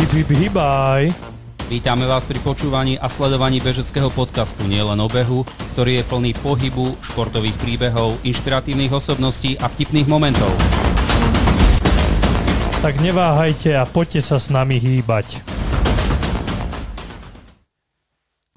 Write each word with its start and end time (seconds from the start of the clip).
Hip, 0.00 0.16
hip, 0.16 0.32
hibaj. 0.32 1.12
Vítame 1.68 2.08
vás 2.08 2.24
pri 2.24 2.40
počúvaní 2.40 2.96
a 2.96 3.04
sledovaní 3.04 3.60
bežeckého 3.60 4.08
podcastu 4.08 4.64
Nielen 4.64 4.96
o 4.96 5.04
behu, 5.12 5.44
ktorý 5.76 6.00
je 6.00 6.08
plný 6.08 6.32
pohybu, 6.40 6.96
športových 7.04 7.52
príbehov, 7.60 8.16
inšpiratívnych 8.24 8.96
osobností 8.96 9.60
a 9.60 9.68
vtipných 9.68 10.08
momentov. 10.08 10.48
Tak 12.80 12.96
neváhajte 13.04 13.76
a 13.76 13.84
poďte 13.84 14.24
sa 14.24 14.40
s 14.40 14.48
nami 14.48 14.80
hýbať. 14.80 15.59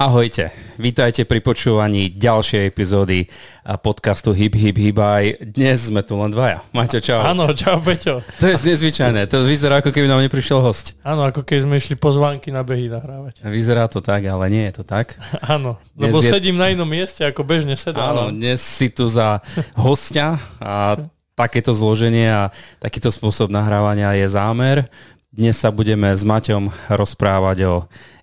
Ahojte, 0.01 0.49
vítajte 0.81 1.21
pri 1.21 1.37
počúvaní 1.37 2.09
ďalšej 2.17 2.65
epizódy 2.65 3.29
podcastu 3.85 4.33
Hip 4.33 4.57
Hip 4.57 4.73
Hibaj. 4.73 5.53
Dnes 5.53 5.85
sme 5.85 6.01
tu 6.01 6.17
len 6.17 6.33
dvaja. 6.33 6.65
Maťo, 6.73 6.97
čau. 6.97 7.21
Áno, 7.21 7.53
čau 7.53 7.77
Peťo. 7.77 8.25
To 8.41 8.45
je 8.49 8.57
nezvyčajné, 8.57 9.29
to 9.29 9.45
vyzerá 9.45 9.85
ako 9.85 9.93
keby 9.93 10.09
nám 10.09 10.25
neprišiel 10.25 10.65
host. 10.65 10.98
Áno, 11.05 11.21
ako 11.21 11.45
keď 11.45 11.70
sme 11.70 11.77
išli 11.77 11.93
pozvánky 11.93 12.49
na 12.49 12.65
behy 12.65 12.89
nahrávať. 12.89 13.45
Vyzerá 13.45 13.85
to 13.85 14.01
tak, 14.01 14.25
ale 14.25 14.49
nie 14.49 14.65
je 14.73 14.81
to 14.81 14.84
tak. 14.84 15.13
Áno, 15.45 15.77
lebo 15.93 16.25
je... 16.25 16.34
sedím 16.34 16.57
na 16.57 16.73
inom 16.73 16.89
mieste, 16.89 17.21
ako 17.21 17.45
bežne 17.45 17.77
sedám. 17.77 18.17
Áno, 18.17 18.34
dnes 18.34 18.65
si 18.65 18.89
tu 18.89 19.05
za 19.05 19.45
hostia 19.77 20.41
a 20.57 20.98
takéto 21.37 21.70
zloženie 21.70 22.34
a 22.34 22.49
takýto 22.81 23.13
spôsob 23.13 23.53
nahrávania 23.53 24.17
je 24.17 24.25
zámer. 24.25 24.89
Dnes 25.33 25.57
sa 25.57 25.73
budeme 25.73 26.13
s 26.13 26.21
Maťom 26.21 26.69
rozprávať 26.93 27.65
o 27.65 27.75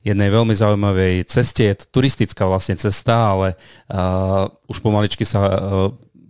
jednej 0.07 0.31
veľmi 0.31 0.55
zaujímavej 0.55 1.27
ceste. 1.27 1.67
Je 1.67 1.83
to 1.83 1.99
turistická 1.99 2.47
vlastne 2.47 2.79
cesta, 2.79 3.35
ale 3.35 3.59
uh, 3.91 4.47
už 4.71 4.79
pomaličky 4.79 5.27
sa 5.27 5.43
uh, 5.43 5.51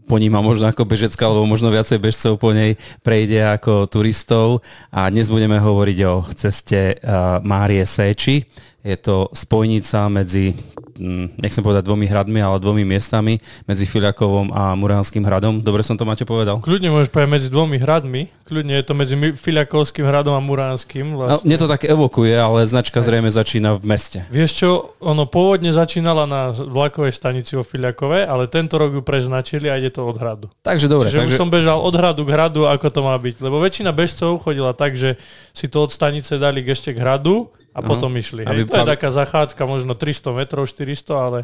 poníma 0.09 0.41
možno 0.41 0.73
ako 0.73 0.89
bežecká, 0.89 1.29
alebo 1.29 1.45
možno 1.45 1.69
viacej 1.69 2.01
bežcov 2.01 2.41
po 2.41 2.57
nej 2.57 2.81
prejde 3.05 3.45
ako 3.45 3.93
turistov. 3.93 4.65
A 4.89 5.13
dnes 5.13 5.29
budeme 5.29 5.61
hovoriť 5.61 5.99
o 6.09 6.25
ceste 6.33 6.97
uh, 6.97 7.45
Márie 7.45 7.85
Séči. 7.85 8.49
Je 8.81 8.97
to 8.97 9.29
spojnica 9.33 10.09
medzi 10.09 10.57
Mm, 11.01 11.33
nechcem 11.41 11.65
povedať 11.65 11.89
dvomi 11.89 12.05
hradmi, 12.05 12.45
ale 12.45 12.61
dvomi 12.61 12.85
miestami 12.85 13.41
medzi 13.65 13.89
Filiakovom 13.89 14.53
a 14.53 14.77
Muránskym 14.77 15.25
hradom. 15.25 15.65
Dobre 15.65 15.81
som 15.81 15.97
to 15.97 16.05
Maťo 16.05 16.29
povedal? 16.29 16.61
Kľudne 16.61 16.93
môžeš 16.93 17.09
povedať 17.09 17.31
medzi 17.33 17.49
dvomi 17.49 17.81
hradmi. 17.81 18.29
Kľudne 18.45 18.77
je 18.77 18.85
to 18.85 18.93
medzi 18.93 19.17
Filiakovským 19.17 20.05
hradom 20.05 20.37
a 20.37 20.45
Muránskym. 20.45 21.17
Vlastne. 21.17 21.41
No, 21.41 21.47
mne 21.49 21.57
to 21.57 21.73
tak 21.73 21.89
evokuje, 21.89 22.37
ale 22.37 22.69
značka 22.69 23.01
zrejme 23.01 23.33
začína 23.33 23.81
v 23.81 23.85
meste. 23.89 24.29
Vieš 24.29 24.51
čo, 24.53 24.71
ono 25.01 25.25
pôvodne 25.25 25.73
začínala 25.73 26.29
na 26.29 26.53
vlakovej 26.53 27.17
stanici 27.17 27.57
vo 27.57 27.65
Filiakove, 27.65 28.29
ale 28.29 28.45
tento 28.53 28.77
rok 28.77 28.93
ju 28.93 29.01
preznačili 29.01 29.73
a 29.73 29.81
ide 29.81 29.89
to 29.89 30.05
od 30.05 30.21
hradu. 30.21 30.53
Takže 30.61 30.85
dobre. 30.85 31.09
Čiže 31.09 31.25
takže... 31.25 31.33
už 31.33 31.41
som 31.41 31.49
bežal 31.49 31.81
od 31.81 31.97
hradu 31.97 32.29
k 32.29 32.31
hradu, 32.37 32.69
ako 32.69 32.93
to 32.93 33.01
má 33.01 33.17
byť. 33.17 33.41
Lebo 33.41 33.57
väčšina 33.57 33.97
bežcov 33.97 34.45
chodila 34.45 34.77
tak, 34.77 35.01
že 35.01 35.17
si 35.57 35.65
to 35.65 35.89
od 35.89 35.91
stanice 35.97 36.37
dali 36.37 36.61
ešte 36.61 36.93
k 36.93 37.01
hradu 37.01 37.49
a 37.71 37.79
potom 37.81 38.11
išli. 38.19 38.43
Hej. 38.45 38.51
Aby, 38.51 38.61
to 38.67 38.77
je 38.83 38.93
taká 38.99 39.09
zachádzka, 39.15 39.63
možno 39.67 39.95
300 39.95 40.35
metrov, 40.35 40.67
400, 40.67 41.11
ale, 41.15 41.41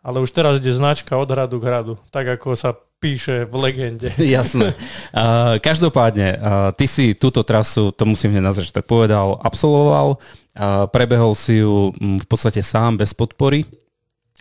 ale 0.00 0.16
už 0.24 0.30
teraz 0.32 0.58
ide 0.60 0.72
značka 0.72 1.16
od 1.16 1.28
hradu 1.28 1.60
k 1.60 1.68
hradu, 1.68 1.94
tak 2.08 2.26
ako 2.40 2.56
sa 2.56 2.72
píše 2.96 3.44
v 3.44 3.54
legende. 3.60 4.08
Jasné. 4.36 4.72
Uh, 5.12 5.60
každopádne, 5.60 6.28
uh, 6.36 6.70
ty 6.72 6.88
si 6.88 7.12
túto 7.12 7.44
trasu, 7.44 7.92
to 7.92 8.08
musím 8.08 8.32
hneď 8.32 8.44
nazrieť, 8.44 8.72
tak 8.80 8.88
povedal, 8.88 9.36
absolvoval, 9.44 10.16
uh, 10.16 10.88
prebehol 10.88 11.36
si 11.36 11.60
ju 11.60 11.92
um, 11.92 12.16
v 12.16 12.26
podstate 12.26 12.64
sám, 12.64 12.96
bez 12.96 13.12
podpory. 13.12 13.68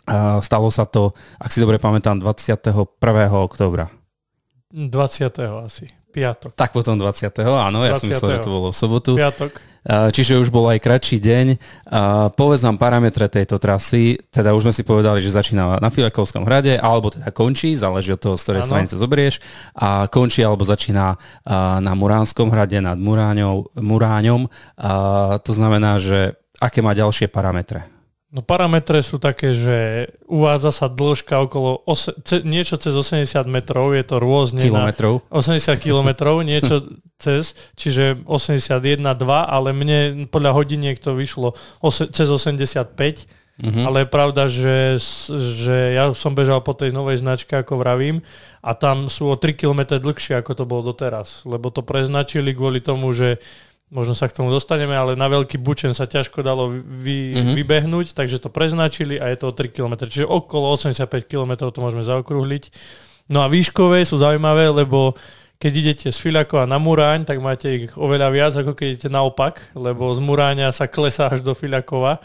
Uh, 0.06 0.38
stalo 0.40 0.70
sa 0.70 0.86
to, 0.86 1.12
ak 1.42 1.50
si 1.52 1.60
dobre 1.60 1.82
pamätám, 1.82 2.22
21. 2.22 2.96
októbra. 3.34 3.92
20. 4.72 5.66
asi. 5.66 6.05
Piatok. 6.16 6.56
Tak 6.56 6.72
potom 6.72 6.96
20. 6.96 7.28
Áno, 7.44 7.84
ja 7.84 8.00
20. 8.00 8.00
som 8.00 8.08
myslel, 8.08 8.32
že 8.40 8.44
to 8.48 8.52
bolo 8.56 8.72
v 8.72 8.78
sobotu. 8.80 9.20
Piatok. 9.20 9.52
Čiže 9.86 10.42
už 10.42 10.50
bol 10.50 10.66
aj 10.72 10.82
kratší 10.82 11.22
deň. 11.22 11.48
Povedz 12.34 12.66
nám 12.66 12.82
parametre 12.82 13.30
tejto 13.30 13.62
trasy. 13.62 14.18
Teda 14.34 14.58
už 14.58 14.66
sme 14.66 14.74
si 14.74 14.82
povedali, 14.82 15.22
že 15.22 15.30
začína 15.30 15.78
na 15.78 15.90
Filakovskom 15.94 16.42
hrade, 16.42 16.74
alebo 16.74 17.14
teda 17.14 17.30
končí, 17.30 17.78
záleží 17.78 18.10
od 18.16 18.18
toho, 18.18 18.34
z 18.34 18.44
ktorej 18.50 18.66
strany 18.66 18.90
sa 18.90 18.98
zoberieš. 18.98 19.44
A 19.78 20.10
končí 20.10 20.42
alebo 20.42 20.66
začína 20.66 21.22
na 21.78 21.94
Muránskom 21.94 22.50
hrade 22.50 22.82
nad 22.82 22.98
Muráňou, 22.98 23.70
Muráňom. 23.78 24.50
To 25.38 25.52
znamená, 25.54 26.02
že 26.02 26.34
aké 26.58 26.82
má 26.82 26.98
ďalšie 26.98 27.30
parametre? 27.30 27.86
No 28.36 28.44
parametre 28.44 29.00
sú 29.00 29.16
také, 29.16 29.56
že 29.56 30.12
uvádza 30.28 30.76
sa 30.76 30.92
dĺžka 30.92 31.40
okolo 31.48 31.88
ose, 31.88 32.12
ce, 32.28 32.44
niečo 32.44 32.76
cez 32.76 32.92
80 32.92 33.32
metrov, 33.48 33.96
je 33.96 34.04
to 34.04 34.20
rôzne. 34.20 34.60
Kilometrov. 34.60 35.24
80 35.32 35.80
kilometrov, 35.80 36.44
niečo 36.52 36.84
cez, 37.16 37.56
čiže 37.80 38.28
81, 38.28 39.00
2, 39.00 39.24
ale 39.24 39.72
mne 39.72 40.28
podľa 40.28 40.52
hodiniek 40.52 41.00
to 41.00 41.16
vyšlo 41.16 41.56
ose, 41.80 42.12
cez 42.12 42.28
85. 42.28 42.92
Mm-hmm. 43.56 43.88
Ale 43.88 44.04
je 44.04 44.10
pravda, 44.12 44.44
že, 44.52 45.00
že 45.64 45.96
ja 45.96 46.12
som 46.12 46.36
bežal 46.36 46.60
po 46.60 46.76
tej 46.76 46.92
novej 46.92 47.24
značke, 47.24 47.56
ako 47.56 47.80
vravím, 47.80 48.20
a 48.60 48.76
tam 48.76 49.08
sú 49.08 49.32
o 49.32 49.40
3 49.40 49.56
km 49.56 49.96
dlhšie, 49.96 50.36
ako 50.36 50.52
to 50.60 50.64
bolo 50.68 50.92
doteraz. 50.92 51.48
Lebo 51.48 51.72
to 51.72 51.80
preznačili 51.88 52.52
kvôli 52.52 52.84
tomu, 52.84 53.16
že 53.16 53.40
možno 53.94 54.18
sa 54.18 54.26
k 54.26 54.36
tomu 54.42 54.50
dostaneme, 54.50 54.98
ale 54.98 55.14
na 55.14 55.30
veľký 55.30 55.62
bučen 55.62 55.94
sa 55.94 56.10
ťažko 56.10 56.42
dalo 56.42 56.74
vy, 56.74 57.38
mm-hmm. 57.38 57.54
vybehnúť, 57.54 58.18
takže 58.18 58.42
to 58.42 58.50
preznačili 58.50 59.22
a 59.22 59.30
je 59.30 59.38
to 59.38 59.50
o 59.50 59.54
3 59.54 59.70
km. 59.70 60.10
Čiže 60.10 60.26
okolo 60.26 60.74
85 60.74 61.08
km 61.30 61.70
to 61.70 61.80
môžeme 61.80 62.02
zaokrúhliť. 62.02 62.74
No 63.30 63.42
a 63.42 63.50
výškové 63.50 64.06
sú 64.06 64.22
zaujímavé, 64.22 64.70
lebo 64.70 65.18
keď 65.56 65.72
idete 65.72 66.08
z 66.12 66.18
Filakova 66.20 66.68
na 66.68 66.78
Muráň, 66.78 67.24
tak 67.26 67.40
máte 67.40 67.88
ich 67.88 67.94
oveľa 67.96 68.28
viac, 68.30 68.54
ako 68.54 68.76
keď 68.76 68.88
idete 68.92 69.10
naopak, 69.10 69.72
lebo 69.74 70.12
z 70.12 70.20
Muráňa 70.20 70.70
sa 70.76 70.86
klesá 70.86 71.32
až 71.32 71.42
do 71.42 71.56
Filakova. 71.56 72.20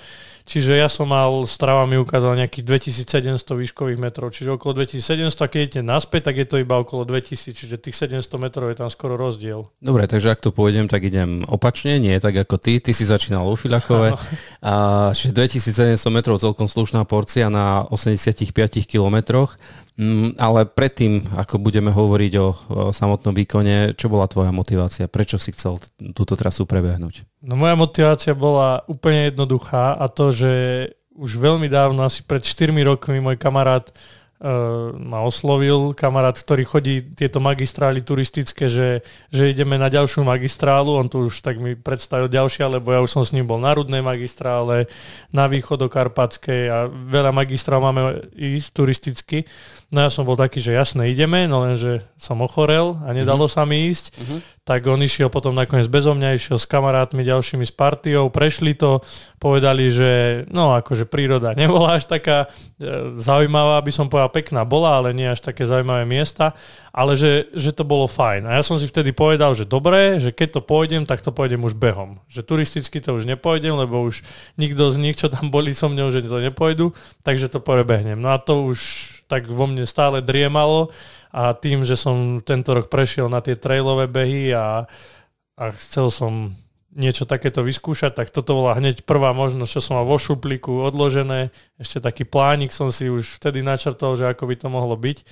Čiže 0.50 0.82
ja 0.82 0.90
som 0.90 1.06
mal, 1.06 1.30
Strava 1.46 1.86
mi 1.86 1.94
ukázal 1.94 2.34
nejakých 2.34 2.82
2700 3.06 3.38
výškových 3.54 4.02
metrov, 4.02 4.34
čiže 4.34 4.58
okolo 4.58 4.82
2700, 4.82 5.30
a 5.30 5.46
keď 5.46 5.60
idete 5.62 5.80
naspäť, 5.86 6.26
tak 6.26 6.42
je 6.42 6.46
to 6.50 6.56
iba 6.58 6.74
okolo 6.74 7.06
2000, 7.06 7.54
čiže 7.54 7.78
tých 7.78 7.94
700 7.94 8.26
metrov 8.34 8.66
je 8.66 8.82
tam 8.82 8.90
skoro 8.90 9.14
rozdiel. 9.14 9.70
Dobre, 9.78 10.10
takže 10.10 10.34
ak 10.34 10.42
tu 10.42 10.50
pôjdem, 10.50 10.90
tak 10.90 11.06
idem 11.06 11.46
opačne, 11.46 12.02
nie 12.02 12.18
tak 12.18 12.34
ako 12.34 12.58
ty. 12.58 12.82
Ty 12.82 12.90
si 12.90 13.06
začínal 13.06 13.46
vo 13.46 13.54
Filakove. 13.54 14.18
A, 14.58 15.14
čiže 15.14 15.38
2700 15.38 16.02
metrov 16.10 16.42
celkom 16.42 16.66
slušná 16.66 17.06
porcia 17.06 17.46
na 17.46 17.86
85 17.86 18.50
kilometroch. 18.90 19.54
Mm, 20.00 20.32
ale 20.40 20.64
predtým, 20.64 21.28
ako 21.36 21.60
budeme 21.60 21.92
hovoriť 21.92 22.32
o, 22.40 22.48
o 22.48 22.48
samotnom 22.88 23.36
výkone, 23.36 23.92
čo 23.92 24.08
bola 24.08 24.24
tvoja 24.24 24.48
motivácia? 24.48 25.12
Prečo 25.12 25.36
si 25.36 25.52
chcel 25.52 25.76
túto 26.16 26.40
trasu 26.40 26.64
prebehnúť? 26.64 27.28
No 27.44 27.60
moja 27.60 27.76
motivácia 27.76 28.32
bola 28.32 28.80
úplne 28.88 29.28
jednoduchá 29.28 30.00
a 30.00 30.08
to, 30.08 30.32
že 30.32 30.52
už 31.20 31.36
veľmi 31.36 31.68
dávno, 31.68 32.00
asi 32.00 32.24
pred 32.24 32.40
4 32.40 32.72
rokmi, 32.80 33.20
môj 33.20 33.36
kamarát 33.36 33.92
uh, 33.92 34.96
ma 34.96 35.20
oslovil, 35.20 35.92
kamarát, 35.92 36.32
ktorý 36.32 36.64
chodí 36.64 37.04
tieto 37.12 37.36
magistrály 37.44 38.00
turistické, 38.00 38.72
že, 38.72 39.04
že 39.28 39.52
ideme 39.52 39.76
na 39.76 39.92
ďalšiu 39.92 40.24
magistrálu, 40.24 40.96
on 40.96 41.12
tu 41.12 41.28
už 41.28 41.44
tak 41.44 41.60
mi 41.60 41.76
predstavil 41.76 42.32
ďalšia, 42.32 42.72
lebo 42.72 42.88
ja 42.88 43.04
už 43.04 43.12
som 43.12 43.20
s 43.20 43.36
ním 43.36 43.44
bol 43.44 43.60
na 43.60 43.76
Rudnej 43.76 44.00
magistrále, 44.00 44.88
na 45.28 45.44
východokarpatskej 45.44 46.62
a 46.72 46.88
veľa 46.88 47.36
magistrál 47.36 47.84
máme 47.84 48.32
ísť 48.32 48.68
turisticky. 48.72 49.44
No 49.90 50.06
ja 50.06 50.10
som 50.14 50.22
bol 50.22 50.38
taký, 50.38 50.62
že 50.62 50.70
jasne 50.70 51.10
ideme, 51.10 51.50
no 51.50 51.66
lenže 51.66 52.06
som 52.14 52.38
ochorel 52.46 52.94
a 53.02 53.10
nedalo 53.10 53.50
mm-hmm. 53.50 53.58
sa 53.58 53.66
mi 53.66 53.90
ísť. 53.90 54.14
Mm-hmm. 54.14 54.38
Tak 54.62 54.86
on 54.86 55.02
išiel 55.02 55.26
potom 55.34 55.50
nakoniec 55.50 55.90
bezo 55.90 56.14
mňa, 56.14 56.38
išiel 56.38 56.62
s 56.62 56.70
kamarátmi 56.70 57.26
ďalšími 57.26 57.66
s 57.66 57.74
partiou, 57.74 58.30
prešli 58.30 58.78
to, 58.78 59.02
povedali, 59.42 59.90
že 59.90 60.44
no 60.54 60.78
akože 60.78 61.10
príroda 61.10 61.56
nebola 61.58 61.98
až 61.98 62.06
taká 62.06 62.46
e, 62.78 63.18
zaujímavá, 63.18 63.82
by 63.82 63.90
som 63.90 64.06
povedal 64.06 64.30
pekná 64.30 64.62
bola, 64.62 64.94
ale 65.02 65.10
nie 65.10 65.26
až 65.26 65.42
také 65.42 65.66
zaujímavé 65.66 66.06
miesta, 66.06 66.54
ale 66.94 67.18
že, 67.18 67.50
že 67.50 67.74
to 67.74 67.82
bolo 67.82 68.06
fajn. 68.06 68.46
A 68.46 68.60
ja 68.60 68.62
som 68.62 68.78
si 68.78 68.86
vtedy 68.86 69.10
povedal, 69.10 69.58
že 69.58 69.66
dobre, 69.66 70.22
že 70.22 70.30
keď 70.30 70.60
to 70.60 70.62
pôjdem, 70.62 71.02
tak 71.02 71.18
to 71.18 71.34
pôjdem 71.34 71.66
už 71.66 71.74
behom. 71.74 72.22
Že 72.30 72.46
turisticky 72.46 73.02
to 73.02 73.18
už 73.18 73.26
nepôjdem, 73.26 73.74
lebo 73.74 74.06
už 74.06 74.22
nikto 74.54 74.86
z 74.86 75.02
nich, 75.02 75.18
čo 75.18 75.26
tam 75.26 75.50
boli 75.50 75.74
so 75.74 75.90
mnou, 75.90 76.14
že 76.14 76.22
to 76.22 76.38
nepôjdu, 76.38 76.94
takže 77.26 77.50
to 77.50 77.58
prebehnem. 77.58 78.22
No 78.22 78.30
a 78.30 78.38
to 78.38 78.70
už 78.70 79.09
tak 79.30 79.46
vo 79.46 79.70
mne 79.70 79.86
stále 79.86 80.18
driemalo 80.18 80.90
a 81.30 81.54
tým, 81.54 81.86
že 81.86 81.94
som 81.94 82.42
tento 82.42 82.74
rok 82.74 82.90
prešiel 82.90 83.30
na 83.30 83.38
tie 83.38 83.54
trailové 83.54 84.10
behy 84.10 84.50
a, 84.50 84.90
a 85.54 85.64
chcel 85.78 86.10
som 86.10 86.58
niečo 86.90 87.22
takéto 87.22 87.62
vyskúšať, 87.62 88.18
tak 88.18 88.34
toto 88.34 88.58
bola 88.58 88.74
hneď 88.74 89.06
prvá 89.06 89.30
možnosť, 89.30 89.70
čo 89.78 89.80
som 89.80 89.94
mal 90.02 90.06
vo 90.10 90.18
šuplíku 90.18 90.82
odložené. 90.82 91.54
Ešte 91.78 92.02
taký 92.02 92.26
plánik 92.26 92.74
som 92.74 92.90
si 92.90 93.06
už 93.06 93.38
vtedy 93.38 93.62
načrtol, 93.62 94.18
že 94.18 94.26
ako 94.26 94.50
by 94.50 94.54
to 94.58 94.66
mohlo 94.66 94.98
byť. 94.98 95.22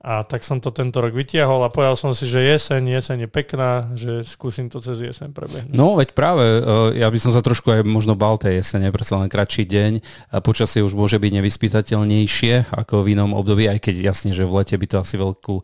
A 0.00 0.24
tak 0.24 0.48
som 0.48 0.64
to 0.64 0.72
tento 0.72 0.96
rok 0.96 1.12
vytiahol 1.12 1.60
a 1.60 1.68
povedal 1.68 1.92
som 1.92 2.16
si, 2.16 2.24
že 2.24 2.40
jeseň, 2.40 2.88
jeseň 2.88 3.16
je 3.24 3.28
pekná, 3.28 3.84
že 3.92 4.24
skúsim 4.24 4.72
to 4.72 4.80
cez 4.80 4.96
jeseň 4.96 5.28
prebehnúť. 5.36 5.76
No 5.76 5.92
veď 5.92 6.16
práve, 6.16 6.40
e, 6.40 7.04
ja 7.04 7.12
by 7.12 7.18
som 7.20 7.36
sa 7.36 7.44
trošku 7.44 7.68
aj 7.68 7.84
možno 7.84 8.16
bal 8.16 8.40
tej 8.40 8.64
jesene, 8.64 8.88
predsa 8.88 9.20
len 9.20 9.28
kratší 9.28 9.68
deň. 9.68 9.92
A 10.32 10.40
počasie 10.40 10.80
už 10.80 10.96
môže 10.96 11.20
byť 11.20 11.32
nevyspytateľnejšie 11.36 12.72
ako 12.72 13.04
v 13.04 13.12
inom 13.12 13.36
období, 13.36 13.68
aj 13.68 13.76
keď 13.76 14.08
jasne, 14.08 14.32
že 14.32 14.48
v 14.48 14.64
lete 14.64 14.72
by 14.80 14.86
to 14.88 14.96
asi 15.04 15.20
veľkú 15.20 15.54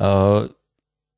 uh, 0.00 0.48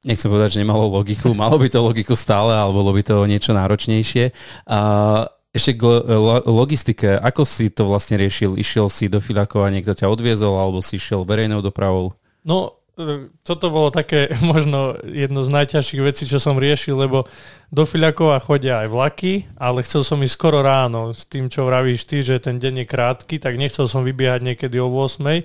Nechcem 0.05 0.29
povedať, 0.29 0.59
že 0.59 0.61
nemalo 0.61 0.93
logiku. 0.93 1.33
Malo 1.39 1.57
by 1.57 1.69
to 1.73 1.81
logiku 1.81 2.13
stále, 2.13 2.53
alebo 2.53 2.85
bolo 2.85 2.93
by 2.93 3.03
to 3.07 3.25
niečo 3.25 3.57
náročnejšie. 3.57 4.37
A 4.69 4.81
ešte 5.55 5.81
k 5.81 5.83
logistike. 6.45 7.17
Ako 7.23 7.47
si 7.49 7.73
to 7.73 7.89
vlastne 7.89 8.21
riešil? 8.21 8.59
Išiel 8.59 8.93
si 8.93 9.09
do 9.09 9.23
Filakova, 9.23 9.73
niekto 9.73 9.97
ťa 9.97 10.13
odviezol, 10.13 10.59
alebo 10.59 10.85
si 10.85 11.01
išiel 11.01 11.25
verejnou 11.25 11.65
dopravou? 11.65 12.13
No, 12.45 12.79
toto 13.43 13.67
bolo 13.75 13.91
také 13.91 14.31
možno 14.53 14.95
jedno 15.03 15.43
z 15.43 15.51
najťažších 15.51 16.03
vecí, 16.05 16.25
čo 16.31 16.39
som 16.39 16.61
riešil, 16.61 16.95
lebo 16.95 17.27
do 17.75 17.83
Filiakova 17.83 18.39
chodia 18.39 18.87
aj 18.87 18.89
vlaky, 18.89 19.33
ale 19.59 19.83
chcel 19.83 20.07
som 20.07 20.23
ísť 20.23 20.37
skoro 20.39 20.63
ráno 20.63 21.11
s 21.11 21.27
tým, 21.27 21.51
čo 21.51 21.67
vravíš 21.67 22.07
ty, 22.07 22.23
že 22.23 22.39
ten 22.39 22.63
deň 22.63 22.85
je 22.85 22.87
krátky, 22.87 23.35
tak 23.43 23.59
nechcel 23.59 23.91
som 23.91 24.07
vybiehať 24.07 24.47
niekedy 24.47 24.79
o 24.79 24.87
8 24.87 25.43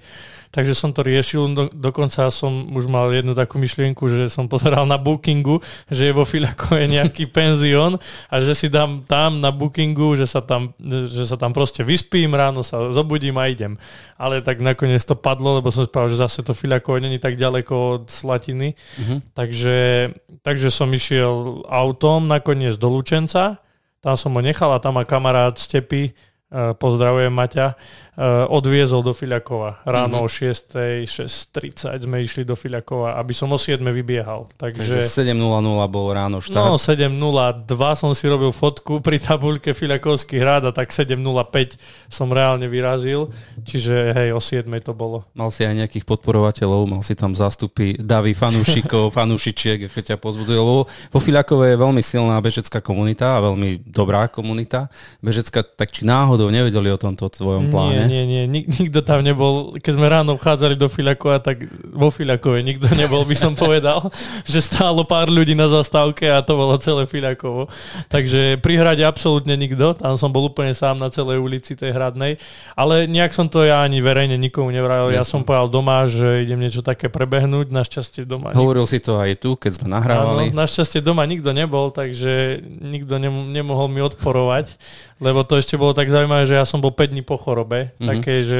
takže 0.49 0.73
som 0.73 0.89
to 0.89 1.05
riešil. 1.05 1.53
Do, 1.53 1.63
dokonca 1.69 2.29
som 2.33 2.73
už 2.73 2.89
mal 2.89 3.13
jednu 3.13 3.37
takú 3.37 3.61
myšlienku, 3.61 4.09
že 4.09 4.33
som 4.33 4.49
pozeral 4.49 4.85
na 4.89 4.97
bookingu, 4.97 5.61
že 5.89 6.09
je 6.09 6.13
vo 6.13 6.25
Filakove 6.25 6.89
nejaký 6.89 7.29
penzión 7.35 8.01
a 8.29 8.35
že 8.41 8.53
si 8.57 8.67
dám 8.67 9.05
tam 9.05 9.37
na 9.41 9.53
bookingu, 9.53 10.17
že 10.17 10.25
sa 10.25 10.41
tam, 10.41 10.73
že 10.81 11.29
sa 11.29 11.37
tam 11.37 11.53
proste 11.53 11.85
vyspím, 11.85 12.33
ráno 12.33 12.65
sa 12.65 12.89
zobudím 12.89 13.37
a 13.37 13.47
idem. 13.49 13.77
Ale 14.17 14.41
tak 14.41 14.59
nakoniec 14.59 15.05
to 15.05 15.13
padlo, 15.13 15.61
lebo 15.61 15.69
som 15.69 15.85
spával, 15.85 16.09
že 16.09 16.21
zase 16.21 16.41
to 16.41 16.57
Filakove 16.57 16.99
není 16.99 17.21
tak 17.21 17.37
ďaleko 17.37 17.73
od 17.73 18.03
Slatiny. 18.09 18.73
Uh-huh. 18.73 19.21
Takže, 19.37 20.11
takže 20.41 20.69
som 20.73 20.89
išiel 20.91 21.63
autom 21.69 22.25
nakoniec 22.25 22.75
do 22.75 22.89
Lučenca, 22.89 23.61
tam 23.99 24.15
som 24.15 24.31
ho 24.31 24.41
nechal 24.41 24.71
a 24.71 24.79
tam 24.79 24.95
má 24.95 25.03
kamarát 25.03 25.59
Stepy, 25.59 26.11
eh, 26.11 26.73
pozdravujem 26.79 27.31
Maťa, 27.31 27.75
odviezol 28.51 28.99
do 28.99 29.15
Filiakova. 29.15 29.79
Ráno 29.87 30.27
mm-hmm. 30.27 31.07
o 31.07 31.07
6. 31.07 31.55
6.30 31.55 32.03
sme 32.03 32.19
išli 32.19 32.43
do 32.43 32.59
Filiakova, 32.59 33.15
aby 33.15 33.31
som 33.31 33.47
o 33.47 33.55
7. 33.55 33.79
vybiehal. 33.79 34.51
Takže, 34.59 35.07
Takže 35.07 35.31
7.00 35.31 35.39
bol 35.87 36.07
ráno 36.11 36.43
štart. 36.43 36.67
No 36.67 36.75
7.02 36.75 37.63
som 37.95 38.11
si 38.11 38.27
robil 38.27 38.51
fotku 38.51 38.99
pri 38.99 39.23
tabuľke 39.23 39.71
Filiakovský 39.71 40.35
hrad 40.35 40.67
a 40.67 40.71
tak 40.75 40.91
7.05 40.91 41.79
som 42.11 42.27
reálne 42.27 42.67
vyrazil. 42.67 43.31
Čiže 43.63 44.11
hej, 44.11 44.29
o 44.35 44.43
7. 44.43 44.67
to 44.83 44.91
bolo. 44.91 45.23
Mal 45.31 45.47
si 45.47 45.63
aj 45.63 45.79
nejakých 45.79 46.03
podporovateľov, 46.03 46.91
mal 46.91 47.01
si 47.05 47.15
tam 47.15 47.31
zástupy 47.31 47.95
davy 47.95 48.35
fanúšikov, 48.35 49.11
fanúšičiek, 49.17 49.87
ako 49.87 49.99
ťa 50.03 50.19
pozbuduje. 50.19 50.59
Lebo 50.59 50.91
vo 50.91 51.19
Filiakove 51.23 51.71
je 51.71 51.77
veľmi 51.79 52.03
silná 52.03 52.35
bežecká 52.43 52.83
komunita 52.83 53.39
a 53.39 53.43
veľmi 53.47 53.87
dobrá 53.87 54.27
komunita. 54.27 54.91
Bežecká 55.23 55.63
tak 55.63 55.95
či 55.95 56.03
náhodou 56.03 56.51
nevedeli 56.51 56.91
o 56.91 56.99
tomto 56.99 57.31
tvojom 57.31 57.71
pláne. 57.71 58.08
Nie, 58.08 58.08
nie, 58.09 58.25
nie, 58.25 58.43
nik, 58.49 58.65
nikto 58.65 59.05
tam 59.05 59.21
nebol. 59.21 59.77
Keď 59.77 59.93
sme 59.93 60.09
ráno 60.09 60.33
vchádzali 60.33 60.73
do 60.73 60.89
Filakova, 60.89 61.37
tak 61.37 61.69
vo 61.93 62.09
Filakove 62.09 62.65
nikto 62.65 62.89
nebol, 62.97 63.21
by 63.21 63.37
som 63.37 63.53
povedal, 63.53 64.09
že 64.49 64.65
stálo 64.65 65.05
pár 65.05 65.29
ľudí 65.29 65.53
na 65.53 65.69
zastávke 65.69 66.25
a 66.25 66.41
to 66.41 66.57
bolo 66.57 66.73
celé 66.81 67.05
Filakovo. 67.05 67.69
Takže 68.09 68.57
pri 68.57 68.81
hrade 68.81 69.05
absolútne 69.05 69.53
nikto, 69.53 69.93
tam 69.93 70.17
som 70.17 70.33
bol 70.33 70.49
úplne 70.49 70.73
sám 70.73 70.97
na 70.97 71.13
celej 71.13 71.37
ulici 71.37 71.77
tej 71.77 71.93
hradnej, 71.93 72.41
ale 72.73 73.05
nejak 73.05 73.29
som 73.29 73.45
to 73.45 73.61
ja 73.61 73.85
ani 73.85 74.01
verejne 74.01 74.35
nikomu 74.41 74.73
nevravil. 74.73 75.13
Ja 75.13 75.21
som 75.21 75.45
povedal 75.45 75.69
doma, 75.69 76.09
že 76.09 76.49
idem 76.49 76.57
niečo 76.57 76.81
také 76.81 77.13
prebehnúť, 77.13 77.69
našťastie 77.69 78.25
doma. 78.25 78.49
Hovoril 78.57 78.89
si 78.89 78.97
to 78.97 79.21
aj 79.21 79.37
tu, 79.37 79.53
keď 79.53 79.77
sme 79.77 79.87
nahrávali. 79.93 80.49
Áno, 80.49 80.57
našťastie 80.57 81.05
doma 81.05 81.21
nikto 81.29 81.53
nebol, 81.53 81.93
takže 81.93 82.63
nikto 82.65 83.21
nemohol 83.21 83.91
mi 83.91 84.01
odporovať, 84.01 84.73
lebo 85.19 85.43
to 85.43 85.59
ešte 85.59 85.75
bolo 85.75 85.91
tak 85.91 86.07
zaujímavé, 86.07 86.47
že 86.47 86.55
ja 86.55 86.63
som 86.63 86.79
bol 86.79 86.95
5 86.95 87.11
dní 87.11 87.23
po 87.23 87.35
chorobe, 87.35 87.91
mm-hmm. 87.95 88.07
také, 88.07 88.43
že 88.47 88.59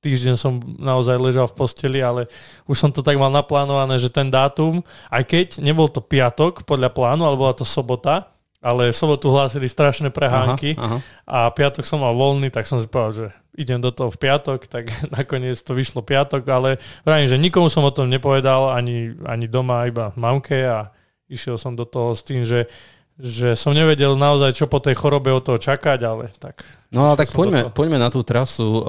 týždeň 0.00 0.34
som 0.40 0.58
naozaj 0.78 1.20
ležal 1.20 1.46
v 1.50 1.56
posteli, 1.58 2.00
ale 2.00 2.30
už 2.64 2.76
som 2.80 2.90
to 2.90 3.04
tak 3.04 3.20
mal 3.20 3.28
naplánované, 3.28 4.00
že 4.00 4.08
ten 4.08 4.30
dátum, 4.30 4.80
aj 5.12 5.22
keď 5.26 5.46
nebol 5.60 5.90
to 5.90 6.00
piatok 6.00 6.64
podľa 6.64 6.94
plánu, 6.94 7.26
ale 7.26 7.36
bola 7.36 7.52
to 7.52 7.66
sobota, 7.66 8.30
ale 8.58 8.90
v 8.90 8.96
sobotu 8.96 9.30
hlásili 9.30 9.70
strašné 9.70 10.10
prehánky 10.10 10.74
aha, 10.74 10.98
aha. 10.98 10.98
a 11.26 11.38
piatok 11.54 11.86
som 11.86 12.02
mal 12.02 12.14
voľný, 12.14 12.50
tak 12.50 12.66
som 12.66 12.82
si 12.82 12.90
povedal, 12.90 13.12
že 13.14 13.26
idem 13.58 13.82
do 13.82 13.90
toho 13.90 14.10
v 14.14 14.18
piatok, 14.18 14.70
tak 14.70 14.90
nakoniec 15.16 15.58
to 15.58 15.74
vyšlo 15.74 16.02
piatok, 16.02 16.42
ale 16.46 16.78
vravím, 17.02 17.28
že 17.30 17.38
nikomu 17.38 17.66
som 17.70 17.82
o 17.86 17.94
tom 17.94 18.06
nepovedal, 18.06 18.74
ani, 18.74 19.18
ani 19.26 19.46
doma, 19.50 19.86
iba 19.86 20.14
mamke 20.14 20.62
a 20.62 20.94
išiel 21.26 21.58
som 21.58 21.74
do 21.74 21.84
toho 21.84 22.14
s 22.14 22.22
tým, 22.22 22.46
že 22.46 22.70
že 23.18 23.58
som 23.58 23.74
nevedel 23.74 24.14
naozaj, 24.14 24.54
čo 24.54 24.70
po 24.70 24.78
tej 24.78 24.94
chorobe 24.94 25.34
od 25.34 25.42
toho 25.42 25.58
čakať, 25.58 25.98
ale 26.06 26.30
tak... 26.38 26.62
No 26.94 27.10
ale 27.10 27.18
tak 27.18 27.34
poďme, 27.34 27.74
poďme 27.74 27.98
na 27.98 28.08
tú 28.08 28.22
trasu. 28.22 28.80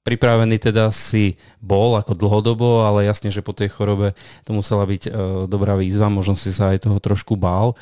pripravený 0.00 0.56
teda 0.58 0.88
si 0.88 1.36
bol 1.60 1.96
ako 1.96 2.16
dlhodobo, 2.16 2.84
ale 2.84 3.08
jasne, 3.08 3.28
že 3.28 3.44
po 3.44 3.52
tej 3.52 3.68
chorobe 3.72 4.16
to 4.44 4.50
musela 4.56 4.88
byť 4.88 5.12
dobrá 5.46 5.76
výzva, 5.76 6.08
možno 6.08 6.34
si 6.36 6.52
sa 6.52 6.72
aj 6.72 6.88
toho 6.88 6.98
trošku 7.00 7.36
bál. 7.36 7.76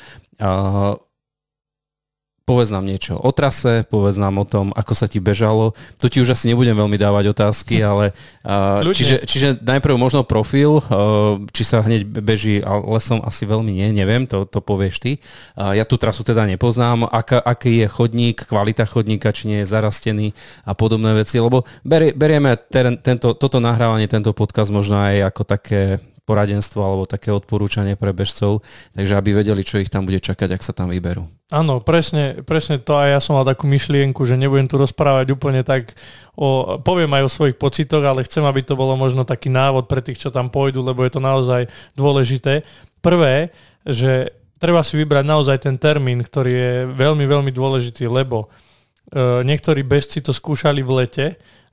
Povedz 2.49 2.73
nám 2.73 2.81
niečo 2.81 3.13
o 3.13 3.29
trase, 3.29 3.85
povedz 3.85 4.17
nám 4.17 4.41
o 4.41 4.45
tom, 4.49 4.73
ako 4.73 4.97
sa 4.97 5.05
ti 5.05 5.21
bežalo. 5.21 5.77
To 6.01 6.09
ti 6.09 6.17
už 6.17 6.33
asi 6.33 6.49
nebudem 6.49 6.73
veľmi 6.73 6.97
dávať 6.97 7.29
otázky, 7.29 7.77
ale 7.89 8.17
uh, 8.41 8.81
čiže, 8.89 9.21
čiže 9.29 9.47
najprv 9.61 9.93
možno 10.01 10.25
profil, 10.25 10.81
uh, 10.81 11.37
či 11.53 11.61
sa 11.61 11.85
hneď 11.85 12.09
beží 12.09 12.65
lesom 12.65 13.21
asi 13.21 13.45
veľmi 13.45 13.69
nie, 13.69 13.93
neviem, 13.93 14.25
to, 14.25 14.49
to 14.49 14.65
povieš 14.65 14.97
ty. 14.97 15.11
Uh, 15.53 15.77
ja 15.77 15.85
tú 15.85 16.01
trasu 16.01 16.25
teda 16.25 16.49
nepoznám, 16.49 17.05
aká, 17.05 17.37
aký 17.37 17.85
je 17.85 17.87
chodník, 17.87 18.49
kvalita 18.49 18.89
chodníka, 18.89 19.29
či 19.29 19.45
nie 19.45 19.61
je 19.61 19.69
zarastený 19.69 20.33
a 20.65 20.73
podobné 20.73 21.13
veci, 21.13 21.37
lebo 21.37 21.69
berie, 21.85 22.17
berieme 22.17 22.57
ten, 22.57 22.97
tento, 22.97 23.37
toto 23.37 23.61
nahrávanie, 23.61 24.09
tento 24.09 24.33
podcast 24.33 24.73
možno 24.73 24.97
aj 24.97 25.29
ako 25.29 25.41
také 25.45 26.01
poradenstvo 26.29 26.77
alebo 26.85 27.09
také 27.09 27.33
odporúčanie 27.33 27.97
pre 27.97 28.13
bežcov, 28.13 28.61
takže 28.93 29.17
aby 29.17 29.41
vedeli, 29.41 29.65
čo 29.65 29.81
ich 29.81 29.89
tam 29.89 30.05
bude 30.05 30.21
čakať, 30.21 30.53
ak 30.53 30.61
sa 30.61 30.77
tam 30.77 30.93
vyberú. 30.93 31.25
Áno, 31.49 31.81
presne, 31.81 32.45
presne 32.45 32.77
to 32.77 32.93
aj 32.93 33.17
ja 33.17 33.19
som 33.19 33.33
mal 33.33 33.41
takú 33.41 33.65
myšlienku, 33.65 34.21
že 34.21 34.37
nebudem 34.37 34.69
tu 34.69 34.77
rozprávať 34.77 35.33
úplne 35.33 35.65
tak, 35.65 35.97
o, 36.37 36.77
poviem 36.77 37.09
aj 37.17 37.25
o 37.25 37.33
svojich 37.33 37.57
pocitoch, 37.57 38.05
ale 38.05 38.21
chcem, 38.29 38.45
aby 38.45 38.61
to 38.61 38.77
bolo 38.77 38.93
možno 38.93 39.25
taký 39.25 39.49
návod 39.49 39.89
pre 39.89 40.05
tých, 40.05 40.21
čo 40.21 40.29
tam 40.29 40.53
pôjdu, 40.53 40.85
lebo 40.85 41.01
je 41.01 41.17
to 41.17 41.17
naozaj 41.17 41.65
dôležité. 41.97 42.61
Prvé, 43.01 43.49
že 43.81 44.29
treba 44.61 44.85
si 44.85 44.93
vybrať 45.01 45.25
naozaj 45.25 45.57
ten 45.65 45.81
termín, 45.81 46.21
ktorý 46.21 46.51
je 46.53 46.73
veľmi, 46.93 47.25
veľmi 47.25 47.49
dôležitý, 47.49 48.05
lebo 48.05 48.45
e, 48.45 49.41
niektorí 49.41 49.81
bežci 49.81 50.21
to 50.21 50.29
skúšali 50.29 50.85
v 50.85 50.91
lete, 51.01 51.27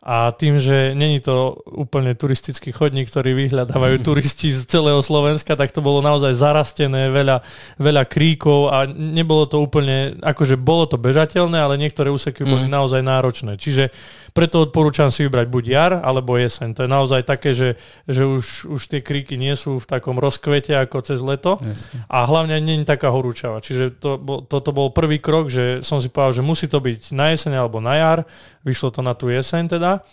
a 0.07 0.31
tým, 0.31 0.63
že 0.63 0.95
není 0.95 1.19
to 1.19 1.59
úplne 1.67 2.15
turistický 2.15 2.71
chodník, 2.71 3.11
ktorý 3.11 3.35
vyhľadávajú 3.35 3.97
turisti 4.07 4.55
z 4.55 4.63
celého 4.63 5.03
Slovenska, 5.03 5.59
tak 5.59 5.75
to 5.75 5.83
bolo 5.83 5.99
naozaj 5.99 6.31
zarastené, 6.31 7.11
veľa, 7.11 7.43
veľa 7.83 8.07
kríkov 8.07 8.71
a 8.71 8.87
nebolo 8.87 9.51
to 9.51 9.59
úplne, 9.59 10.15
akože 10.23 10.55
bolo 10.55 10.87
to 10.87 10.95
bežateľné, 10.95 11.59
ale 11.59 11.75
niektoré 11.75 12.15
úseky 12.15 12.47
boli 12.47 12.71
mm. 12.71 12.73
naozaj 12.79 13.03
náročné. 13.03 13.59
Čiže 13.59 13.91
preto 14.37 14.61
odporúčam 14.61 15.09
si 15.09 15.25
vybrať 15.25 15.49
buď 15.49 15.65
jar 15.65 15.93
alebo 16.05 16.37
jeseň. 16.37 16.77
To 16.77 16.85
je 16.85 16.91
naozaj 16.93 17.25
také, 17.25 17.57
že, 17.57 17.81
že 18.05 18.29
už, 18.29 18.69
už 18.69 18.83
tie 18.93 19.01
kríky 19.01 19.41
nie 19.41 19.57
sú 19.57 19.81
v 19.81 19.89
takom 19.89 20.21
rozkvete 20.21 20.77
ako 20.77 21.01
cez 21.01 21.25
leto 21.25 21.57
Jasne. 21.57 22.05
a 22.05 22.19
hlavne 22.29 22.61
nie 22.61 22.85
je 22.85 22.85
taká 22.85 23.09
horúčava. 23.09 23.65
Čiže 23.65 23.97
to, 23.97 24.21
toto 24.45 24.71
bol 24.77 24.93
prvý 24.93 25.17
krok, 25.17 25.49
že 25.49 25.81
som 25.81 26.05
si 26.05 26.13
povedal, 26.13 26.37
že 26.37 26.45
musí 26.45 26.69
to 26.69 26.85
byť 26.85 27.17
na 27.17 27.33
jeseň 27.33 27.57
alebo 27.57 27.81
na 27.81 27.97
jar. 27.97 28.19
Vyšlo 28.61 28.93
to 28.93 29.01
na 29.01 29.17
tú 29.17 29.33
jeseň 29.33 29.73
teda. 29.73 30.05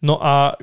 No 0.00 0.16
a 0.16 0.56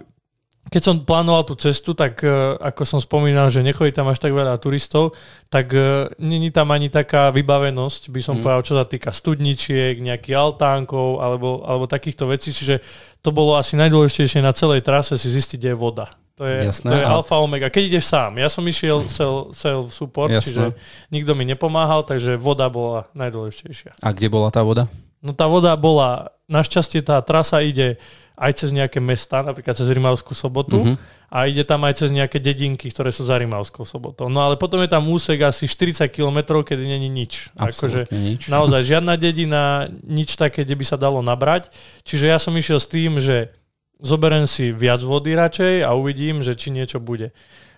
keď 0.66 0.82
som 0.82 0.96
plánoval 1.06 1.46
tú 1.46 1.54
cestu, 1.54 1.94
tak 1.94 2.26
uh, 2.26 2.58
ako 2.58 2.82
som 2.90 3.00
spomínal, 3.00 3.54
že 3.54 3.62
nechodí 3.62 3.94
tam 3.94 4.10
až 4.10 4.18
tak 4.18 4.34
veľa 4.34 4.58
turistov, 4.58 5.14
tak 5.54 5.70
uh, 5.72 6.10
není 6.18 6.50
tam 6.50 6.74
ani 6.74 6.90
taká 6.90 7.30
vybavenosť, 7.30 8.10
by 8.10 8.22
som 8.22 8.36
mm. 8.38 8.42
povedal, 8.42 8.64
čo 8.66 8.74
sa 8.74 8.86
týka 8.90 9.14
studničiek, 9.14 10.02
nejakých 10.02 10.36
altánkov 10.36 11.22
alebo, 11.22 11.62
alebo 11.62 11.86
takýchto 11.86 12.26
vecí. 12.26 12.50
Čiže 12.50 12.82
to 13.22 13.30
bolo 13.30 13.58
asi 13.58 13.78
najdôležitejšie 13.78 14.42
na 14.42 14.54
celej 14.58 14.82
trase 14.82 15.22
si 15.22 15.30
zistiť, 15.30 15.58
kde 15.62 15.72
je 15.74 15.78
voda. 15.78 16.10
To 16.36 16.44
je, 16.44 16.68
Jasné, 16.68 16.90
to 16.92 16.96
je 17.00 17.06
a... 17.06 17.16
alfa 17.16 17.40
omega. 17.40 17.72
Keď 17.72 17.84
ideš 17.96 18.12
sám, 18.12 18.36
ja 18.36 18.52
som 18.52 18.66
išiel 18.68 19.08
self, 19.08 19.56
self 19.56 19.96
support, 19.96 20.34
Jasné. 20.34 20.44
čiže 20.44 20.66
nikto 21.08 21.32
mi 21.32 21.48
nepomáhal, 21.48 22.04
takže 22.04 22.36
voda 22.36 22.68
bola 22.68 23.08
najdôležitejšia. 23.16 24.04
A 24.04 24.12
kde 24.12 24.28
bola 24.28 24.52
tá 24.52 24.60
voda? 24.60 24.92
No 25.24 25.32
tá 25.32 25.48
voda 25.48 25.72
bola, 25.80 26.36
našťastie 26.52 27.08
tá 27.08 27.24
trasa 27.24 27.64
ide 27.64 27.96
aj 28.36 28.52
cez 28.60 28.70
nejaké 28.76 29.00
mesta, 29.00 29.40
napríklad 29.40 29.76
cez 29.76 29.88
Rimavskú 29.88 30.36
sobotu 30.36 30.84
uh-huh. 30.84 30.96
a 31.32 31.48
ide 31.48 31.64
tam 31.64 31.88
aj 31.88 32.04
cez 32.04 32.10
nejaké 32.12 32.44
dedinky, 32.44 32.92
ktoré 32.92 33.16
sú 33.16 33.24
za 33.24 33.40
Rimavskou 33.40 33.88
sobotou. 33.88 34.28
No 34.28 34.44
ale 34.44 34.60
potom 34.60 34.84
je 34.84 34.92
tam 34.92 35.08
úsek 35.08 35.40
asi 35.48 35.72
40 35.72 36.12
km, 36.12 36.60
kedy 36.62 36.84
není 36.84 37.08
nič. 37.08 37.50
Akože 37.56 38.12
nič. 38.12 38.48
Naozaj 38.54 38.84
žiadna 38.84 39.16
dedina, 39.16 39.88
nič 40.04 40.36
také, 40.36 40.68
kde 40.68 40.76
by 40.76 40.86
sa 40.86 41.00
dalo 41.00 41.24
nabrať. 41.24 41.72
Čiže 42.04 42.26
ja 42.28 42.38
som 42.38 42.52
išiel 42.54 42.84
s 42.84 42.92
tým, 42.92 43.24
že 43.24 43.56
zoberiem 44.04 44.44
si 44.46 44.76
viac 44.76 45.00
vody 45.00 45.32
radšej 45.32 45.88
a 45.88 45.96
uvidím, 45.96 46.44
že 46.44 46.60
či 46.60 46.76
niečo 46.76 47.00
bude. 47.00 47.32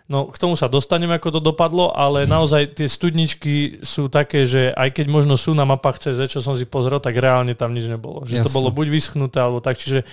No 0.08 0.32
k 0.32 0.40
tomu 0.40 0.56
sa 0.56 0.72
dostaneme, 0.72 1.20
ako 1.20 1.36
to 1.36 1.42
dopadlo, 1.44 1.92
ale 1.92 2.24
naozaj 2.24 2.80
tie 2.80 2.88
studničky 2.88 3.84
sú 3.84 4.08
také, 4.08 4.48
že 4.48 4.72
aj 4.72 4.96
keď 4.96 5.06
možno 5.12 5.36
sú 5.36 5.52
na 5.52 5.68
mapách 5.68 6.00
CZ, 6.00 6.32
čo 6.32 6.40
som 6.40 6.56
si 6.56 6.64
pozrel, 6.64 7.04
tak 7.04 7.20
reálne 7.20 7.52
tam 7.60 7.76
nič 7.76 7.92
nebolo. 7.92 8.24
Že 8.24 8.40
Jasne. 8.40 8.46
to 8.48 8.56
bolo 8.56 8.72
buď 8.72 8.88
vyschnuté, 8.88 9.44
alebo 9.44 9.60
tak. 9.60 9.76
Čiže 9.76 10.08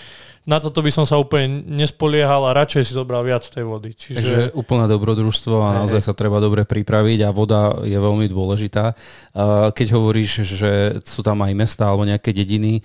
na 0.44 0.60
toto 0.60 0.84
by 0.84 0.92
som 0.92 1.08
sa 1.08 1.16
úplne 1.16 1.64
nespoliehal 1.64 2.44
a 2.44 2.52
radšej 2.52 2.82
si 2.84 2.92
zobral 2.92 3.24
viac 3.24 3.48
tej 3.48 3.64
vody. 3.64 3.96
Čiže... 3.96 4.16
Takže 4.20 4.40
úplné 4.52 4.84
dobrodružstvo 4.92 5.56
a 5.64 5.80
naozaj 5.80 6.04
sa 6.04 6.12
treba 6.12 6.36
dobre 6.36 6.68
pripraviť 6.68 7.24
a 7.24 7.32
voda 7.32 7.80
je 7.80 7.96
veľmi 7.96 8.28
dôležitá. 8.28 8.92
Keď 9.72 9.86
hovoríš, 9.96 10.44
že 10.44 11.00
sú 11.00 11.24
tam 11.24 11.40
aj 11.40 11.52
mesta 11.56 11.88
alebo 11.88 12.04
nejaké 12.04 12.36
dediny, 12.36 12.84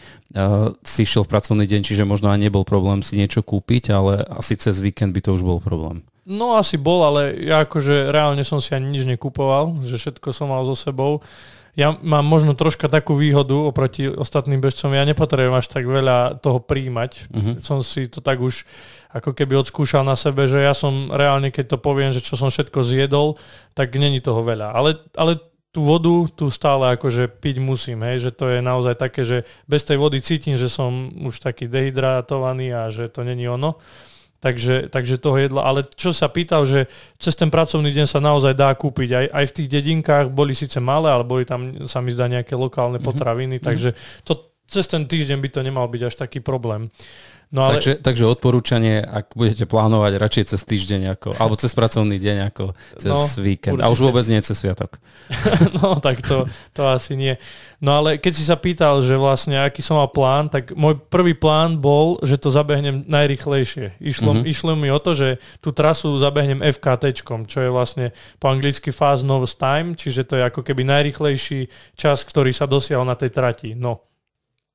si 0.87 0.99
išiel 1.03 1.27
v 1.27 1.31
pracovný 1.35 1.67
deň, 1.67 1.81
čiže 1.83 2.07
možno 2.07 2.31
aj 2.31 2.39
nebol 2.39 2.63
problém 2.63 3.03
si 3.03 3.19
niečo 3.19 3.43
kúpiť, 3.43 3.91
ale 3.91 4.23
asi 4.39 4.55
cez 4.55 4.79
víkend 4.79 5.11
by 5.11 5.19
to 5.19 5.35
už 5.35 5.43
bol 5.43 5.59
problém. 5.59 5.99
No 6.29 6.55
asi 6.55 6.77
bol, 6.77 7.01
ale 7.03 7.41
ja 7.41 7.65
akože 7.65 8.13
reálne 8.13 8.45
som 8.45 8.61
si 8.61 8.71
ani 8.71 8.87
nič 8.87 9.03
nekupoval, 9.03 9.81
že 9.83 9.97
všetko 9.97 10.29
som 10.29 10.53
mal 10.53 10.61
so 10.61 10.77
sebou 10.77 11.25
ja 11.79 11.95
mám 12.03 12.27
možno 12.27 12.51
troška 12.59 12.91
takú 12.91 13.15
výhodu 13.15 13.55
oproti 13.55 14.11
ostatným 14.11 14.59
bežcom. 14.59 14.91
Ja 14.91 15.07
nepotrebujem 15.07 15.55
až 15.55 15.71
tak 15.71 15.87
veľa 15.87 16.43
toho 16.43 16.59
príjmať. 16.59 17.31
Uh-huh. 17.31 17.55
Som 17.63 17.79
si 17.79 18.11
to 18.11 18.19
tak 18.19 18.43
už 18.43 18.67
ako 19.15 19.31
keby 19.31 19.55
odskúšal 19.55 20.03
na 20.03 20.19
sebe, 20.19 20.45
že 20.45 20.59
ja 20.59 20.75
som 20.75 21.07
reálne, 21.09 21.49
keď 21.49 21.73
to 21.73 21.77
poviem, 21.79 22.11
že 22.11 22.19
čo 22.19 22.35
som 22.35 22.51
všetko 22.51 22.83
zjedol, 22.83 23.39
tak 23.73 23.95
není 23.95 24.19
toho 24.19 24.43
veľa. 24.43 24.75
Ale, 24.75 24.99
ale 25.15 25.39
tú 25.71 25.87
vodu 25.87 26.27
tu 26.35 26.51
stále 26.51 26.99
akože 26.99 27.29
piť 27.39 27.61
musím, 27.61 28.03
hej, 28.05 28.29
že 28.29 28.31
to 28.35 28.49
je 28.49 28.59
naozaj 28.59 28.99
také, 28.99 29.21
že 29.21 29.47
bez 29.69 29.85
tej 29.87 29.97
vody 30.01 30.19
cítim, 30.21 30.57
že 30.57 30.69
som 30.69 31.09
už 31.25 31.41
taký 31.41 31.71
dehydratovaný 31.71 32.73
a 32.73 32.89
že 32.91 33.07
to 33.09 33.23
není 33.23 33.47
ono. 33.49 33.77
Takže, 34.39 34.87
takže 34.87 35.19
toho 35.19 35.35
jedla. 35.35 35.67
Ale 35.67 35.83
čo 35.99 36.15
sa 36.15 36.31
pýtal, 36.31 36.63
že 36.63 36.87
cez 37.19 37.35
ten 37.35 37.51
pracovný 37.51 37.91
deň 37.91 38.07
sa 38.07 38.23
naozaj 38.23 38.55
dá 38.55 38.71
kúpiť. 38.71 39.09
Aj, 39.11 39.25
aj 39.35 39.45
v 39.51 39.55
tých 39.59 39.67
dedinkách 39.67 40.31
boli 40.31 40.55
síce 40.55 40.79
malé, 40.79 41.11
ale 41.11 41.27
boli 41.27 41.43
tam, 41.43 41.87
sa 41.91 41.99
mi 41.99 42.15
zdá, 42.15 42.31
nejaké 42.31 42.55
lokálne 42.55 43.03
mhm. 43.03 43.05
potraviny, 43.05 43.59
mm-hmm. 43.59 43.67
takže 43.67 43.89
to, 44.23 44.49
cez 44.69 44.85
ten 44.87 45.03
týždeň 45.03 45.37
by 45.43 45.49
to 45.49 45.59
nemal 45.65 45.85
byť 45.89 46.01
až 46.07 46.15
taký 46.15 46.39
problém. 46.39 46.87
No 47.49 47.65
ale... 47.65 47.81
takže, 47.81 47.97
takže 48.05 48.29
odporúčanie, 48.29 49.01
ak 49.01 49.33
budete 49.33 49.65
plánovať 49.65 50.21
radšej 50.21 50.43
cez 50.53 50.61
týždeň 50.69 51.17
ako, 51.17 51.29
alebo 51.33 51.57
cez 51.57 51.73
pracovný 51.73 52.21
deň 52.21 52.37
ako 52.53 52.77
cez 53.01 53.09
no, 53.09 53.25
víkend. 53.41 53.81
Určite. 53.81 53.89
A 53.89 53.93
už 53.93 53.99
vôbec 54.05 54.21
nie 54.29 54.37
cez 54.45 54.53
sviatok. 54.53 55.01
no 55.81 55.97
tak 55.97 56.21
to, 56.21 56.45
to 56.77 56.85
asi 56.85 57.17
nie. 57.17 57.41
No 57.81 57.97
ale 57.97 58.21
keď 58.21 58.33
si 58.37 58.45
sa 58.45 58.53
pýtal, 58.53 59.01
že 59.01 59.17
vlastne 59.17 59.57
aký 59.57 59.81
som 59.81 59.97
mal 59.97 60.13
plán, 60.13 60.45
tak 60.53 60.77
môj 60.77 61.01
prvý 61.09 61.33
plán 61.33 61.81
bol, 61.81 62.21
že 62.21 62.37
to 62.37 62.53
zabehnem 62.53 63.01
najrychlejšie. 63.09 63.97
Išlo, 63.97 64.37
mm-hmm. 64.37 64.45
išlo 64.45 64.77
mi 64.77 64.93
o 64.93 65.01
to, 65.01 65.17
že 65.17 65.41
tú 65.57 65.73
trasu 65.73 66.21
zabehnem 66.21 66.61
FKT, 66.61 67.25
čo 67.49 67.59
je 67.65 67.69
vlastne 67.73 68.13
po 68.37 68.53
anglicky 68.53 68.93
Fast 68.93 69.25
Nose 69.25 69.57
Time, 69.57 69.97
čiže 69.97 70.21
to 70.21 70.37
je 70.37 70.45
ako 70.45 70.61
keby 70.61 70.85
najrychlejší 70.85 71.65
čas, 71.97 72.21
ktorý 72.21 72.53
sa 72.53 72.69
dosiahol 72.69 73.09
na 73.09 73.17
tej 73.17 73.33
trati. 73.33 73.73
No. 73.73 74.08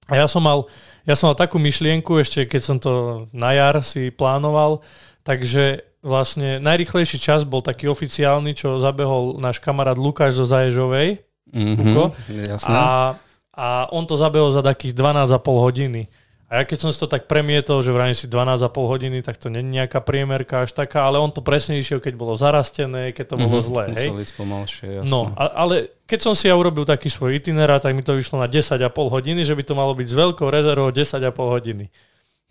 A 0.08 0.20
ja 0.20 0.26
som 0.28 0.44
mal 0.44 0.68
ja 1.04 1.14
som 1.14 1.28
mal 1.28 1.37
takú 1.37 1.61
myšlienku 1.61 2.16
ešte, 2.16 2.49
keď 2.49 2.61
som 2.64 2.76
to 2.80 3.25
na 3.28 3.52
jar 3.52 3.76
si 3.84 4.08
plánoval, 4.08 4.80
takže 5.20 5.84
vlastne 6.00 6.61
najrychlejší 6.61 7.20
čas 7.20 7.44
bol 7.44 7.61
taký 7.61 7.88
oficiálny, 7.92 8.56
čo 8.56 8.80
zabehol 8.80 9.37
náš 9.37 9.61
kamarát 9.61 9.96
Lukáš 9.96 10.40
zo 10.40 10.49
Zaježovej. 10.49 11.20
Mm-hmm, 11.52 11.96
a, 12.66 13.14
a 13.52 13.66
on 13.92 14.08
to 14.08 14.16
zabehol 14.16 14.49
za 14.52 14.64
takých 14.64 14.96
12,5 14.96 15.38
hodiny. 15.44 16.02
A 16.54 16.62
ja 16.62 16.70
keď 16.70 16.87
som 16.87 16.90
si 16.94 17.02
to 17.02 17.11
tak 17.11 17.26
premietol, 17.26 17.82
že 17.82 17.90
vrajím 17.90 18.14
si 18.14 18.30
12,5 18.30 18.70
hodiny, 18.70 19.26
tak 19.26 19.42
to 19.42 19.50
není 19.50 19.82
nejaká 19.82 19.99
priemerka 19.99 20.62
až 20.62 20.70
taká, 20.70 21.02
ale 21.02 21.18
on 21.18 21.34
to 21.34 21.42
presne 21.42 21.75
išiel, 21.75 21.99
keď 21.99 22.14
bolo 22.14 22.38
zarastené, 22.38 23.11
keď 23.11 23.34
to 23.34 23.37
bolo 23.42 23.58
mm-hmm, 23.58 23.75
zlé. 23.75 23.84
Hej? 23.99 24.08
Pomalšie, 24.38 25.02
jasne. 25.02 25.11
No, 25.11 25.34
a, 25.34 25.50
ale 25.66 25.90
keď 26.06 26.30
som 26.30 26.38
si 26.38 26.46
ja 26.46 26.54
urobil 26.54 26.87
taký 26.87 27.11
svoj 27.11 27.42
itinerár, 27.42 27.82
tak 27.82 27.90
mi 27.99 28.06
to 28.06 28.14
vyšlo 28.14 28.38
na 28.38 28.46
10,5 28.46 28.78
hodiny, 28.87 29.42
že 29.42 29.50
by 29.50 29.66
to 29.66 29.75
malo 29.75 29.99
byť 29.99 30.06
s 30.06 30.14
veľkou 30.14 30.46
rezervou 30.46 30.94
10,5 30.94 31.26
hodiny. 31.34 31.90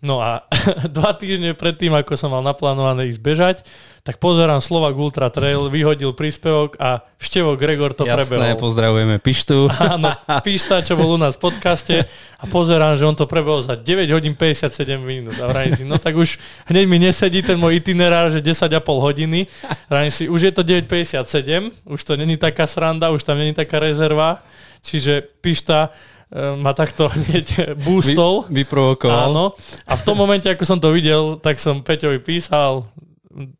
No 0.04 0.20
a 0.20 0.44
dva 0.92 1.16
týždne 1.16 1.56
predtým, 1.56 1.96
ako 1.96 2.20
som 2.20 2.36
mal 2.36 2.44
naplánované 2.44 3.08
ísť 3.08 3.22
bežať, 3.24 3.58
tak 4.04 4.20
pozerám 4.20 4.60
Slovak 4.60 5.00
Ultra 5.00 5.32
Trail, 5.32 5.72
vyhodil 5.72 6.12
príspevok 6.12 6.76
a 6.76 7.08
Števo 7.16 7.56
Gregor 7.56 7.96
to 7.96 8.04
Jasné, 8.04 8.28
prebehol. 8.28 8.60
pozdravujeme 8.60 9.16
Pištu. 9.24 9.72
Áno, 9.72 10.12
Pišta, 10.46 10.84
čo 10.84 11.00
bol 11.00 11.08
u 11.08 11.16
nás 11.16 11.40
v 11.40 11.48
podcaste 11.48 12.04
a 12.36 12.44
pozerám, 12.52 13.00
že 13.00 13.08
on 13.08 13.16
to 13.16 13.24
prebehol 13.32 13.64
za 13.64 13.80
9 13.80 14.12
hodín 14.12 14.36
57 14.36 15.00
minút. 15.00 15.40
A 15.40 15.48
vrajím 15.48 15.72
si, 15.72 15.84
no 15.88 15.96
tak 15.96 16.20
už 16.20 16.36
hneď 16.68 16.84
mi 16.84 17.00
nesedí 17.00 17.40
ten 17.40 17.56
môj 17.56 17.80
itinerár, 17.80 18.28
že 18.28 18.44
10,5 18.44 18.84
hodiny. 18.84 19.48
Vrajím 19.88 20.12
si, 20.12 20.28
už 20.28 20.52
je 20.52 20.52
to 20.52 20.68
9,57, 20.68 21.88
už 21.88 22.00
to 22.04 22.20
není 22.20 22.36
taká 22.36 22.68
sranda, 22.68 23.08
už 23.08 23.24
tam 23.24 23.40
není 23.40 23.56
taká 23.56 23.80
rezerva. 23.80 24.44
Čiže 24.84 25.24
Pišta, 25.40 25.96
ma 26.34 26.74
takto 26.74 27.08
hneď 27.14 27.78
boostol. 27.78 28.50
Vy, 28.50 28.66
vyprovokoval. 28.66 29.30
Áno. 29.30 29.46
A 29.86 29.94
v 29.94 30.06
tom 30.06 30.18
momente, 30.18 30.50
ako 30.50 30.66
som 30.66 30.82
to 30.82 30.90
videl, 30.90 31.38
tak 31.38 31.62
som 31.62 31.86
Peťovi 31.86 32.18
písal, 32.20 32.84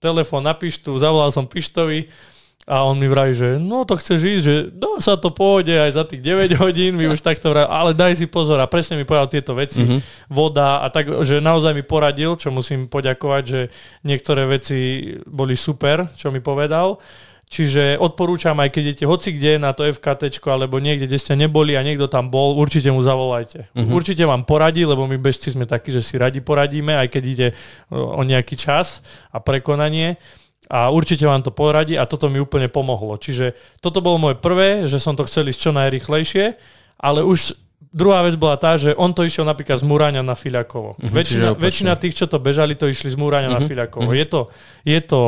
telefón 0.02 0.46
na 0.46 0.54
Pištu, 0.54 0.98
zavolal 0.98 1.34
som 1.34 1.50
Pištovi 1.50 2.10
a 2.64 2.88
on 2.88 2.96
mi 2.96 3.12
vraví, 3.12 3.36
že 3.36 3.60
no 3.60 3.84
to 3.84 4.00
chceš 4.00 4.20
ísť, 4.24 4.44
že 4.44 4.56
no 4.80 4.96
sa 5.04 5.20
to 5.20 5.36
pôjde 5.36 5.76
aj 5.76 5.92
za 6.00 6.04
tých 6.08 6.24
9 6.24 6.56
hodín, 6.64 6.96
mi 6.96 7.12
už 7.12 7.20
takto 7.20 7.52
vraví, 7.52 7.68
ale 7.68 7.92
daj 7.92 8.24
si 8.24 8.28
pozor 8.30 8.56
a 8.62 8.72
presne 8.72 8.96
mi 8.96 9.04
povedal 9.04 9.28
tieto 9.28 9.52
veci, 9.52 9.84
mm-hmm. 9.84 10.32
voda 10.32 10.80
a 10.80 10.88
tak, 10.88 11.12
že 11.28 11.44
naozaj 11.44 11.76
mi 11.76 11.84
poradil, 11.84 12.40
čo 12.40 12.56
musím 12.56 12.88
poďakovať, 12.88 13.44
že 13.44 13.62
niektoré 14.08 14.48
veci 14.48 15.12
boli 15.28 15.60
super, 15.60 16.08
čo 16.16 16.32
mi 16.32 16.40
povedal. 16.40 16.96
Čiže 17.54 18.02
odporúčam, 18.02 18.58
aj 18.58 18.74
keď 18.74 18.82
idete 18.82 19.06
hoci 19.06 19.38
kde 19.38 19.62
na 19.62 19.78
to 19.78 19.86
FKT 19.86 20.42
alebo 20.50 20.82
niekde, 20.82 21.06
kde 21.06 21.22
ste 21.22 21.38
neboli 21.38 21.78
a 21.78 21.86
niekto 21.86 22.10
tam 22.10 22.34
bol, 22.34 22.58
určite 22.58 22.90
mu 22.90 23.06
zavolajte. 23.06 23.70
Uh-huh. 23.78 23.94
Určite 23.94 24.26
vám 24.26 24.42
poradí, 24.42 24.82
lebo 24.82 25.06
my 25.06 25.22
bežci 25.22 25.54
sme 25.54 25.70
takí, 25.70 25.94
že 25.94 26.02
si 26.02 26.18
radi 26.18 26.42
poradíme, 26.42 26.98
aj 26.98 27.14
keď 27.14 27.24
ide 27.30 27.48
o 27.94 28.26
nejaký 28.26 28.58
čas 28.58 29.06
a 29.30 29.38
prekonanie. 29.38 30.18
A 30.66 30.90
určite 30.90 31.30
vám 31.30 31.46
to 31.46 31.54
poradí 31.54 31.94
a 31.94 32.10
toto 32.10 32.26
mi 32.26 32.42
úplne 32.42 32.74
pomohlo. 32.74 33.22
Čiže 33.22 33.54
toto 33.78 34.02
bolo 34.02 34.18
moje 34.18 34.42
prvé, 34.42 34.90
že 34.90 34.98
som 34.98 35.14
to 35.14 35.28
chcel 35.30 35.46
ísť 35.46 35.70
čo 35.70 35.72
najrychlejšie, 35.78 36.58
ale 36.98 37.22
už 37.22 37.54
druhá 37.94 38.26
vec 38.26 38.34
bola 38.34 38.58
tá, 38.58 38.74
že 38.82 38.98
on 38.98 39.14
to 39.14 39.22
išiel 39.22 39.46
napríklad 39.46 39.78
z 39.78 39.86
Múrania 39.86 40.26
na 40.26 40.34
Filiakovo. 40.34 40.98
Uh-huh, 40.98 41.14
väčšina, 41.14 41.54
väčšina 41.54 41.94
tých, 42.02 42.18
čo 42.18 42.26
to 42.26 42.42
bežali, 42.42 42.74
to 42.74 42.90
išli 42.90 43.14
z 43.14 43.18
Múrania 43.22 43.54
uh-huh, 43.54 43.62
na 43.62 43.70
Filiakovo. 43.70 44.10
Uh-huh. 44.10 44.18
Je, 44.18 44.26
to, 44.26 44.50
je 44.82 45.00
to 45.06 45.22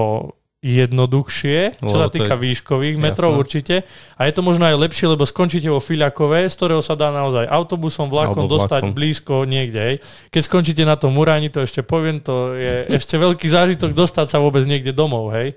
jednoduchšie, 0.66 1.78
čo 1.78 1.94
sa 1.94 2.10
týka 2.10 2.34
výškových 2.34 2.98
metrov 2.98 3.38
jasné. 3.38 3.42
určite. 3.46 3.76
A 4.18 4.26
je 4.26 4.34
to 4.34 4.42
možno 4.42 4.66
aj 4.66 4.82
lepšie, 4.82 5.06
lebo 5.06 5.22
skončíte 5.22 5.70
vo 5.70 5.78
Filiakove, 5.78 6.50
z 6.50 6.56
ktorého 6.58 6.82
sa 6.82 6.98
dá 6.98 7.14
naozaj 7.14 7.46
autobusom, 7.46 8.10
vlakom 8.10 8.50
Alebo 8.50 8.58
dostať 8.58 8.82
vlakom. 8.90 8.98
blízko 8.98 9.36
niekde. 9.46 9.80
Hej. 9.80 9.96
Keď 10.34 10.42
skončíte 10.42 10.82
na 10.82 10.98
tom 10.98 11.14
Muráni, 11.14 11.54
to 11.54 11.62
ešte 11.62 11.86
poviem, 11.86 12.18
to 12.18 12.58
je 12.58 12.90
ešte 12.98 13.14
veľký 13.22 13.46
zážitok 13.46 13.94
dostať 13.94 14.26
sa 14.34 14.42
vôbec 14.42 14.66
niekde 14.66 14.90
domov. 14.90 15.30
Hej. 15.38 15.54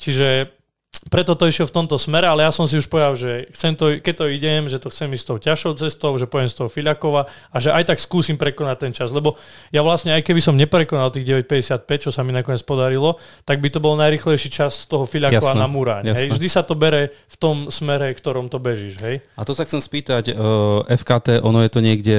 Čiže 0.00 0.57
preto 1.08 1.34
to 1.34 1.48
išiel 1.48 1.66
v 1.68 1.74
tomto 1.74 1.96
smere, 1.96 2.28
ale 2.28 2.44
ja 2.44 2.52
som 2.52 2.68
si 2.68 2.76
už 2.76 2.88
povedal, 2.88 3.16
že 3.16 3.48
chcem 3.52 3.74
to, 3.74 3.98
keď 4.00 4.14
to 4.14 4.26
idem, 4.28 4.68
že 4.68 4.78
to 4.80 4.92
chcem 4.92 5.08
ísť 5.12 5.24
s 5.24 5.28
tou 5.28 5.38
ťažšou 5.40 5.72
cestou, 5.80 6.12
že 6.16 6.28
pojem 6.28 6.48
z 6.48 6.56
toho 6.60 6.68
Filiakova 6.68 7.28
a 7.52 7.56
že 7.58 7.72
aj 7.72 7.92
tak 7.92 7.98
skúsim 7.98 8.36
prekonať 8.36 8.76
ten 8.78 8.92
čas, 8.92 9.08
lebo 9.12 9.36
ja 9.72 9.84
vlastne 9.84 10.12
aj 10.16 10.22
keby 10.24 10.40
som 10.40 10.54
neprekonal 10.56 11.12
tých 11.12 11.44
9.55, 11.44 12.04
čo 12.08 12.10
sa 12.12 12.24
mi 12.24 12.32
nakoniec 12.32 12.64
podarilo, 12.64 13.20
tak 13.44 13.60
by 13.60 13.68
to 13.68 13.80
bol 13.80 13.96
najrychlejší 13.96 14.48
čas 14.48 14.84
z 14.84 14.92
toho 14.92 15.04
Filiakova 15.08 15.56
na 15.56 15.68
Muráň. 15.68 16.12
Hej? 16.14 16.36
Vždy 16.36 16.48
sa 16.48 16.62
to 16.64 16.76
bere 16.76 17.12
v 17.28 17.36
tom 17.36 17.72
smere, 17.72 18.12
ktorom 18.12 18.52
to 18.52 18.60
bežíš. 18.60 19.00
Hej? 19.00 19.24
A 19.36 19.42
to 19.44 19.52
sa 19.54 19.64
chcem 19.64 19.80
spýtať, 19.80 20.34
uh, 20.34 20.84
eh, 20.88 20.96
FKT, 20.98 21.40
ono 21.40 21.62
je 21.64 21.70
to 21.70 21.80
niekde 21.80 22.18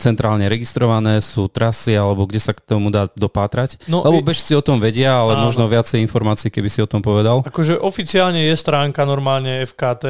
centrálne 0.00 0.46
registrované, 0.46 1.18
sú 1.20 1.50
trasy, 1.50 1.98
alebo 1.98 2.24
kde 2.24 2.40
sa 2.40 2.52
k 2.54 2.62
tomu 2.62 2.88
dá 2.88 3.10
dopátrať? 3.12 3.82
No, 3.90 4.06
Lebo 4.06 4.22
bežci 4.22 4.54
o 4.54 4.62
tom 4.62 4.78
vedia, 4.78 5.18
ale 5.18 5.36
áno. 5.36 5.50
možno 5.50 5.66
viacej 5.66 5.98
informácií, 6.04 6.48
keby 6.48 6.68
si 6.70 6.80
o 6.80 6.88
tom 6.88 7.02
povedal. 7.02 7.42
Akože 7.42 7.76
oficiálne 7.76 8.29
oficiálne 8.30 8.46
je 8.46 8.54
stránka 8.54 9.02
normálne 9.02 9.66
FKT, 9.66 10.04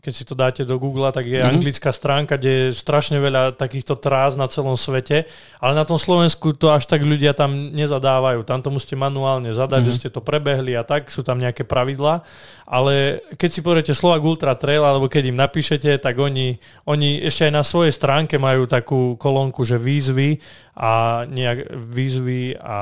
keď 0.00 0.12
si 0.12 0.24
to 0.28 0.34
dáte 0.36 0.62
do 0.68 0.76
Google, 0.76 1.08
tak 1.08 1.24
je 1.24 1.40
mm-hmm. 1.40 1.52
anglická 1.56 1.90
stránka, 1.92 2.36
kde 2.36 2.68
je 2.68 2.76
strašne 2.76 3.16
veľa 3.16 3.56
takýchto 3.56 3.96
trás 3.96 4.36
na 4.36 4.44
celom 4.48 4.76
svete, 4.76 5.24
ale 5.56 5.72
na 5.72 5.88
tom 5.88 5.96
Slovensku 5.96 6.52
to 6.52 6.68
až 6.68 6.84
tak 6.84 7.00
ľudia 7.00 7.32
tam 7.32 7.72
nezadávajú. 7.72 8.44
Tam 8.44 8.60
to 8.60 8.68
musíte 8.68 8.96
manuálne 8.96 9.48
zadať, 9.56 9.80
mm-hmm. 9.80 9.88
že 9.88 9.98
ste 10.04 10.08
to 10.12 10.20
prebehli 10.20 10.76
a 10.76 10.84
tak, 10.84 11.08
sú 11.08 11.24
tam 11.24 11.40
nejaké 11.40 11.64
pravidlá, 11.64 12.20
ale 12.68 13.24
keď 13.40 13.50
si 13.50 13.60
poviete 13.64 13.92
Slovak 13.96 14.20
Ultra 14.20 14.52
Trail, 14.54 14.84
alebo 14.84 15.08
keď 15.08 15.32
im 15.32 15.40
napíšete, 15.40 15.96
tak 15.96 16.20
oni, 16.20 16.60
oni 16.84 17.24
ešte 17.24 17.48
aj 17.48 17.52
na 17.56 17.64
svojej 17.64 17.92
stránke 17.96 18.36
majú 18.36 18.68
takú 18.68 19.16
kolónku, 19.16 19.64
že 19.64 19.80
výzvy 19.80 20.40
a 20.76 21.24
nejak 21.24 21.72
výzvy 21.72 22.60
a 22.60 22.78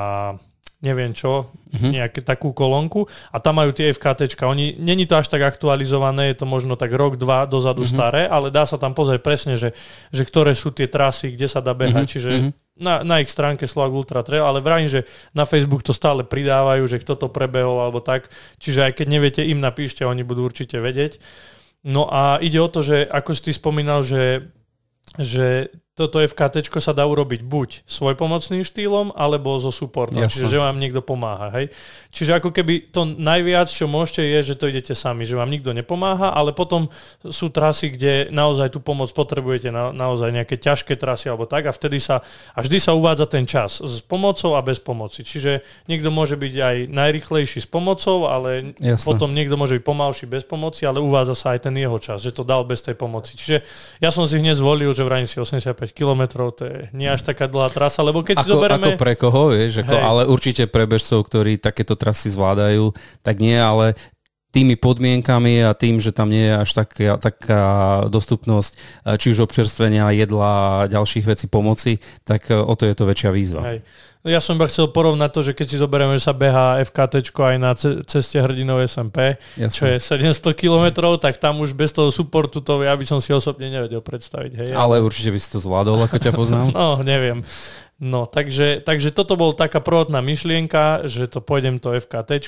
neviem 0.79 1.11
čo, 1.11 1.51
uh-huh. 1.51 1.91
nejakú 1.91 2.23
takú 2.23 2.55
kolónku 2.55 3.03
a 3.35 3.37
tam 3.43 3.59
majú 3.59 3.75
tie 3.75 3.91
FKT. 3.91 4.39
Oni, 4.47 4.79
není 4.79 5.03
to 5.03 5.19
až 5.19 5.27
tak 5.27 5.43
aktualizované, 5.43 6.31
je 6.31 6.39
to 6.39 6.47
možno 6.47 6.79
tak 6.79 6.95
rok, 6.95 7.19
dva 7.19 7.43
dozadu 7.43 7.83
uh-huh. 7.83 7.95
staré, 7.99 8.23
ale 8.31 8.47
dá 8.47 8.63
sa 8.63 8.79
tam 8.79 8.95
pozrieť 8.95 9.19
presne, 9.19 9.53
že, 9.59 9.75
že 10.15 10.23
ktoré 10.23 10.55
sú 10.55 10.71
tie 10.71 10.87
trasy, 10.87 11.35
kde 11.35 11.51
sa 11.51 11.59
dá 11.59 11.75
behať. 11.75 12.07
Uh-huh. 12.07 12.13
Čiže 12.15 12.29
uh-huh. 12.31 12.51
na, 12.79 13.03
na 13.03 13.19
ich 13.19 13.27
stránke 13.27 13.67
Slovak 13.67 13.91
Ultra 13.91 14.23
Trail, 14.23 14.47
ale 14.47 14.63
vrajím, 14.63 14.87
že 14.87 15.01
na 15.35 15.43
Facebook 15.43 15.83
to 15.83 15.91
stále 15.91 16.23
pridávajú, 16.23 16.87
že 16.87 17.03
kto 17.03 17.19
to 17.19 17.27
prebehol 17.27 17.83
alebo 17.83 17.99
tak. 17.99 18.31
Čiže 18.63 18.87
aj 18.87 19.03
keď 19.03 19.07
neviete, 19.11 19.41
im 19.43 19.59
napíšte, 19.59 20.07
oni 20.07 20.23
budú 20.23 20.47
určite 20.47 20.79
vedieť. 20.79 21.19
No 21.83 22.07
a 22.07 22.39
ide 22.39 22.59
o 22.59 22.71
to, 22.71 22.83
že 22.83 23.03
ako 23.07 23.35
si 23.35 23.41
ty 23.47 23.51
spomínal, 23.55 24.03
že, 24.03 24.51
že 25.15 25.71
toto 25.99 26.23
FKT 26.23 26.71
sa 26.79 26.95
dá 26.95 27.03
urobiť 27.03 27.43
buď 27.43 27.83
svojpomocným 27.83 28.63
štýlom, 28.63 29.11
alebo 29.11 29.59
so 29.59 29.67
supportom, 29.67 30.23
Jasne. 30.23 30.31
čiže 30.31 30.47
že 30.55 30.63
vám 30.63 30.79
niekto 30.79 31.03
pomáha. 31.03 31.51
Hej? 31.59 31.75
Čiže 32.15 32.39
ako 32.39 32.55
keby 32.55 32.95
to 32.95 33.03
najviac, 33.03 33.67
čo 33.67 33.91
môžete, 33.91 34.23
je, 34.23 34.39
že 34.53 34.55
to 34.55 34.71
idete 34.71 34.95
sami, 34.95 35.27
že 35.27 35.35
vám 35.35 35.51
nikto 35.51 35.75
nepomáha, 35.75 36.31
ale 36.31 36.55
potom 36.55 36.87
sú 37.27 37.51
trasy, 37.51 37.91
kde 37.91 38.31
naozaj 38.31 38.71
tú 38.71 38.79
pomoc 38.79 39.11
potrebujete, 39.11 39.75
na, 39.75 39.91
naozaj 39.91 40.31
nejaké 40.31 40.55
ťažké 40.55 40.95
trasy 40.95 41.27
alebo 41.27 41.43
tak 41.43 41.67
a 41.67 41.75
vtedy 41.75 41.99
sa, 41.99 42.23
a 42.55 42.59
vždy 42.63 42.79
sa 42.79 42.95
uvádza 42.95 43.27
ten 43.27 43.43
čas 43.43 43.83
s 43.83 43.99
pomocou 43.99 44.55
a 44.55 44.63
bez 44.63 44.79
pomoci. 44.79 45.27
Čiže 45.27 45.67
niekto 45.91 46.07
môže 46.07 46.39
byť 46.39 46.53
aj 46.55 46.75
najrychlejší 46.87 47.59
s 47.59 47.67
pomocou, 47.67 48.31
ale 48.31 48.71
Jasne. 48.79 49.03
potom 49.03 49.35
niekto 49.35 49.59
môže 49.59 49.75
byť 49.75 49.83
pomalší 49.83 50.25
bez 50.31 50.47
pomoci, 50.47 50.87
ale 50.87 51.03
uvádza 51.03 51.35
sa 51.35 51.59
aj 51.59 51.67
ten 51.67 51.75
jeho 51.75 51.99
čas, 51.99 52.23
že 52.23 52.31
to 52.31 52.47
dal 52.47 52.63
bez 52.63 52.79
tej 52.79 52.95
pomoci. 52.95 53.35
Čiže 53.35 53.61
ja 53.99 54.15
som 54.15 54.23
si 54.23 54.39
hneď 54.39 54.55
zvolil, 54.55 54.95
že 54.95 55.03
v 55.03 55.11
rámci 55.11 55.35
85 55.35 55.88
kilometrov, 55.93 56.55
to 56.55 56.63
je 56.67 56.77
nie 56.93 57.09
až 57.09 57.25
taká 57.25 57.49
dlhá 57.49 57.69
trasa, 57.73 58.05
lebo 58.05 58.21
keď 58.21 58.41
ako, 58.41 58.45
si 58.45 58.49
zoberieme... 58.51 58.87
Ako 58.93 59.01
pre 59.01 59.13
koho, 59.17 59.43
vieš, 59.53 59.81
ako, 59.81 59.95
ale 59.95 60.21
určite 60.29 60.69
pre 60.69 60.85
bežcov, 60.85 61.25
ktorí 61.25 61.57
takéto 61.57 61.97
trasy 61.97 62.29
zvládajú, 62.33 62.93
tak 63.25 63.41
nie, 63.41 63.55
ale 63.55 63.97
tými 64.49 64.73
podmienkami 64.81 65.61
a 65.61 65.77
tým, 65.77 66.01
že 66.01 66.09
tam 66.09 66.33
nie 66.33 66.49
je 66.49 66.55
až 66.57 66.69
taká, 66.73 67.21
taká 67.21 67.63
dostupnosť 68.09 68.71
či 69.21 69.37
už 69.37 69.45
občerstvenia, 69.45 70.09
jedla 70.17 70.85
a 70.85 70.89
ďalších 70.89 71.25
vecí 71.25 71.45
pomoci, 71.45 72.01
tak 72.25 72.49
o 72.49 72.73
to 72.73 72.89
je 72.89 72.95
to 72.97 73.05
väčšia 73.05 73.29
výzva. 73.29 73.61
Hej. 73.69 73.85
Ja 74.27 74.43
som 74.43 74.59
iba 74.59 74.67
chcel 74.67 74.91
porovnať 74.91 75.29
to, 75.31 75.41
že 75.47 75.55
keď 75.55 75.67
si 75.71 75.77
zoberieme, 75.79 76.19
že 76.19 76.27
sa 76.27 76.35
beha 76.35 76.83
FKT 76.83 77.31
aj 77.31 77.55
na 77.55 77.71
ceste 78.03 78.35
hrdinov 78.35 78.83
SMP, 78.83 79.39
Jasne. 79.55 79.71
čo 79.71 79.83
je 79.87 79.95
700 79.95 80.59
km, 80.59 81.15
tak 81.15 81.39
tam 81.39 81.63
už 81.63 81.71
bez 81.71 81.95
toho 81.95 82.11
supportu 82.11 82.59
to 82.59 82.83
ja 82.83 82.99
by 82.99 83.05
som 83.07 83.23
si 83.23 83.31
osobne 83.31 83.71
nevedel 83.71 84.03
predstaviť. 84.03 84.51
Hej. 84.59 84.69
Ale 84.75 84.99
určite 84.99 85.31
by 85.31 85.39
si 85.39 85.47
to 85.47 85.63
zvládol, 85.63 86.03
ako 86.03 86.19
ťa 86.19 86.35
poznám. 86.35 86.67
no, 86.75 86.99
neviem. 86.99 87.47
No, 87.99 88.23
takže, 88.23 88.79
takže 88.79 89.11
toto 89.11 89.35
bol 89.35 89.51
taká 89.51 89.83
prvotná 89.83 90.23
myšlienka, 90.23 91.11
že 91.11 91.27
to 91.27 91.43
pôjdem 91.43 91.83
to 91.83 91.91
FKT 91.91 92.47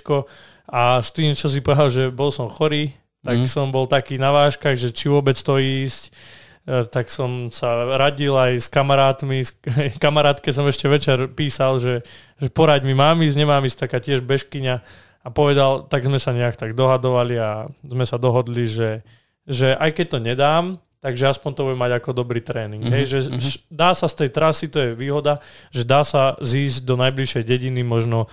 a 0.71 1.03
s 1.03 1.11
tým, 1.11 1.35
čo 1.35 1.51
si 1.51 1.59
povedal, 1.59 1.91
že 1.91 2.03
bol 2.07 2.31
som 2.31 2.47
chorý, 2.47 2.95
tak 3.19 3.35
mm. 3.35 3.51
som 3.51 3.67
bol 3.67 3.83
taký 3.83 4.15
na 4.15 4.31
váškach, 4.31 4.79
že 4.79 4.95
či 4.95 5.11
vôbec 5.11 5.35
to 5.35 5.59
ísť, 5.59 6.15
E, 6.61 6.85
tak 6.85 7.09
som 7.09 7.49
sa 7.49 7.97
radil 7.97 8.37
aj 8.37 8.51
s 8.61 8.67
kamarátmi. 8.69 9.41
Kamarátke 10.03 10.53
som 10.53 10.69
ešte 10.69 10.85
večer 10.85 11.25
písal, 11.33 11.81
že, 11.81 12.05
že 12.37 12.47
poraď 12.53 12.85
mi, 12.85 12.93
mám 12.93 13.17
ísť, 13.25 13.37
nemám 13.37 13.65
ísť, 13.65 13.89
taká 13.89 13.97
tiež 13.97 14.21
bežkyňa. 14.21 14.75
A 15.21 15.27
povedal, 15.29 15.85
tak 15.85 16.05
sme 16.05 16.17
sa 16.17 16.33
nejak 16.33 16.57
tak 16.57 16.73
dohadovali 16.73 17.37
a 17.37 17.69
sme 17.85 18.05
sa 18.09 18.17
dohodli, 18.17 18.65
že, 18.65 19.05
že 19.45 19.73
aj 19.77 19.89
keď 19.93 20.05
to 20.09 20.19
nedám, 20.21 20.65
takže 21.01 21.33
aspoň 21.33 21.51
to 21.57 21.65
bude 21.67 21.77
mať 21.81 21.97
ako 21.97 22.13
dobrý 22.13 22.39
tréning. 22.39 22.85
Mm-hmm. 22.85 22.95
Hej, 22.95 23.05
že 23.09 23.19
mm-hmm. 23.27 23.73
dá 23.73 23.91
sa 23.97 24.05
z 24.05 24.25
tej 24.25 24.29
trasy, 24.29 24.65
to 24.69 24.77
je 24.79 24.89
výhoda, 24.93 25.41
že 25.73 25.81
dá 25.81 26.05
sa 26.05 26.37
zísť 26.39 26.85
do 26.85 26.95
najbližšej 26.95 27.43
dediny 27.43 27.81
možno 27.81 28.29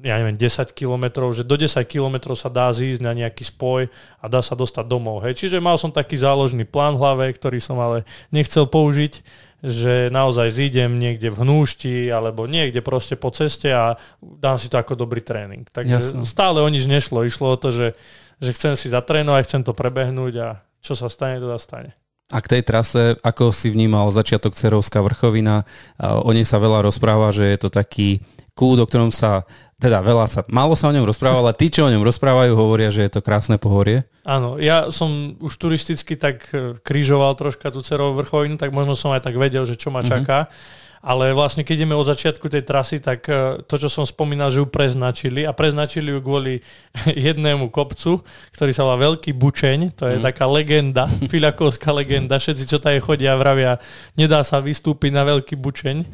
ja 0.00 0.16
neviem, 0.16 0.36
10 0.36 0.72
kilometrov, 0.72 1.36
že 1.36 1.44
do 1.44 1.60
10 1.60 1.76
kilometrov 1.84 2.32
sa 2.32 2.48
dá 2.48 2.72
zísť 2.72 3.04
na 3.04 3.12
nejaký 3.12 3.44
spoj 3.44 3.92
a 4.16 4.24
dá 4.32 4.40
sa 4.40 4.56
dostať 4.56 4.88
domov. 4.88 5.20
Hej. 5.28 5.44
Čiže 5.44 5.60
mal 5.60 5.76
som 5.76 5.92
taký 5.92 6.16
záložný 6.16 6.64
plán 6.64 6.96
v 6.96 7.04
hlave, 7.04 7.24
ktorý 7.36 7.60
som 7.60 7.76
ale 7.76 8.08
nechcel 8.32 8.64
použiť, 8.64 9.20
že 9.60 10.08
naozaj 10.08 10.56
zídem 10.56 10.96
niekde 10.96 11.28
v 11.28 11.44
hnúšti 11.44 12.08
alebo 12.08 12.48
niekde 12.48 12.80
proste 12.80 13.12
po 13.12 13.28
ceste 13.28 13.68
a 13.68 14.00
dám 14.24 14.56
si 14.56 14.72
to 14.72 14.80
ako 14.80 14.96
dobrý 14.96 15.20
tréning. 15.20 15.68
Takže 15.68 16.00
Jasne. 16.00 16.24
stále 16.24 16.64
o 16.64 16.68
nič 16.72 16.88
nešlo. 16.88 17.28
Išlo 17.28 17.52
o 17.52 17.60
to, 17.60 17.68
že, 17.68 17.92
že 18.40 18.56
chcem 18.56 18.80
si 18.80 18.88
zatrénovať, 18.88 19.52
chcem 19.52 19.62
to 19.68 19.76
prebehnúť 19.76 20.34
a 20.40 20.48
čo 20.80 20.96
sa 20.96 21.12
stane, 21.12 21.36
to 21.36 21.52
sa 21.52 21.60
stane. 21.60 21.99
A 22.30 22.38
k 22.38 22.50
tej 22.58 22.62
trase, 22.62 23.18
ako 23.26 23.50
si 23.50 23.74
vnímal 23.74 24.14
začiatok 24.14 24.54
Cerovská 24.54 25.02
vrchovina, 25.02 25.66
o 25.98 26.30
nej 26.30 26.46
sa 26.46 26.62
veľa 26.62 26.86
rozpráva, 26.86 27.34
že 27.34 27.42
je 27.50 27.58
to 27.58 27.68
taký 27.74 28.22
kút, 28.54 28.78
o 28.78 28.86
ktorom 28.86 29.10
sa 29.10 29.42
teda 29.80 30.04
veľa 30.04 30.26
sa, 30.28 30.40
málo 30.52 30.76
sa 30.76 30.92
o 30.92 30.94
ňom 30.94 31.08
rozpráva, 31.08 31.40
ale 31.40 31.56
tí, 31.56 31.72
čo 31.72 31.88
o 31.88 31.92
ňom 31.92 32.04
rozprávajú, 32.04 32.52
hovoria, 32.52 32.92
že 32.92 33.00
je 33.08 33.16
to 33.16 33.24
krásne 33.24 33.56
pohorie. 33.56 34.04
Áno, 34.28 34.60
ja 34.60 34.92
som 34.92 35.40
už 35.40 35.56
turisticky 35.56 36.20
tak 36.20 36.44
e, 36.52 36.76
križoval 36.84 37.32
troška 37.32 37.72
tú 37.72 37.80
cerovú 37.80 38.20
vrchovinu, 38.20 38.60
tak 38.60 38.76
možno 38.76 38.92
som 38.92 39.08
aj 39.16 39.24
tak 39.24 39.40
vedel, 39.40 39.64
že 39.64 39.80
čo 39.80 39.88
ma 39.88 40.04
mhm. 40.04 40.08
čaká. 40.12 40.38
Mm-hmm. 40.44 40.78
Ale 41.00 41.32
vlastne 41.32 41.64
keď 41.64 41.80
ideme 41.80 41.96
od 41.96 42.04
začiatku 42.04 42.44
tej 42.52 42.60
trasy, 42.60 43.00
tak 43.00 43.24
e, 43.24 43.64
to, 43.64 43.80
čo 43.80 43.88
som 43.88 44.04
spomínal, 44.04 44.52
že 44.52 44.60
ju 44.60 44.68
preznačili. 44.68 45.48
A 45.48 45.56
preznačili 45.56 46.12
ju 46.12 46.20
kvôli 46.20 46.60
jednému 47.28 47.72
kopcu, 47.72 48.20
ktorý 48.52 48.72
sa 48.76 48.84
volá 48.84 49.00
Veľký 49.00 49.32
Bučeň, 49.32 49.96
to 49.96 50.04
je 50.04 50.20
mm. 50.20 50.24
taká 50.28 50.44
legenda, 50.44 51.08
filakovská 51.32 51.88
legenda, 51.96 52.36
všetci, 52.36 52.64
čo 52.68 52.76
tady 52.76 53.00
chodia, 53.00 53.32
vravia, 53.40 53.80
nedá 54.12 54.44
sa 54.44 54.60
vystúpiť 54.60 55.08
na 55.16 55.24
Veľký 55.24 55.56
Bučeň 55.56 56.04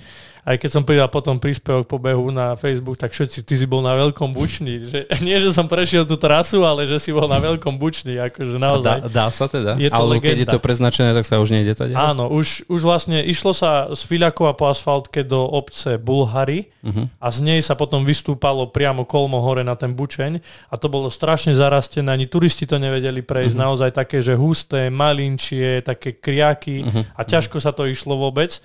aj 0.47 0.63
keď 0.63 0.71
som 0.71 0.87
pridal 0.87 1.11
potom 1.11 1.43
príspevok 1.43 1.91
po 1.91 1.99
behu 1.99 2.31
na 2.31 2.55
Facebook, 2.55 2.95
tak 2.95 3.11
všetci, 3.11 3.43
ty 3.43 3.59
si 3.59 3.67
bol 3.67 3.83
na 3.83 3.99
veľkom 3.99 4.31
bučni. 4.31 4.79
Že, 4.79 5.01
nie, 5.27 5.43
že 5.43 5.51
som 5.51 5.67
prešiel 5.67 6.07
tú 6.07 6.15
trasu, 6.15 6.63
ale 6.63 6.87
že 6.87 7.03
si 7.03 7.11
bol 7.11 7.27
na 7.27 7.43
veľkom 7.43 7.75
bučni. 7.75 8.15
Akože 8.15 8.55
naozaj. 8.55 9.11
Dá, 9.11 9.27
dá 9.27 9.27
sa 9.35 9.51
teda? 9.51 9.75
Je 9.75 9.91
to 9.91 9.99
ale 9.99 10.23
legenda. 10.23 10.27
keď 10.31 10.37
je 10.39 10.49
to 10.55 10.61
preznačené, 10.63 11.11
tak 11.19 11.27
sa 11.27 11.43
už 11.43 11.51
nejde 11.51 11.75
tady? 11.75 11.99
Áno, 11.99 12.31
už, 12.31 12.63
už 12.71 12.81
vlastne 12.87 13.27
išlo 13.27 13.51
sa 13.51 13.91
z 13.91 14.01
Filiakova 14.07 14.55
po 14.55 14.71
asfaltke 14.71 15.27
do 15.27 15.43
obce 15.43 15.99
Bulhary 15.99 16.71
uh-huh. 16.87 17.11
a 17.19 17.27
z 17.35 17.43
nej 17.43 17.59
sa 17.59 17.75
potom 17.75 18.07
vystúpalo 18.07 18.71
priamo 18.71 19.03
kolmo 19.03 19.43
hore 19.43 19.67
na 19.67 19.75
ten 19.75 19.99
bučeň 19.99 20.39
a 20.71 20.75
to 20.79 20.87
bolo 20.87 21.11
strašne 21.11 21.59
zarastené, 21.59 22.07
ani 22.07 22.31
turisti 22.31 22.71
to 22.71 22.79
nevedeli 22.79 23.27
prejsť, 23.27 23.59
uh-huh. 23.59 23.67
naozaj 23.67 23.91
také, 23.91 24.23
že 24.23 24.39
husté, 24.39 24.95
malinčie, 24.95 25.83
také 25.83 26.15
kriaky 26.15 26.87
uh-huh. 26.87 27.03
a 27.19 27.21
ťažko 27.27 27.59
sa 27.59 27.75
to 27.75 27.91
išlo 27.91 28.15
vôbec. 28.15 28.63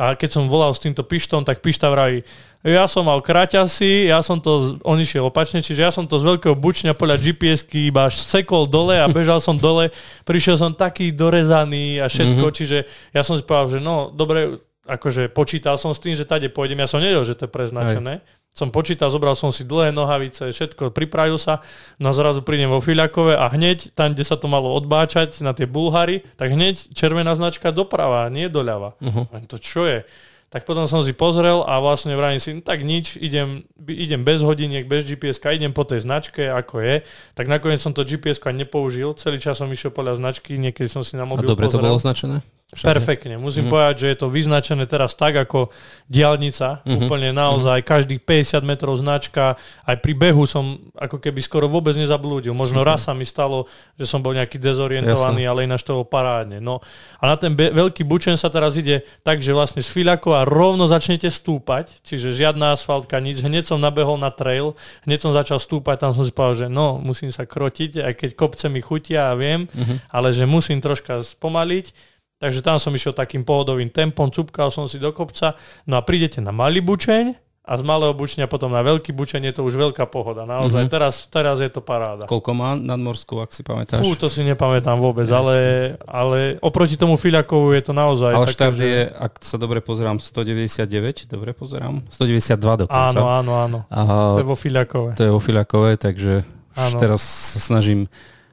A 0.00 0.16
keď 0.16 0.40
som 0.40 0.48
volal 0.48 0.72
s 0.72 0.80
týmto 0.80 1.04
pištom, 1.04 1.44
tak 1.44 1.60
pišta 1.60 1.92
vraví, 1.92 2.24
ja 2.62 2.86
som 2.86 3.10
mal 3.10 3.18
kraťasy, 3.18 4.06
ja 4.06 4.22
som 4.22 4.38
to, 4.38 4.78
on 4.86 4.94
išiel 5.02 5.26
opačne, 5.26 5.58
čiže 5.60 5.82
ja 5.82 5.90
som 5.90 6.06
to 6.06 6.14
z 6.22 6.30
veľkého 6.30 6.54
bučňa 6.54 6.94
podľa 6.94 7.18
GPS-ky 7.18 7.90
iba 7.90 8.06
až 8.06 8.22
sekol 8.22 8.70
dole 8.70 8.94
a 9.02 9.10
bežal 9.10 9.42
som 9.42 9.58
dole, 9.58 9.90
prišiel 10.22 10.54
som 10.54 10.70
taký 10.70 11.10
dorezaný 11.10 11.98
a 11.98 12.06
všetko, 12.06 12.38
mm-hmm. 12.38 12.58
čiže 12.62 12.78
ja 13.10 13.26
som 13.26 13.34
si 13.34 13.42
povedal, 13.42 13.76
že 13.76 13.78
no, 13.82 14.14
dobre, 14.14 14.62
akože 14.86 15.26
počítal 15.34 15.74
som 15.74 15.90
s 15.90 15.98
tým, 15.98 16.14
že 16.14 16.22
tade 16.22 16.46
pôjdem, 16.54 16.78
ja 16.78 16.86
som 16.86 17.02
nevedel, 17.02 17.26
že 17.26 17.34
to 17.34 17.50
je 17.50 17.52
preznačené. 17.52 18.22
Aj 18.22 18.41
som 18.52 18.68
počítal, 18.68 19.08
zobral 19.08 19.32
som 19.32 19.48
si 19.48 19.64
dlhé 19.64 19.96
nohavice, 19.96 20.52
všetko, 20.52 20.92
pripravil 20.92 21.40
sa, 21.40 21.64
no 21.96 22.12
zrazu 22.12 22.44
prídem 22.44 22.68
vo 22.68 22.84
Filiakove 22.84 23.32
a 23.32 23.48
hneď 23.48 23.96
tam, 23.96 24.12
kde 24.12 24.28
sa 24.28 24.36
to 24.36 24.44
malo 24.44 24.76
odbáčať 24.76 25.40
na 25.40 25.56
tie 25.56 25.64
bulhary, 25.64 26.20
tak 26.36 26.52
hneď 26.52 26.92
červená 26.92 27.32
značka 27.32 27.72
doprava, 27.72 28.28
nie 28.28 28.52
doľava. 28.52 28.92
Uh-huh. 29.00 29.24
To 29.48 29.56
čo 29.56 29.88
je? 29.88 30.04
Tak 30.52 30.68
potom 30.68 30.84
som 30.84 31.00
si 31.00 31.16
pozrel 31.16 31.64
a 31.64 31.80
vlastne 31.80 32.12
vravím 32.12 32.36
si, 32.36 32.52
no 32.52 32.60
tak 32.60 32.84
nič, 32.84 33.16
idem, 33.16 33.64
idem 33.88 34.20
bez 34.20 34.44
hodiniek, 34.44 34.84
bez 34.84 35.08
gps 35.08 35.40
idem 35.48 35.72
po 35.72 35.88
tej 35.88 36.04
značke, 36.04 36.44
ako 36.52 36.84
je. 36.84 36.94
Tak 37.32 37.48
nakoniec 37.48 37.80
som 37.80 37.96
to 37.96 38.04
gps 38.04 38.36
ani 38.44 38.68
nepoužil, 38.68 39.16
celý 39.16 39.40
čas 39.40 39.56
som 39.56 39.72
išiel 39.72 39.96
podľa 39.96 40.20
značky, 40.20 40.60
niekedy 40.60 40.92
som 40.92 41.00
si 41.00 41.16
na 41.16 41.24
mobil 41.24 41.48
A 41.48 41.56
dobre 41.56 41.72
pozrel. 41.72 41.80
to 41.80 41.84
bolo 41.88 41.96
označené? 41.96 42.44
Však 42.72 42.88
Perfektne. 42.88 43.36
Musím 43.36 43.68
mm-hmm. 43.68 43.74
povedať, 43.76 43.94
že 44.00 44.06
je 44.08 44.16
to 44.16 44.32
vyznačené 44.32 44.88
teraz 44.88 45.12
tak 45.12 45.36
ako 45.36 45.68
diálnica. 46.08 46.80
Mm-hmm. 46.80 47.04
Úplne 47.04 47.30
naozaj, 47.36 47.84
mm-hmm. 47.84 47.92
každých 47.92 48.20
50 48.24 48.64
metrov 48.64 48.96
značka. 48.96 49.60
Aj 49.84 49.96
pri 50.00 50.16
behu 50.16 50.48
som 50.48 50.80
ako 50.96 51.20
keby 51.20 51.44
skoro 51.44 51.68
vôbec 51.68 51.92
nezablúdil. 52.00 52.56
Možno 52.56 52.80
mm-hmm. 52.80 52.96
raz 52.96 53.04
sa 53.04 53.12
mi 53.12 53.28
stalo, 53.28 53.68
že 54.00 54.08
som 54.08 54.24
bol 54.24 54.32
nejaký 54.32 54.56
dezorientovaný, 54.56 55.44
Jasne. 55.44 55.52
ale 55.52 55.68
ináč 55.68 55.84
to 55.84 56.00
bolo 56.00 56.08
parádne. 56.08 56.64
No. 56.64 56.80
A 57.20 57.28
na 57.28 57.36
ten 57.36 57.52
be- 57.52 57.76
veľký 57.76 58.08
bučen 58.08 58.40
sa 58.40 58.48
teraz 58.48 58.72
ide 58.80 59.04
tak, 59.20 59.44
že 59.44 59.52
vlastne 59.52 59.84
z 59.84 59.92
Filiakova 59.92 60.48
rovno 60.48 60.88
začnete 60.88 61.28
stúpať, 61.28 62.00
čiže 62.00 62.32
žiadna 62.32 62.72
asfaltka, 62.72 63.20
nič. 63.20 63.44
Hneď 63.44 63.68
som 63.68 63.84
nabehol 63.84 64.16
na 64.16 64.32
trail, 64.32 64.72
hneď 65.04 65.20
som 65.20 65.36
začal 65.36 65.60
stúpať, 65.60 66.08
tam 66.08 66.16
som 66.16 66.24
si 66.24 66.32
povedal, 66.32 66.64
že 66.64 66.66
no, 66.72 66.96
musím 66.96 67.28
sa 67.28 67.44
krotiť, 67.44 68.00
aj 68.00 68.12
keď 68.16 68.30
kopce 68.32 68.72
mi 68.72 68.80
chutia 68.80 69.28
a 69.28 69.36
viem, 69.36 69.68
mm-hmm. 69.68 70.08
ale 70.08 70.32
že 70.32 70.48
musím 70.48 70.80
troška 70.80 71.20
spomaliť 71.20 72.11
Takže 72.42 72.58
tam 72.58 72.82
som 72.82 72.90
išiel 72.90 73.14
takým 73.14 73.46
pohodovým 73.46 73.86
tempom, 73.86 74.26
cupkal 74.26 74.74
som 74.74 74.90
si 74.90 74.98
do 74.98 75.14
kopca, 75.14 75.54
no 75.86 75.94
a 75.94 76.02
prídete 76.02 76.42
na 76.42 76.50
malý 76.50 76.82
bučeň 76.82 77.38
a 77.62 77.78
z 77.78 77.82
malého 77.86 78.10
bučňa 78.10 78.50
potom 78.50 78.74
na 78.74 78.82
veľký 78.82 79.14
bučeň 79.14 79.46
je 79.46 79.54
to 79.54 79.62
už 79.62 79.78
veľká 79.78 80.10
pohoda. 80.10 80.42
Naozaj, 80.42 80.82
mm-hmm. 80.82 80.94
teraz, 80.98 81.30
teraz 81.30 81.62
je 81.62 81.70
to 81.70 81.78
paráda. 81.78 82.26
Koľko 82.26 82.50
má 82.58 82.74
nadmorskú, 82.74 83.38
ak 83.38 83.54
si 83.54 83.62
pamätáš? 83.62 84.02
Fú, 84.02 84.18
to 84.18 84.26
si 84.26 84.42
nepamätám 84.42 84.98
vôbec, 84.98 85.30
ale, 85.30 85.94
ale 86.02 86.58
oproti 86.58 86.98
tomu 86.98 87.14
Filiakovu 87.14 87.70
je 87.78 87.82
to 87.86 87.94
naozaj... 87.94 88.34
Ale 88.34 88.50
štart 88.50 88.74
že... 88.74 88.82
je, 88.82 89.00
ak 89.14 89.32
sa 89.46 89.62
dobre 89.62 89.78
pozerám, 89.78 90.18
199, 90.18 91.30
dobre 91.30 91.54
pozerám? 91.54 92.02
192 92.10 92.82
dokonca. 92.82 93.14
Áno, 93.14 93.30
áno, 93.30 93.52
áno. 93.54 93.78
A, 93.86 93.98
to 94.34 94.42
je 94.42 94.50
vo 94.50 94.58
Filiakove. 94.58 95.14
To 95.14 95.22
je 95.22 95.30
vo 95.30 95.38
Filiakove, 95.38 95.94
takže 96.02 96.42
áno. 96.74 96.98
teraz 96.98 97.22
sa 97.22 97.62
snažím 97.62 98.10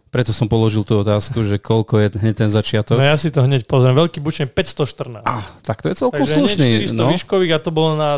preto 0.09 0.33
som 0.33 0.49
položil 0.49 0.81
tú 0.81 0.99
otázku, 0.99 1.45
že 1.45 1.61
koľko 1.61 2.01
je 2.01 2.07
hneď 2.17 2.35
ten 2.45 2.49
začiatok. 2.49 2.97
No 2.97 3.05
ja 3.05 3.15
si 3.15 3.29
to 3.29 3.45
hneď 3.45 3.69
pozriem. 3.69 3.93
Veľký 3.93 4.19
bučne 4.21 4.49
514. 4.49 5.21
Ah, 5.21 5.45
tak 5.61 5.85
to 5.85 5.93
je 5.93 5.95
celkom 5.95 6.25
Takže 6.25 6.35
slušný. 6.35 6.69
Takže 6.89 6.93
no. 6.97 7.13
výškových 7.13 7.51
a 7.55 7.59
to 7.61 7.69
bolo 7.69 7.93
na 7.93 8.11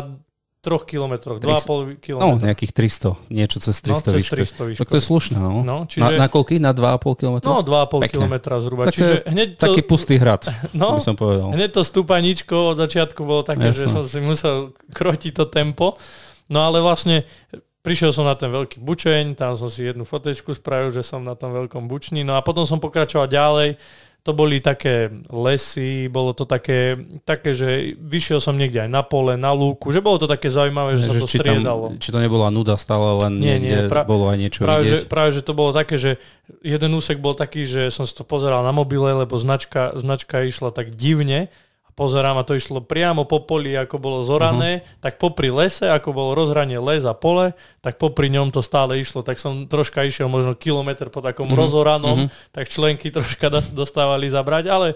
3 0.62 0.86
kilometroch, 0.86 1.42
2,5 1.42 1.98
km. 1.98 2.22
No, 2.22 2.38
nejakých 2.38 2.70
300, 2.70 3.34
niečo 3.34 3.58
cez 3.58 3.82
300 3.82 3.90
no, 3.90 3.98
cez 3.98 4.12
výšky. 4.14 4.36
300 4.46 4.68
výšky. 4.70 4.78
Tak 4.78 4.88
to 4.94 4.96
je 4.96 5.04
slušné, 5.10 5.36
no. 5.42 5.66
no 5.66 5.76
čiže, 5.90 6.06
na, 6.06 6.08
na 6.22 6.28
koľky? 6.30 6.62
Na 6.62 6.70
2,5 6.70 7.18
km? 7.18 7.36
No, 7.42 7.66
2,5 7.66 8.06
km 8.06 8.34
zhruba. 8.62 8.82
Tak 8.86 8.94
čiže 8.94 9.26
hneď 9.26 9.48
to, 9.58 9.62
taký 9.66 9.82
pustý 9.82 10.22
hrad, 10.22 10.46
no, 10.78 10.96
by 10.96 11.02
som 11.02 11.18
povedal. 11.18 11.50
Hneď 11.50 11.70
to 11.74 11.82
stúpaničko 11.82 12.54
od 12.72 12.76
začiatku 12.78 13.26
bolo 13.26 13.42
také, 13.42 13.74
Jasne. 13.74 13.80
že 13.82 13.86
som 13.90 14.06
si 14.06 14.22
musel 14.22 14.70
krotiť 14.94 15.32
to 15.34 15.50
tempo. 15.50 15.98
No 16.46 16.62
ale 16.62 16.78
vlastne 16.78 17.26
prišiel 17.82 18.14
som 18.14 18.24
na 18.24 18.38
ten 18.38 18.48
veľký 18.48 18.80
bučeň, 18.80 19.36
tam 19.36 19.58
som 19.58 19.68
si 19.68 19.84
jednu 19.84 20.06
fotečku 20.06 20.54
spravil, 20.54 20.94
že 20.94 21.02
som 21.02 21.20
na 21.20 21.34
tom 21.34 21.52
veľkom 21.52 21.90
bučni. 21.90 22.22
No 22.22 22.38
a 22.38 22.40
potom 22.40 22.64
som 22.64 22.78
pokračoval 22.78 23.28
ďalej 23.28 23.76
to 24.22 24.30
boli 24.30 24.62
také 24.62 25.10
lesy, 25.34 26.06
bolo 26.06 26.30
to 26.30 26.46
také, 26.46 26.94
také, 27.26 27.58
že 27.58 27.98
vyšiel 27.98 28.38
som 28.38 28.54
niekde 28.54 28.86
aj 28.86 28.90
na 28.90 29.02
pole, 29.02 29.34
na 29.34 29.50
lúku, 29.50 29.90
že 29.90 29.98
bolo 29.98 30.14
to 30.22 30.30
také 30.30 30.46
zaujímavé, 30.46 30.94
že, 30.94 31.10
že 31.10 31.18
sa 31.18 31.22
to 31.26 31.28
či 31.28 31.38
striedalo. 31.42 31.84
Tam, 31.90 31.98
či 31.98 32.14
to 32.14 32.22
nebola 32.22 32.46
nuda 32.54 32.78
stále, 32.78 33.18
len 33.18 33.42
nie, 33.42 33.58
nie, 33.58 33.90
pra, 33.90 34.06
bolo 34.06 34.30
aj 34.30 34.38
niečo 34.38 34.62
práve, 34.62 34.86
vidieť? 34.86 35.02
Že, 35.02 35.10
práve, 35.10 35.30
že 35.34 35.42
to 35.42 35.52
bolo 35.58 35.74
také, 35.74 35.98
že 35.98 36.22
jeden 36.62 36.94
úsek 36.94 37.18
bol 37.18 37.34
taký, 37.34 37.66
že 37.66 37.90
som 37.90 38.06
si 38.06 38.14
to 38.14 38.22
pozeral 38.22 38.62
na 38.62 38.70
mobile, 38.70 39.10
lebo 39.10 39.34
značka, 39.42 39.90
značka 39.98 40.46
išla 40.46 40.70
tak 40.70 40.94
divne 40.94 41.50
pozerám 41.92 42.40
a 42.40 42.46
to 42.46 42.56
išlo 42.56 42.80
priamo 42.80 43.28
po 43.28 43.44
poli, 43.44 43.76
ako 43.76 43.96
bolo 44.00 44.18
zorané, 44.24 44.80
uh-huh. 44.80 45.00
tak 45.04 45.20
popri 45.20 45.52
lese, 45.52 45.88
ako 45.88 46.16
bolo 46.16 46.30
rozhranie 46.32 46.80
les 46.80 47.04
a 47.04 47.12
pole, 47.12 47.52
tak 47.84 48.00
popri 48.00 48.32
ňom 48.32 48.48
to 48.48 48.64
stále 48.64 48.96
išlo. 48.96 49.20
Tak 49.20 49.36
som 49.36 49.68
troška 49.68 50.04
išiel 50.04 50.26
možno 50.26 50.56
kilometr 50.56 51.12
po 51.12 51.20
takom 51.20 51.48
uh-huh. 51.48 51.60
rozoranom, 51.60 52.26
uh-huh. 52.26 52.50
tak 52.50 52.72
členky 52.72 53.12
troška 53.12 53.52
dostávali 53.76 54.32
zabrať, 54.32 54.64
ale, 54.72 54.88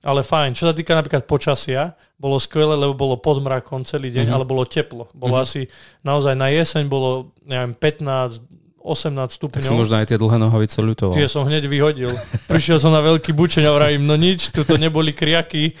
ale 0.00 0.22
fajn. 0.22 0.54
Čo 0.54 0.70
sa 0.70 0.74
týka 0.74 0.94
napríklad 0.94 1.26
počasia, 1.26 1.98
bolo 2.14 2.38
skvelé, 2.38 2.78
lebo 2.78 2.94
bolo 2.94 3.18
pod 3.18 3.42
mrakom 3.42 3.82
celý 3.82 4.14
deň, 4.14 4.30
uh-huh. 4.30 4.36
ale 4.38 4.44
bolo 4.46 4.62
teplo. 4.62 5.10
Bolo 5.10 5.34
uh-huh. 5.38 5.46
asi 5.46 5.66
naozaj 6.06 6.38
na 6.38 6.54
jeseň 6.54 6.86
bolo 6.86 7.34
neviem, 7.42 7.74
15, 7.76 8.63
18 8.84 9.40
stupňov. 9.40 9.56
Tak 9.56 9.64
si 9.64 9.72
možno 9.72 9.96
aj 9.96 10.12
tie 10.12 10.20
dlhé 10.20 10.36
nohavice 10.36 10.76
ľutoval. 10.76 11.16
Tie 11.16 11.24
som 11.24 11.48
hneď 11.48 11.64
vyhodil. 11.64 12.12
Prišiel 12.52 12.76
som 12.76 12.92
na 12.92 13.00
veľký 13.00 13.32
bučeň 13.32 13.64
a 13.64 13.72
vravím, 13.72 14.04
no 14.04 14.12
nič, 14.12 14.52
tu 14.52 14.60
to 14.60 14.76
neboli 14.76 15.16
kriaky, 15.16 15.72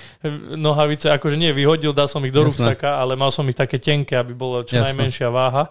nohavice, 0.56 1.12
akože 1.12 1.36
nie, 1.36 1.52
vyhodil, 1.52 1.92
dal 1.92 2.08
som 2.08 2.24
ich 2.24 2.32
do 2.32 2.40
Jasné. 2.40 2.72
ruksaka, 2.72 2.96
ale 2.96 3.12
mal 3.12 3.28
som 3.28 3.44
ich 3.44 3.60
také 3.60 3.76
tenké, 3.76 4.16
aby 4.16 4.32
bolo 4.32 4.64
čo 4.64 4.80
Jasné. 4.80 4.96
najmenšia 4.96 5.28
váha. 5.28 5.68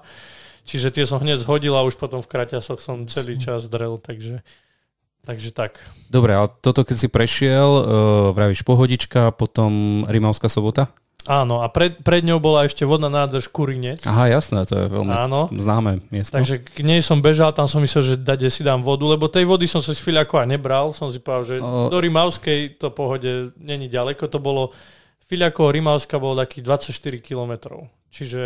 Čiže 0.64 0.94
tie 0.94 1.10
som 1.10 1.18
hneď 1.20 1.42
zhodil 1.42 1.74
a 1.74 1.82
už 1.82 1.98
potom 1.98 2.22
v 2.22 2.30
kraťasoch 2.30 2.80
som 2.80 3.04
celý 3.10 3.42
čas 3.42 3.66
drel, 3.66 3.98
takže, 3.98 4.46
takže 5.26 5.50
tak. 5.52 5.82
Dobre, 6.08 6.38
a 6.38 6.46
toto 6.46 6.86
keď 6.86 6.96
si 7.02 7.08
prešiel, 7.10 7.68
uh, 7.68 7.84
vravíš 8.32 8.62
pohodička, 8.62 9.34
potom 9.34 10.06
Rimavská 10.06 10.48
sobota? 10.48 10.94
Áno, 11.24 11.64
a 11.64 11.72
pred, 11.72 11.96
pred 12.04 12.20
ňou 12.20 12.44
bola 12.44 12.68
ešte 12.68 12.84
vodná 12.84 13.08
nádrž 13.08 13.48
Kurinec. 13.48 14.04
Aha, 14.04 14.28
jasné, 14.28 14.68
to 14.68 14.76
je 14.76 14.88
veľmi 14.92 15.14
Áno. 15.16 15.48
známe 15.48 16.04
miesto. 16.12 16.36
Takže 16.36 16.60
k 16.60 16.84
nej 16.84 17.00
som 17.00 17.24
bežal, 17.24 17.56
tam 17.56 17.72
som 17.72 17.80
myslel, 17.80 18.04
že 18.04 18.16
dade 18.20 18.44
si 18.52 18.60
dám 18.60 18.84
vodu, 18.84 19.08
lebo 19.08 19.32
tej 19.32 19.48
vody 19.48 19.64
som 19.64 19.80
sa 19.80 19.96
z 19.96 20.04
Filiakova 20.04 20.44
nebral. 20.44 20.92
Som 20.92 21.16
si 21.16 21.24
povedal, 21.24 21.44
že 21.48 21.56
o... 21.64 21.88
do 21.88 21.98
Rimavskej 22.00 22.76
to 22.76 22.92
pohode 22.92 23.56
není 23.56 23.88
ďaleko. 23.88 24.28
To 24.28 24.40
bolo, 24.44 24.76
Filiakov 25.24 25.72
Rimavská 25.72 26.20
bolo 26.20 26.36
takých 26.44 26.92
24 26.92 27.24
kilometrov. 27.24 27.88
Čiže 28.12 28.44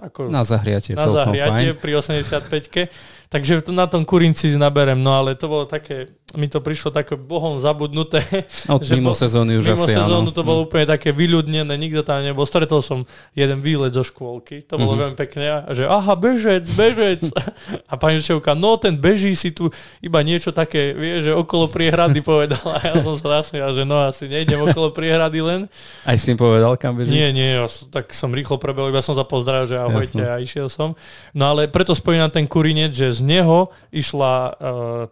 ako 0.00 0.32
na 0.32 0.46
zahriatie. 0.46 0.96
Na 0.96 1.10
zahriatie 1.10 1.76
fajn. 1.76 1.80
pri 1.82 1.92
85-ke. 2.00 2.82
Takže 3.30 3.62
na 3.70 3.86
tom 3.86 4.02
kurinci 4.02 4.50
naberem, 4.58 4.98
no 4.98 5.14
ale 5.14 5.38
to 5.38 5.46
bolo 5.46 5.62
také, 5.62 6.10
mi 6.34 6.50
to 6.50 6.58
prišlo 6.58 6.90
také 6.90 7.14
bohom 7.14 7.62
zabudnuté. 7.62 8.26
Od 8.66 8.82
že 8.86 8.98
mimo 8.98 9.14
sezóny 9.14 9.62
už 9.62 9.70
mimo 9.70 9.86
asi 9.86 9.94
sezónu 9.94 10.30
áno. 10.30 10.34
to 10.34 10.42
bolo 10.42 10.60
mm. 10.62 10.66
úplne 10.66 10.86
také 10.90 11.14
vyľudnené, 11.14 11.70
nikto 11.78 12.02
tam 12.02 12.26
nebol. 12.26 12.42
Stretol 12.42 12.82
som 12.82 13.06
jeden 13.38 13.62
výlet 13.62 13.94
zo 13.94 14.02
škôlky, 14.02 14.66
to 14.66 14.74
bolo 14.74 14.98
mm-hmm. 14.98 15.02
veľmi 15.06 15.16
pekné, 15.22 15.44
a 15.46 15.70
že 15.70 15.86
aha, 15.86 16.18
bežec, 16.18 16.66
bežec. 16.74 17.22
a 17.90 17.94
pani 17.94 18.18
učiteľka, 18.18 18.58
no 18.58 18.74
ten 18.82 18.98
beží 18.98 19.38
si 19.38 19.54
tu 19.54 19.70
iba 20.02 20.18
niečo 20.26 20.50
také, 20.50 20.90
vie, 20.90 21.22
že 21.22 21.30
okolo 21.30 21.70
priehrady 21.70 22.26
povedala. 22.34 22.82
A 22.82 22.98
ja 22.98 22.98
som 22.98 23.14
sa 23.14 23.46
zasmial, 23.46 23.70
že 23.78 23.86
no 23.86 23.94
asi 24.02 24.26
nejdem 24.26 24.58
okolo 24.58 24.90
priehrady 24.90 25.38
len. 25.38 25.70
Aj 26.02 26.18
si 26.18 26.34
im 26.34 26.38
povedal, 26.38 26.74
kam 26.74 26.98
bežíš? 26.98 27.14
Nie, 27.14 27.30
nie, 27.30 27.62
ja, 27.62 27.70
tak 27.94 28.10
som 28.10 28.34
rýchlo 28.34 28.58
prebehol, 28.58 28.90
iba 28.90 29.06
som 29.06 29.14
sa 29.14 29.22
pozdravil, 29.22 29.70
že 29.70 29.78
ahojte 29.78 30.18
Jasne. 30.18 30.34
a 30.34 30.42
išiel 30.42 30.66
som. 30.66 30.98
No 31.30 31.46
ale 31.54 31.70
preto 31.70 31.94
spomínam 31.94 32.26
ten 32.26 32.50
kurinec, 32.50 32.90
že 32.90 33.19
z 33.20 33.22
neho 33.22 33.68
išla 33.92 34.34
uh, 34.34 34.52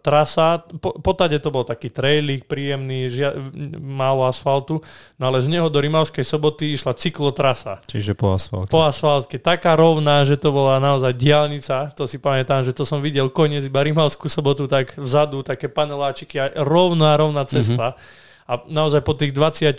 trasa, 0.01 0.65
po, 0.81 0.97
po 0.97 1.11
tade 1.13 1.37
to 1.37 1.53
bol 1.53 1.61
taký 1.61 1.93
trailik 1.93 2.49
príjemný, 2.49 3.13
žia, 3.13 3.37
málo 3.77 4.25
asfaltu, 4.25 4.81
no 5.21 5.23
ale 5.29 5.45
z 5.45 5.47
neho 5.53 5.69
do 5.69 5.77
Rimavskej 5.77 6.25
soboty 6.25 6.73
išla 6.73 6.97
cyklotrasa. 6.97 7.85
Čiže 7.85 8.17
po 8.17 8.33
asfalte. 8.33 8.73
Po 8.73 8.81
asfaltke, 8.81 9.37
taká 9.37 9.77
rovná, 9.77 10.25
že 10.25 10.41
to 10.41 10.49
bola 10.49 10.81
naozaj 10.81 11.13
diálnica, 11.13 11.93
to 11.93 12.09
si 12.09 12.17
pamätám, 12.17 12.65
že 12.65 12.73
to 12.73 12.81
som 12.81 12.97
videl 12.97 13.29
koniec 13.29 13.61
iba 13.69 13.85
Rimavskú 13.85 14.25
sobotu, 14.25 14.65
tak 14.65 14.97
vzadu 14.97 15.45
také 15.45 15.69
paneláčiky 15.69 16.41
a 16.41 16.49
rovná, 16.65 17.13
rovná 17.13 17.45
cesta. 17.45 17.93
Mm-hmm. 17.93 18.27
A 18.49 18.65
naozaj 18.65 19.05
po 19.05 19.13
tých 19.13 19.29
20, 19.29 19.77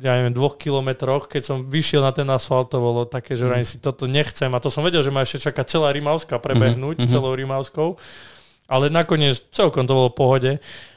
ja 0.00 0.12
neviem, 0.16 0.32
dvoch 0.32 0.56
kilometroch, 0.56 1.28
keď 1.28 1.42
som 1.44 1.68
vyšiel 1.68 2.00
na 2.00 2.16
ten 2.16 2.24
asfalt, 2.32 2.72
to 2.72 2.80
bolo 2.80 3.04
také, 3.04 3.36
že 3.36 3.44
mm. 3.44 3.68
si 3.68 3.76
toto 3.76 4.08
nechcem. 4.08 4.48
A 4.56 4.62
to 4.64 4.72
som 4.72 4.80
vedel, 4.80 5.04
že 5.04 5.12
ma 5.12 5.20
ešte 5.20 5.52
čaká 5.52 5.68
celá 5.68 5.92
Rimavská 5.92 6.40
prebehnúť, 6.40 6.96
mm-hmm. 6.96 7.12
celou 7.12 7.36
Rimavskou. 7.36 8.00
Ale 8.72 8.88
nakoniec 8.88 9.36
celkom 9.52 9.84
to 9.84 9.92
bolo 9.92 10.08
v 10.08 10.16
pohode. 10.16 10.52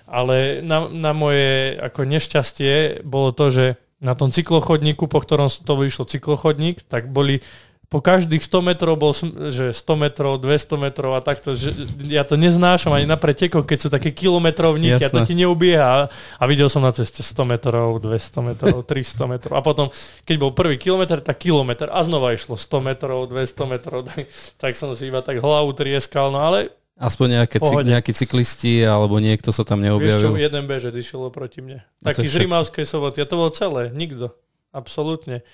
Ale 0.07 0.63
na, 0.63 0.87
na 0.87 1.11
moje 1.11 1.75
ako 1.75 2.07
nešťastie 2.07 3.03
bolo 3.03 3.35
to, 3.35 3.51
že 3.51 3.65
na 3.99 4.15
tom 4.15 4.31
cyklochodníku, 4.31 5.11
po 5.11 5.19
ktorom 5.19 5.51
to 5.51 5.75
vyšlo 5.75 6.07
cyklochodník, 6.07 6.87
tak 6.87 7.11
boli 7.11 7.43
po 7.89 8.05
každých 8.05 8.45
100 8.45 8.69
metrov 8.69 8.93
bol, 9.01 9.17
že 9.49 9.73
100 9.73 9.97
metrov, 9.97 10.37
200 10.37 10.77
metrov 10.77 11.17
a 11.17 11.25
takto, 11.25 11.57
že 11.57 11.73
ja 12.05 12.21
to 12.21 12.37
neznášam 12.37 12.93
ani 12.93 13.09
na 13.09 13.17
pretekoch, 13.17 13.65
keď 13.65 13.77
sú 13.81 13.89
také 13.89 14.13
kilometrovníky 14.13 15.01
Jasne. 15.01 15.09
a 15.09 15.15
to 15.17 15.19
ti 15.25 15.33
neubieha. 15.33 16.05
A 16.37 16.43
videl 16.45 16.69
som 16.69 16.85
na 16.85 16.93
ceste 16.93 17.25
100 17.25 17.49
metrov, 17.49 17.97
200 17.97 18.45
metrov, 18.45 18.85
300 18.93 19.25
metrov. 19.25 19.53
A 19.57 19.65
potom, 19.65 19.89
keď 20.21 20.35
bol 20.37 20.53
prvý 20.53 20.77
kilometr, 20.77 21.17
tak 21.17 21.41
kilometr 21.41 21.89
a 21.89 22.05
znova 22.05 22.29
išlo 22.37 22.61
100 22.61 22.69
metrov, 22.93 23.25
200 23.25 23.73
metrov, 23.73 24.05
tak, 24.05 24.29
tak 24.61 24.71
som 24.77 24.93
si 24.93 25.09
iba 25.09 25.25
tak 25.25 25.41
hlavu 25.41 25.73
trieskal, 25.73 26.29
no 26.29 26.45
ale 26.45 26.69
Aspoň 26.99 27.39
nejaké, 27.39 27.63
cyk, 27.63 27.79
nejakí 27.87 28.11
cyklisti 28.11 28.83
alebo 28.83 29.23
niekto 29.23 29.55
sa 29.55 29.63
tam 29.63 29.79
neobjavil. 29.79 30.35
Vieš 30.35 30.35
čo, 30.35 30.45
jeden 30.51 30.63
bežec 30.67 30.91
išiel 30.91 31.31
proti 31.31 31.63
mne. 31.63 31.79
Taký 32.03 32.27
z 32.27 32.43
Rimavskej 32.43 32.83
soboty. 32.83 33.23
A 33.23 33.25
to 33.25 33.39
bolo 33.39 33.55
celé. 33.55 33.87
Nikto. 33.95 34.35
Absolútne. 34.75 35.47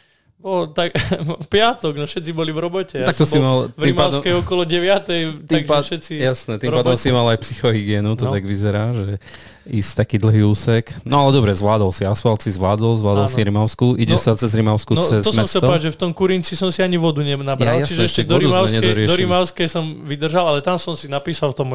O, 0.44 0.68
tak 0.68 0.92
piatok, 1.54 1.96
no 1.96 2.06
všetci 2.06 2.32
boli 2.36 2.52
v 2.52 2.60
robote. 2.60 3.02
Ja 3.02 3.08
tak 3.08 3.18
to 3.18 3.26
si 3.26 3.40
mal... 3.40 3.72
V 3.72 3.90
Rimavskej 3.90 4.36
pádom, 4.36 4.44
okolo 4.46 4.62
9. 4.68 5.48
takže 5.48 5.66
pád, 5.66 5.84
všetci... 5.88 6.14
Jasné, 6.22 6.54
tým 6.60 6.76
pádom 6.76 7.00
si 7.00 7.10
mal 7.10 7.26
aj 7.32 7.40
psychohygienu, 7.40 8.14
to 8.14 8.28
no. 8.28 8.36
tak 8.36 8.44
vyzerá, 8.44 8.92
že 8.92 9.18
ísť 9.66 10.06
taký 10.06 10.16
dlhý 10.22 10.46
úsek. 10.46 10.94
No 11.02 11.26
ale 11.26 11.34
dobre, 11.34 11.50
zvládol 11.50 11.90
si 11.90 12.06
asfalt, 12.06 12.46
si 12.46 12.54
zvládol, 12.54 13.00
zvládol 13.02 13.26
Áno. 13.26 13.34
si 13.34 13.42
Rimavskú, 13.42 13.98
ide 13.98 14.14
no, 14.14 14.22
sa 14.22 14.38
cez 14.38 14.54
Rimavskú 14.54 14.94
no, 14.94 15.02
cez 15.02 15.26
to 15.26 15.34
som 15.34 15.42
mesto. 15.42 15.58
chcel 15.58 15.62
povedať, 15.66 15.84
že 15.90 15.92
v 15.96 16.00
tom 16.06 16.12
Kurinci 16.14 16.54
som 16.54 16.70
si 16.70 16.86
ani 16.86 17.02
vodu 17.02 17.26
nenabral, 17.26 17.82
ja, 17.82 17.82
jasné, 17.82 17.90
čiže 17.90 18.04
ešte 18.06 18.22
do 18.30 18.38
Rimavskej, 18.38 19.10
do 19.10 19.16
Rimavskej 19.18 19.68
som 19.72 20.06
vydržal, 20.06 20.46
ale 20.46 20.60
tam 20.62 20.78
som 20.78 20.94
si 20.94 21.10
napísal 21.10 21.56
v 21.56 21.64
tom 21.64 21.74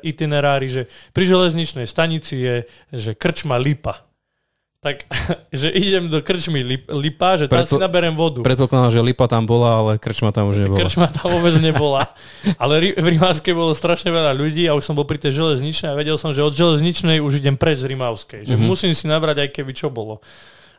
itinerári, 0.00 0.68
že 0.72 0.82
pri 1.12 1.24
železničnej 1.28 1.84
stanici 1.84 2.38
je 2.40 2.54
že 2.94 3.12
krčma 3.12 3.60
Lipa 3.60 4.09
tak, 4.80 5.04
že 5.52 5.68
idem 5.68 6.08
do 6.08 6.24
krčmy 6.24 6.64
lip, 6.64 6.88
Lipa, 6.88 7.36
že 7.36 7.46
tam 7.46 7.60
Predpo- 7.60 7.76
si 7.76 7.84
naberem 7.84 8.16
vodu. 8.16 8.40
Predpokladám, 8.40 8.96
že 8.96 9.00
Lipa 9.04 9.28
tam 9.28 9.44
bola, 9.44 9.84
ale 9.84 9.92
krčma 10.00 10.32
tam 10.32 10.48
už 10.48 10.64
nebola. 10.64 10.80
Krčma 10.80 11.06
tam 11.12 11.28
vôbec 11.28 11.54
nebola. 11.60 12.08
ale 12.56 12.96
v 12.96 13.06
Rimavskej 13.16 13.52
bolo 13.52 13.76
strašne 13.76 14.08
veľa 14.08 14.32
ľudí 14.32 14.64
a 14.64 14.72
už 14.72 14.88
som 14.88 14.96
bol 14.96 15.04
pri 15.04 15.20
tej 15.20 15.36
železničnej 15.36 15.92
a 15.92 15.94
vedel 15.94 16.16
som, 16.16 16.32
že 16.32 16.40
od 16.40 16.56
železničnej 16.56 17.20
už 17.20 17.44
idem 17.44 17.60
preč 17.60 17.84
z 17.84 17.92
Rimavskej. 17.92 18.48
Že 18.48 18.56
mm-hmm. 18.56 18.68
musím 18.72 18.96
si 18.96 19.04
nabrať 19.04 19.44
aj 19.44 19.48
keby 19.52 19.72
čo 19.76 19.92
bolo. 19.92 20.24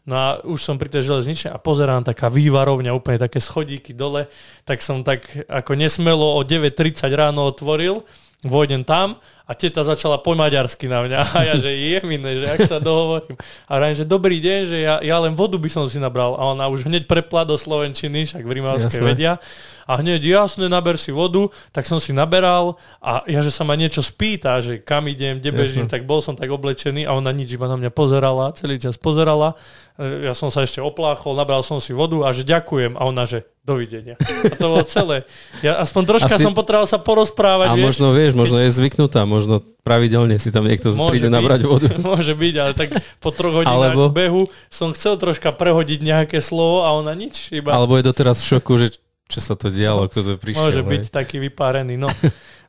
No 0.02 0.18
a 0.18 0.28
už 0.42 0.66
som 0.66 0.82
pri 0.82 0.90
tej 0.90 1.06
železničnej 1.14 1.54
a 1.54 1.62
pozerám 1.62 2.02
taká 2.02 2.26
vývarovňa, 2.34 2.98
úplne 2.98 3.22
také 3.22 3.38
schodíky 3.38 3.94
dole, 3.94 4.26
tak 4.66 4.82
som 4.82 5.06
tak 5.06 5.30
ako 5.46 5.78
nesmelo 5.78 6.26
o 6.26 6.42
9.30 6.42 7.06
ráno 7.14 7.46
otvoril, 7.46 8.02
vojdem 8.42 8.82
tam 8.82 9.22
a 9.48 9.52
teta 9.58 9.82
začala 9.84 10.22
po 10.22 10.38
maďarsky 10.38 10.86
na 10.88 11.04
mňa. 11.04 11.20
A 11.34 11.40
ja, 11.44 11.56
že 11.58 11.74
jemine, 11.74 12.40
že 12.40 12.48
ak 12.48 12.60
sa 12.70 12.78
dohovorím. 12.78 13.36
A 13.68 13.74
rájem, 13.82 14.04
že 14.04 14.06
dobrý 14.08 14.38
deň, 14.40 14.60
že 14.66 14.78
ja, 14.80 14.96
ja 15.02 15.18
len 15.20 15.34
vodu 15.34 15.58
by 15.60 15.70
som 15.70 15.86
si 15.90 15.98
nabral. 15.98 16.38
A 16.38 16.54
ona 16.54 16.70
už 16.70 16.88
hneď 16.88 17.10
prepla 17.10 17.44
do 17.44 17.58
Slovenčiny, 17.58 18.30
však 18.30 18.44
v 18.46 18.52
Rimavskej 18.62 19.02
vedia. 19.02 19.42
A 19.90 20.00
hneď, 20.00 20.24
jasne, 20.24 20.72
naber 20.72 20.96
si 20.96 21.12
vodu, 21.12 21.52
tak 21.76 21.84
som 21.84 22.00
si 22.00 22.16
naberal 22.16 22.80
a 23.04 23.26
ja, 23.28 23.44
že 23.44 23.52
sa 23.52 23.68
ma 23.68 23.76
niečo 23.76 24.00
spýta, 24.00 24.64
že 24.64 24.80
kam 24.80 25.10
idem, 25.12 25.42
kde 25.42 25.52
bežím, 25.52 25.88
tak 25.92 26.08
bol 26.08 26.24
som 26.24 26.38
tak 26.38 26.48
oblečený 26.48 27.04
a 27.04 27.18
ona 27.18 27.34
nič 27.34 27.58
iba 27.58 27.68
na 27.68 27.76
mňa 27.76 27.92
pozerala, 27.92 28.56
celý 28.56 28.78
čas 28.78 28.96
pozerala. 28.96 29.58
E, 30.00 30.30
ja 30.30 30.34
som 30.38 30.54
sa 30.54 30.64
ešte 30.64 30.80
opláchol, 30.80 31.36
nabral 31.36 31.66
som 31.66 31.82
si 31.82 31.92
vodu 31.92 32.24
a 32.24 32.32
že 32.32 32.46
ďakujem. 32.48 32.96
A 32.96 33.02
ona, 33.04 33.26
že 33.26 33.44
dovidenia. 33.62 34.18
A 34.22 34.54
to 34.58 34.68
bolo 34.70 34.86
celé. 34.86 35.26
Ja 35.66 35.82
aspoň 35.82 36.18
troška 36.18 36.36
Asi... 36.38 36.46
som 36.46 36.54
potreboval 36.54 36.90
sa 36.90 36.98
porozprávať. 37.02 37.70
A 37.70 37.78
vieš, 37.78 37.98
možno 37.98 38.08
vieš, 38.14 38.34
možno 38.34 38.58
je 38.62 38.70
zvyknutá, 38.74 39.22
možno 39.26 39.41
pravidelne 39.82 40.38
si 40.38 40.50
tam 40.54 40.68
niekto 40.68 40.94
príde 41.10 41.30
byť, 41.30 41.34
nabrať 41.34 41.62
vodu. 41.66 41.90
Môže 42.12 42.34
byť, 42.36 42.56
ale 42.60 42.72
tak 42.78 42.90
po 43.24 43.30
troch 43.34 43.64
hodinách 43.64 43.96
Alebo... 43.96 44.12
behu 44.12 44.44
som 44.68 44.92
chcel 44.92 45.18
troška 45.18 45.56
prehodiť 45.56 46.00
nejaké 46.02 46.38
slovo 46.44 46.84
a 46.86 46.94
ona 46.94 47.16
nič. 47.16 47.50
Iba... 47.56 47.74
Alebo 47.74 47.98
je 47.98 48.04
doteraz 48.06 48.42
v 48.42 48.58
šoku, 48.58 48.74
že 48.78 48.88
čo 49.32 49.40
sa 49.40 49.56
to 49.56 49.72
dialo, 49.72 50.12
kto 50.12 50.22
to 50.22 50.34
prišiel. 50.36 50.70
Môže 50.70 50.84
byť 50.84 51.04
taký 51.10 51.40
vypárený, 51.40 51.96
no. 51.96 52.12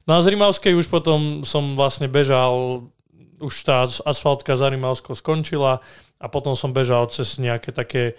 No 0.03 0.19
a 0.19 0.25
z 0.27 0.35
Rimavskej 0.35 0.75
už 0.75 0.91
potom 0.91 1.47
som 1.47 1.79
vlastne 1.79 2.11
bežal, 2.11 2.83
už 3.39 3.55
tá 3.63 3.87
asfaltka 3.87 4.59
za 4.59 4.67
Rimavskou 4.67 5.15
skončila 5.15 5.79
a 6.19 6.27
potom 6.27 6.59
som 6.59 6.75
bežal 6.75 7.07
cez 7.07 7.39
nejaké 7.39 7.71
také 7.71 8.19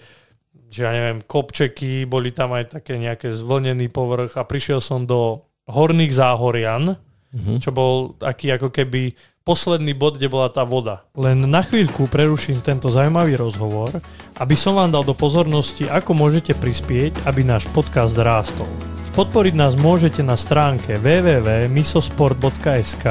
že 0.74 0.82
ja 0.82 0.90
neviem, 0.90 1.22
kopčeky, 1.22 2.02
boli 2.02 2.34
tam 2.34 2.50
aj 2.50 2.82
také 2.82 2.98
nejaké 2.98 3.30
zvlnený 3.30 3.94
povrch 3.94 4.34
a 4.34 4.42
prišiel 4.42 4.82
som 4.82 5.06
do 5.06 5.46
Horných 5.70 6.10
Záhorian, 6.10 6.98
mm-hmm. 7.34 7.56
čo 7.58 7.74
bol 7.74 8.14
taký 8.16 8.54
ako 8.54 8.70
keby 8.70 9.18
posledný 9.44 9.92
bod, 9.92 10.16
kde 10.16 10.32
bola 10.32 10.48
tá 10.48 10.64
voda. 10.64 11.04
Len 11.18 11.44
na 11.44 11.60
chvíľku 11.60 12.08
preruším 12.08 12.64
tento 12.64 12.88
zaujímavý 12.88 13.36
rozhovor, 13.36 13.92
aby 14.40 14.56
som 14.56 14.80
vám 14.80 14.88
dal 14.88 15.04
do 15.04 15.12
pozornosti, 15.12 15.84
ako 15.90 16.16
môžete 16.16 16.56
prispieť, 16.56 17.28
aby 17.28 17.44
náš 17.44 17.68
podcast 17.74 18.16
rástol. 18.16 18.93
Podporiť 19.14 19.54
nás 19.54 19.78
môžete 19.78 20.26
na 20.26 20.34
stránke 20.34 20.98
www.misosport.sk, 20.98 23.06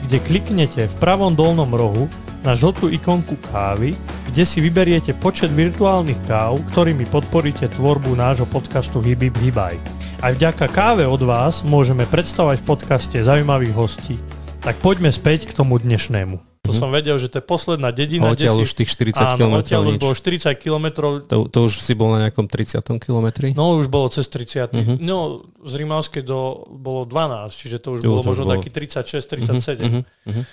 kde 0.00 0.16
kliknete 0.24 0.88
v 0.88 0.94
pravom 0.96 1.36
dolnom 1.36 1.68
rohu 1.76 2.08
na 2.40 2.56
žltú 2.56 2.88
ikonku 2.88 3.36
kávy, 3.52 3.92
kde 4.32 4.48
si 4.48 4.64
vyberiete 4.64 5.12
počet 5.12 5.52
virtuálnych 5.52 6.16
káv, 6.24 6.56
ktorými 6.72 7.04
podporíte 7.04 7.68
tvorbu 7.68 8.16
nášho 8.16 8.48
podcastu 8.48 9.04
Hibib 9.04 9.36
Hibaj. 9.44 9.76
Aj 10.24 10.32
vďaka 10.32 10.72
káve 10.72 11.04
od 11.04 11.20
vás 11.20 11.60
môžeme 11.60 12.08
predstavať 12.08 12.64
v 12.64 12.68
podcaste 12.72 13.20
zaujímavých 13.20 13.76
hostí. 13.76 14.16
Tak 14.64 14.80
poďme 14.80 15.12
späť 15.12 15.52
k 15.52 15.54
tomu 15.58 15.76
dnešnému. 15.76 16.51
To 16.72 16.80
mm-hmm. 16.80 16.88
som 16.88 16.88
vedel, 16.88 17.20
že 17.20 17.28
to 17.28 17.38
je 17.38 17.44
posledná 17.44 17.92
dedina. 17.92 18.32
Odtiaľ 18.32 18.64
už 18.64 18.72
tých 18.72 18.88
40 18.88 19.36
km. 19.36 19.60
Odtiaľ 19.60 19.82
už 19.92 20.00
bolo 20.00 20.16
40 20.16 20.56
km. 20.56 20.86
To, 21.28 21.44
to 21.44 21.58
už 21.68 21.84
si 21.84 21.92
bol 21.92 22.16
na 22.16 22.28
nejakom 22.28 22.48
30 22.48 22.80
kilometri? 22.96 23.52
No 23.52 23.76
už 23.76 23.92
bolo 23.92 24.08
cez 24.08 24.24
30. 24.32 24.72
Mm-hmm. 24.72 24.96
No 25.04 25.44
z 25.68 25.72
Rimavskej 25.76 26.24
do, 26.24 26.64
bolo 26.72 27.04
12, 27.04 27.52
čiže 27.52 27.76
to 27.84 28.00
už 28.00 28.00
jo, 28.00 28.16
bolo 28.16 28.24
to 28.24 28.28
možno 28.32 28.44
bolo... 28.48 28.54
taký 28.56 28.72
36, 28.72 29.20
37. 29.28 29.84
Mm-hmm. 29.84 30.02
Mm-hmm. 30.24 30.44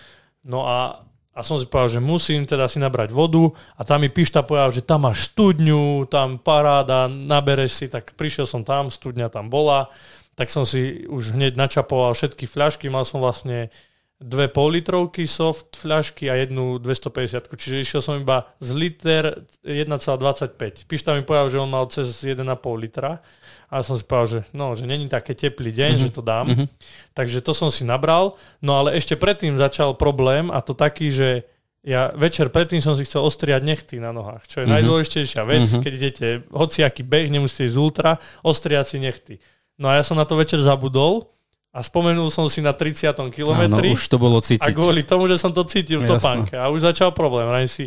No 0.51 0.67
a 0.67 1.07
a 1.39 1.45
som 1.45 1.55
si 1.55 1.63
povedal, 1.63 1.95
že 1.95 2.01
musím 2.03 2.43
teda 2.43 2.67
si 2.67 2.83
nabrať 2.83 3.15
vodu 3.15 3.47
a 3.79 3.87
tam 3.87 4.03
mi 4.03 4.11
Pišta 4.11 4.43
povedal, 4.43 4.75
že 4.75 4.83
tam 4.83 5.07
máš 5.07 5.31
studňu, 5.31 6.03
tam 6.11 6.35
paráda, 6.35 7.07
nabereš 7.07 7.71
si, 7.79 7.85
tak 7.87 8.11
prišiel 8.19 8.43
som 8.43 8.67
tam, 8.67 8.91
studňa 8.91 9.31
tam 9.31 9.47
bola, 9.47 9.87
tak 10.35 10.51
som 10.51 10.67
si 10.67 11.07
už 11.07 11.39
hneď 11.39 11.55
načapoval 11.55 12.11
všetky 12.11 12.43
fľašky, 12.43 12.91
mal 12.91 13.07
som 13.07 13.23
vlastne 13.23 13.71
dve 14.19 14.51
pol 14.51 14.75
litrovky 14.75 15.23
soft 15.23 15.79
fľašky 15.79 16.27
a 16.27 16.35
jednu 16.35 16.75
250. 16.75 17.55
Čiže 17.55 17.75
išiel 17.79 18.01
som 18.03 18.19
iba 18.19 18.51
z 18.59 18.75
liter 18.75 19.23
1,25. 19.63 20.83
Pišta 20.85 21.15
mi 21.15 21.23
povedal, 21.23 21.47
že 21.47 21.57
on 21.63 21.71
mal 21.71 21.87
cez 21.87 22.11
1,5 22.11 22.43
litra 22.75 23.23
a 23.71 23.75
som 23.79 23.95
si 23.95 24.03
povedal, 24.03 24.27
že 24.27 24.39
no, 24.51 24.75
že 24.75 24.83
není 24.83 25.07
také 25.07 25.31
teplý 25.31 25.71
deň, 25.71 25.91
mm-hmm. 25.95 26.11
že 26.11 26.15
to 26.15 26.19
dám. 26.19 26.51
Mm-hmm. 26.51 26.67
Takže 27.15 27.39
to 27.39 27.55
som 27.55 27.71
si 27.71 27.87
nabral. 27.87 28.35
No 28.59 28.75
ale 28.75 28.99
ešte 28.99 29.15
predtým 29.15 29.55
začal 29.55 29.95
problém 29.95 30.51
a 30.51 30.59
to 30.59 30.75
taký, 30.75 31.15
že 31.15 31.47
ja 31.79 32.11
večer 32.11 32.51
predtým 32.51 32.83
som 32.83 32.91
si 32.99 33.07
chcel 33.07 33.23
ostriať 33.23 33.63
nechty 33.63 34.03
na 34.03 34.11
nohách, 34.11 34.43
čo 34.51 34.59
je 34.59 34.67
mm-hmm. 34.67 34.75
najdôležitejšia 34.83 35.41
vec, 35.47 35.63
mm-hmm. 35.63 35.83
keď 35.87 35.91
idete 35.95 36.27
hociaký 36.51 37.07
beh, 37.07 37.31
nemusíte 37.31 37.71
ísť 37.71 37.79
ultra, 37.79 38.19
ostriať 38.43 38.85
si 38.91 38.97
nechty. 38.99 39.35
No 39.79 39.87
a 39.87 39.95
ja 39.95 40.03
som 40.03 40.19
na 40.19 40.27
to 40.27 40.35
večer 40.35 40.59
zabudol 40.59 41.38
a 41.69 41.85
spomenul 41.85 42.33
som 42.33 42.49
si 42.49 42.65
na 42.65 42.73
30. 42.73 43.13
kilometri. 43.29 43.93
už 43.93 44.09
to 44.09 44.17
bolo 44.17 44.41
cítiť. 44.41 44.65
A 44.65 44.73
kvôli 44.73 45.05
tomu, 45.05 45.29
že 45.29 45.37
som 45.37 45.53
to 45.53 45.61
cítil 45.69 46.01
v 46.01 46.09
topánke. 46.09 46.57
A 46.57 46.73
už 46.73 46.81
začal 46.81 47.13
problém. 47.13 47.45
Rajím 47.45 47.69
si, 47.69 47.85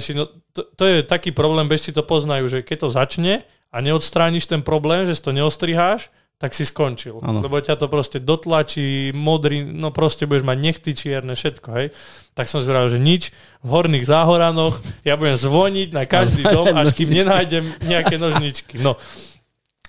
si, 0.00 0.12
no, 0.16 0.32
to, 0.56 0.64
to 0.64 0.84
je 0.88 1.04
taký 1.04 1.36
problém, 1.36 1.68
bežci 1.68 1.92
to 1.92 2.00
poznajú, 2.00 2.48
že 2.48 2.64
keď 2.64 2.76
to 2.84 2.88
začne, 2.88 3.34
a 3.68 3.76
neodstrániš 3.84 4.48
ten 4.48 4.64
problém, 4.64 5.04
že 5.04 5.20
si 5.20 5.22
to 5.22 5.36
neostriháš, 5.36 6.08
tak 6.36 6.52
si 6.52 6.68
skončil. 6.68 7.20
Ano. 7.24 7.40
Lebo 7.40 7.56
ťa 7.60 7.80
to 7.80 7.88
proste 7.88 8.20
dotlačí, 8.20 9.12
modrý, 9.16 9.64
no 9.64 9.88
proste 9.88 10.28
budeš 10.28 10.44
mať 10.44 10.58
nechty 10.60 10.90
čierne, 10.92 11.32
všetko, 11.32 11.68
hej. 11.80 11.86
Tak 12.36 12.48
som 12.48 12.60
si 12.60 12.68
že 12.68 13.00
nič, 13.00 13.32
v 13.64 13.68
horných 13.72 14.04
záhoranoch 14.04 14.76
ja 15.04 15.16
budem 15.16 15.36
zvoniť 15.36 15.88
na 15.96 16.04
každý 16.04 16.44
dom, 16.44 16.76
až 16.76 16.92
kým 16.92 17.08
nenájdem 17.24 17.64
nejaké 17.88 18.20
nožničky. 18.20 18.80
No. 18.80 19.00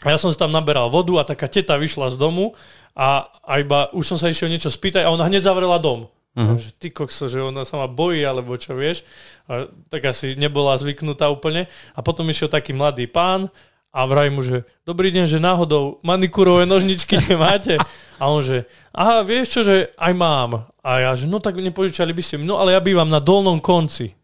A 0.08 0.15
ja 0.15 0.17
som 0.20 0.32
si 0.32 0.39
tam 0.39 0.56
naberal 0.56 0.88
vodu 0.88 1.20
a 1.20 1.28
taká 1.28 1.52
teta 1.52 1.76
vyšla 1.76 2.15
z 2.15 2.17
domu 2.22 2.56
a, 2.98 3.30
a 3.46 3.54
iba 3.62 3.94
už 3.94 4.10
som 4.10 4.18
sa 4.18 4.26
išiel 4.26 4.50
niečo 4.50 4.74
spýtať 4.74 5.06
a 5.06 5.14
ona 5.14 5.30
hneď 5.30 5.46
zavrela 5.46 5.78
dom. 5.78 6.10
Uh-huh. 6.34 6.58
Že 6.58 6.70
ty 6.82 6.88
kokso, 6.90 7.30
že 7.30 7.38
ona 7.38 7.62
sa 7.62 7.78
ma 7.78 7.86
bojí, 7.86 8.26
alebo 8.26 8.58
čo 8.58 8.74
vieš. 8.74 9.06
A 9.46 9.70
tak 9.94 10.10
asi 10.10 10.34
nebola 10.34 10.74
zvyknutá 10.82 11.30
úplne. 11.30 11.70
A 11.94 12.02
potom 12.02 12.26
išiel 12.26 12.50
taký 12.50 12.74
mladý 12.74 13.06
pán 13.06 13.54
a 13.94 14.06
vraj 14.10 14.34
mu, 14.34 14.42
že 14.42 14.66
dobrý 14.82 15.14
deň, 15.14 15.26
že 15.30 15.38
náhodou 15.38 16.02
manikúrové 16.02 16.66
nožničky 16.66 17.22
nemáte. 17.30 17.78
A 18.18 18.34
on, 18.34 18.42
že 18.42 18.66
aha, 18.98 19.22
vieš 19.22 19.58
čo, 19.58 19.62
že 19.62 19.94
aj 19.94 20.14
mám. 20.18 20.66
A 20.82 20.90
ja, 21.06 21.12
že 21.14 21.30
no 21.30 21.38
tak 21.38 21.62
nepožičali 21.62 22.18
by 22.18 22.22
ste 22.26 22.42
mi. 22.42 22.50
No 22.50 22.58
ale 22.58 22.74
ja 22.74 22.82
bývam 22.82 23.14
na 23.14 23.22
dolnom 23.22 23.62
konci. 23.62 24.17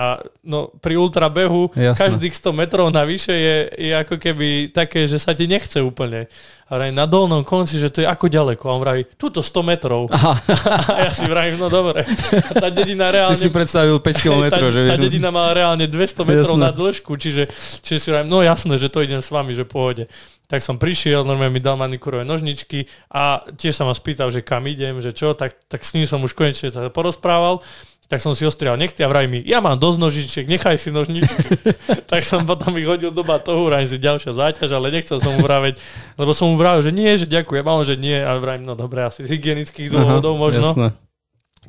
A 0.00 0.16
no, 0.40 0.72
pri 0.80 0.96
ultrabehu 0.96 1.76
Jasne. 1.76 2.00
každých 2.00 2.32
100 2.32 2.56
metrov 2.56 2.88
navyše 2.88 3.36
je, 3.36 3.56
je 3.76 3.92
ako 3.92 4.16
keby 4.16 4.72
také, 4.72 5.04
že 5.04 5.20
sa 5.20 5.36
ti 5.36 5.44
nechce 5.44 5.76
úplne. 5.84 6.24
A 6.72 6.80
vraj 6.80 6.88
na 6.88 7.04
dolnom 7.04 7.44
konci, 7.44 7.76
že 7.76 7.92
to 7.92 8.00
je 8.00 8.08
ako 8.08 8.32
ďaleko. 8.32 8.64
A 8.64 8.72
on 8.72 8.80
vraví, 8.80 9.04
tuto 9.20 9.44
100 9.44 9.60
metrov. 9.60 10.08
Aha. 10.08 10.40
A 10.96 10.98
ja 11.04 11.12
si 11.12 11.28
vravím, 11.28 11.60
no 11.60 11.68
dobre. 11.68 12.08
A 12.48 12.52
tá 12.56 12.72
dedina 12.72 13.12
reálne... 13.12 13.36
Ty 13.36 13.44
si 13.44 13.52
predstavil 13.52 14.00
5 14.00 14.24
km, 14.24 14.44
tá, 14.56 14.72
že 14.72 14.80
Tá 14.88 14.96
dedina 14.96 15.28
má 15.28 15.52
reálne 15.52 15.84
200 15.84 16.24
metrov 16.24 16.56
jasné. 16.56 16.64
na 16.64 16.70
dĺžku, 16.72 17.12
čiže, 17.20 17.52
čiže 17.84 17.98
si 18.00 18.08
vravím, 18.08 18.32
no 18.32 18.40
jasné, 18.40 18.80
že 18.80 18.88
to 18.88 19.04
idem 19.04 19.20
s 19.20 19.28
vami, 19.28 19.52
že 19.52 19.68
pohode. 19.68 20.08
Tak 20.48 20.64
som 20.64 20.80
prišiel, 20.80 21.28
normálne 21.28 21.52
mi 21.52 21.62
dal 21.62 21.76
manikúrové 21.78 22.24
nožničky 22.24 22.88
a 23.12 23.44
tiež 23.54 23.76
sa 23.76 23.84
ma 23.84 23.92
spýtal, 23.94 24.32
že 24.32 24.40
kam 24.42 24.64
idem, 24.66 24.98
že 24.98 25.12
čo, 25.14 25.36
tak, 25.36 25.54
tak 25.68 25.84
s 25.84 25.94
ním 25.94 26.08
som 26.08 26.18
už 26.24 26.34
konečne 26.34 26.72
sa 26.72 26.88
porozprával 26.90 27.62
tak 28.10 28.18
som 28.18 28.34
si 28.34 28.42
ostrial 28.42 28.74
nechty 28.74 29.06
a 29.06 29.08
vraj 29.08 29.30
mi, 29.30 29.38
ja 29.46 29.62
mám 29.62 29.78
dosť 29.78 29.98
nožičiek, 30.02 30.46
nechaj 30.50 30.82
si 30.82 30.90
nožničky. 30.90 31.46
tak 32.10 32.26
som 32.26 32.42
potom 32.42 32.74
ich 32.74 32.90
hodil 32.90 33.14
do 33.14 33.22
batohu, 33.22 33.70
vraj 33.70 33.86
si 33.86 34.02
ďalšia 34.02 34.34
záťaž, 34.34 34.74
ale 34.74 34.90
nechcel 34.90 35.22
som 35.22 35.38
mu 35.38 35.46
vraveť, 35.46 35.78
lebo 36.18 36.34
som 36.34 36.50
mu 36.50 36.58
vravil, 36.58 36.82
že 36.82 36.90
nie, 36.90 37.14
že 37.14 37.30
ďakujem, 37.30 37.62
ale 37.62 37.82
že 37.86 37.94
nie, 37.94 38.18
a 38.18 38.34
vraj 38.42 38.58
no 38.58 38.74
dobre, 38.74 39.06
asi 39.06 39.22
z 39.22 39.38
hygienických 39.38 39.94
dôvodov 39.94 40.34
možno. 40.34 40.74
Jasné 40.74 41.09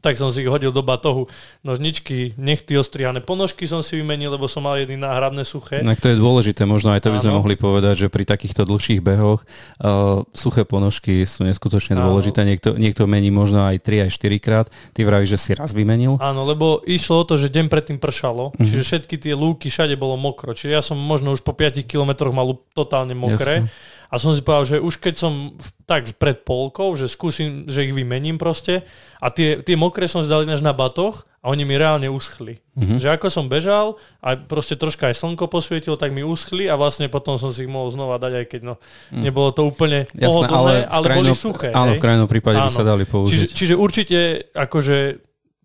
tak 0.01 0.17
som 0.17 0.33
si 0.33 0.41
ich 0.41 0.49
hodil 0.49 0.73
do 0.73 0.81
batohu. 0.81 1.29
Nožničky, 1.61 2.33
nechty 2.35 2.73
ostrihané 2.75 3.21
ponožky 3.21 3.69
som 3.69 3.85
si 3.85 4.01
vymenil, 4.01 4.33
lebo 4.33 4.49
som 4.49 4.65
mal 4.65 4.81
jedny 4.81 4.97
náhradné 4.97 5.45
suché. 5.45 5.85
Tak 5.85 6.01
to 6.01 6.09
je 6.09 6.17
dôležité, 6.17 6.65
možno 6.65 6.89
aj 6.91 7.05
to 7.05 7.13
by 7.13 7.21
sme 7.21 7.37
mohli 7.37 7.55
povedať, 7.55 8.05
že 8.05 8.07
pri 8.09 8.25
takýchto 8.25 8.65
dlhších 8.65 8.99
behoch 8.99 9.45
uh, 9.45 10.25
suché 10.33 10.65
ponožky 10.65 11.23
sú 11.29 11.45
neskutočne 11.45 11.95
Áno. 11.95 12.11
dôležité. 12.11 12.41
Niekto, 12.41 12.75
niekto 12.75 13.05
mení 13.05 13.29
možno 13.29 13.61
aj 13.63 13.77
3, 13.85 14.09
aj 14.09 14.11
4 14.17 14.41
krát. 14.41 14.67
Ty 14.97 15.05
vravíš, 15.05 15.37
že 15.37 15.39
si 15.39 15.51
raz 15.53 15.71
vymenil? 15.71 16.17
Áno, 16.17 16.43
lebo 16.43 16.81
išlo 16.83 17.21
o 17.21 17.27
to, 17.27 17.37
že 17.37 17.53
deň 17.53 17.69
predtým 17.69 17.97
pršalo, 18.01 18.51
mm-hmm. 18.51 18.65
čiže 18.65 18.81
všetky 18.81 19.15
tie 19.21 19.33
lúky 19.37 19.69
všade 19.69 19.93
bolo 19.95 20.17
mokro. 20.17 20.57
Čiže 20.57 20.71
ja 20.73 20.81
som 20.81 20.97
možno 20.97 21.31
už 21.37 21.45
po 21.45 21.53
5 21.53 21.85
kilometroch 21.85 22.33
mal 22.33 22.57
totálne 22.73 23.13
mokré. 23.13 23.69
Jasne 23.69 23.99
a 24.11 24.19
som 24.19 24.35
si 24.35 24.43
povedal, 24.43 24.67
že 24.67 24.77
už 24.83 24.99
keď 24.99 25.15
som 25.15 25.55
tak 25.87 26.11
pred 26.19 26.43
polkou, 26.43 26.91
že 26.99 27.07
skúsim, 27.07 27.63
že 27.71 27.87
ich 27.87 27.95
vymením 27.95 28.35
proste 28.35 28.83
a 29.23 29.31
tie, 29.31 29.63
tie 29.63 29.79
mokré 29.79 30.11
som 30.11 30.19
zdal 30.19 30.43
až 30.43 30.59
na 30.59 30.75
batoch 30.75 31.23
a 31.39 31.47
oni 31.47 31.63
mi 31.63 31.79
reálne 31.79 32.11
uschli. 32.11 32.59
Mm-hmm. 32.75 32.99
Že 32.99 33.07
ako 33.07 33.27
som 33.31 33.47
bežal 33.47 33.95
a 34.19 34.35
proste 34.35 34.75
troška 34.75 35.09
aj 35.09 35.15
slnko 35.15 35.47
posvietilo, 35.47 35.95
tak 35.95 36.11
mi 36.11 36.27
uschli 36.27 36.67
a 36.67 36.75
vlastne 36.75 37.07
potom 37.07 37.39
som 37.39 37.55
si 37.55 37.63
ich 37.63 37.71
mohol 37.71 37.87
znova 37.87 38.19
dať, 38.19 38.33
aj 38.43 38.45
keď 38.51 38.61
no, 38.67 38.75
mm. 39.15 39.23
nebolo 39.23 39.55
to 39.55 39.63
úplne 39.63 40.03
Jasné, 40.11 40.27
pohodlné, 40.27 40.59
ale, 40.59 40.73
ale 40.91 41.03
krajino, 41.07 41.31
boli 41.31 41.39
suché. 41.39 41.69
Áno, 41.71 41.95
hej? 41.95 41.97
v 41.97 42.03
krajnom 42.03 42.27
prípade 42.27 42.57
áno. 42.59 42.67
by 42.67 42.73
sa 42.75 42.83
dali 42.83 43.03
použiť. 43.07 43.31
Čiže, 43.31 43.47
čiže 43.55 43.73
určite 43.79 44.19
akože 44.51 44.97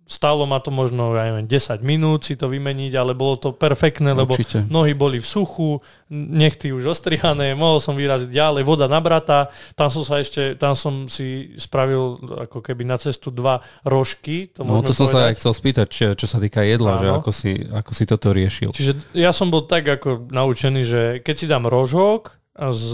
Stálo 0.07 0.47
ma 0.47 0.62
to 0.62 0.71
možno, 0.71 1.19
ja 1.19 1.35
neviem, 1.35 1.51
10 1.51 1.83
minút 1.83 2.31
si 2.31 2.38
to 2.38 2.47
vymeniť, 2.47 2.95
ale 2.95 3.19
bolo 3.19 3.42
to 3.42 3.51
perfektné, 3.51 4.14
lebo 4.14 4.38
Určite. 4.38 4.62
nohy 4.71 4.95
boli 4.95 5.19
v 5.19 5.27
suchu, 5.27 5.83
nechty 6.14 6.71
už 6.71 6.95
ostrihané, 6.95 7.59
mohol 7.59 7.83
som 7.83 7.99
vyraziť 7.99 8.31
ďalej, 8.31 8.62
voda 8.62 8.87
nabratá, 8.87 9.51
tam 9.75 9.90
som 9.90 10.07
sa 10.07 10.23
ešte, 10.23 10.55
tam 10.55 10.79
som 10.79 11.11
si 11.11 11.59
spravil 11.59 12.23
ako 12.47 12.62
keby 12.62 12.87
na 12.87 13.03
cestu 13.03 13.35
dva 13.35 13.59
rožky. 13.83 14.47
To 14.55 14.62
no 14.62 14.79
to 14.87 14.95
som 14.95 15.11
povedať. 15.11 15.19
sa 15.19 15.27
aj 15.27 15.35
chcel 15.42 15.53
spýtať, 15.59 15.87
čo, 15.90 16.07
čo 16.14 16.27
sa 16.31 16.38
týka 16.38 16.62
jedla, 16.62 17.03
že 17.03 17.09
ako 17.11 17.31
si, 17.35 17.53
ako 17.66 17.90
si 17.90 18.05
toto 18.07 18.31
riešil. 18.31 18.71
Čiže 18.71 19.11
ja 19.11 19.35
som 19.35 19.51
bol 19.51 19.66
tak 19.66 19.90
ako 19.90 20.31
naučený, 20.31 20.83
že 20.87 21.03
keď 21.27 21.35
si 21.35 21.51
dám 21.51 21.66
rožok 21.66 22.38
z 22.57 22.88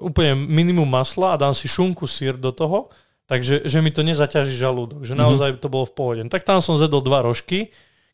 úplne 0.00 0.34
minimum 0.34 0.88
masla 0.88 1.36
a 1.36 1.40
dám 1.40 1.54
si 1.54 1.70
šunku, 1.70 2.08
sír 2.10 2.34
do 2.34 2.50
toho, 2.50 2.90
Takže 3.28 3.68
že 3.68 3.78
mi 3.84 3.92
to 3.92 4.00
nezaťaží 4.00 4.56
žalúdok, 4.56 5.04
že 5.04 5.12
mhm. 5.12 5.20
naozaj 5.20 5.50
to 5.60 5.68
bolo 5.68 5.84
v 5.84 5.94
pohode. 5.94 6.22
Tak 6.32 6.48
tam 6.48 6.64
som 6.64 6.80
zedol 6.80 7.04
dva 7.04 7.20
rožky, 7.22 7.68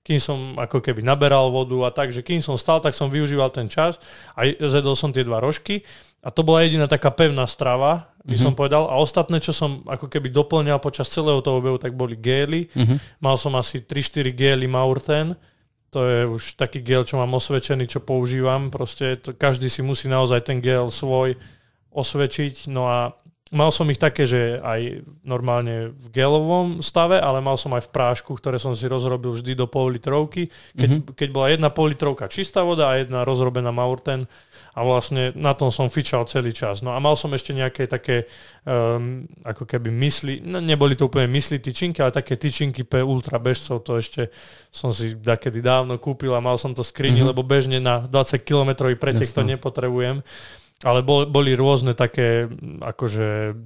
kým 0.05 0.21
som 0.21 0.61
ako 0.61 0.85
keby 0.85 1.01
naberal 1.01 1.49
vodu 1.49 1.89
a 1.89 1.91
tak, 1.95 2.13
že 2.13 2.21
kým 2.21 2.45
som 2.45 2.61
stal, 2.61 2.83
tak 2.85 2.93
som 2.93 3.09
využíval 3.09 3.49
ten 3.49 3.73
čas 3.73 3.97
a 4.37 4.45
zedol 4.45 4.93
som 4.99 5.09
tie 5.09 5.25
dva 5.25 5.41
rožky 5.41 5.81
a 6.25 6.33
to 6.33 6.41
bola 6.41 6.65
jediná 6.65 6.89
taká 6.89 7.13
pevná 7.13 7.45
strava, 7.45 8.09
by 8.25 8.33
mm-hmm. 8.33 8.45
som 8.49 8.53
povedal. 8.57 8.89
A 8.89 8.97
ostatné, 8.97 9.45
čo 9.45 9.53
som 9.53 9.85
ako 9.85 10.09
keby 10.09 10.33
doplňal 10.33 10.81
počas 10.81 11.13
celého 11.13 11.45
toho 11.45 11.61
obehu, 11.61 11.77
tak 11.77 11.93
boli 11.93 12.17
gély. 12.17 12.73
Mm-hmm. 12.73 13.21
Mal 13.21 13.37
som 13.37 13.53
asi 13.61 13.85
3-4 13.85 14.33
gély 14.33 14.65
Maurten. 14.65 15.37
To 15.93 16.01
je 16.01 16.25
už 16.25 16.57
taký 16.57 16.81
gel, 16.81 17.05
čo 17.05 17.21
mám 17.21 17.37
osvedčený, 17.37 17.85
čo 17.85 18.01
používam. 18.01 18.73
Proste 18.73 19.21
to, 19.21 19.37
každý 19.37 19.69
si 19.69 19.85
musí 19.85 20.09
naozaj 20.09 20.49
ten 20.49 20.65
gel 20.65 20.89
svoj 20.89 21.37
osvedčiť. 21.93 22.73
No 22.73 22.89
a 22.89 23.13
mal 23.55 23.71
som 23.71 23.87
ich 23.87 24.03
také, 24.03 24.27
že 24.27 24.59
aj 24.59 25.07
normálne 25.23 25.95
v 25.95 26.07
gelovom 26.11 26.83
stave, 26.83 27.23
ale 27.23 27.39
mal 27.39 27.55
som 27.55 27.71
aj 27.73 27.87
v 27.87 27.93
prášku, 27.95 28.35
ktoré 28.37 28.59
som 28.59 28.75
si 28.75 28.85
rozrobil 28.91 29.33
vždy 29.39 29.55
do 29.55 29.71
pol 29.71 29.95
litrovky. 29.95 30.51
Keď, 30.75 30.89
mm-hmm. 30.91 31.15
keď 31.15 31.29
bola 31.31 31.47
jedna 31.55 31.71
pol 31.71 31.95
litrovka 31.95 32.27
čistá 32.27 32.67
voda 32.67 32.91
a 32.91 32.99
jedna 32.99 33.23
rozrobená 33.23 33.71
Maurten, 33.71 34.27
a 34.75 34.83
vlastne 34.83 35.31
na 35.39 35.55
tom 35.55 35.71
som 35.71 35.87
fičal 35.87 36.27
celý 36.27 36.51
čas. 36.51 36.83
No 36.83 36.91
a 36.91 36.99
mal 36.99 37.15
som 37.15 37.31
ešte 37.31 37.55
nejaké 37.55 37.87
také 37.87 38.27
um, 38.67 39.23
ako 39.47 39.71
keby 39.71 39.87
mysli, 40.03 40.43
no 40.43 40.59
neboli 40.59 40.99
to 40.99 41.07
úplne 41.07 41.31
mysli 41.31 41.63
tyčinky, 41.63 42.03
ale 42.03 42.11
také 42.11 42.35
tyčinky 42.35 42.83
pre 42.83 43.07
ultra 43.07 43.39
bežcov, 43.39 43.87
to 43.87 43.95
ešte 43.95 44.35
som 44.75 44.91
si 44.91 45.15
takedy 45.15 45.63
dávno 45.63 45.95
kúpil 46.03 46.35
a 46.35 46.43
mal 46.43 46.59
som 46.59 46.75
to 46.75 46.83
skrini, 46.83 47.23
mm-hmm. 47.23 47.31
lebo 47.31 47.47
bežne 47.47 47.79
na 47.79 48.03
20 48.03 48.43
km 48.43 48.91
pretek 48.99 49.31
Jasne. 49.31 49.39
to 49.39 49.43
nepotrebujem. 49.47 50.27
Ale 50.85 51.01
bol, 51.01 51.25
boli 51.27 51.57
rôzne 51.57 51.97
také 51.97 52.45
akože 52.85 53.57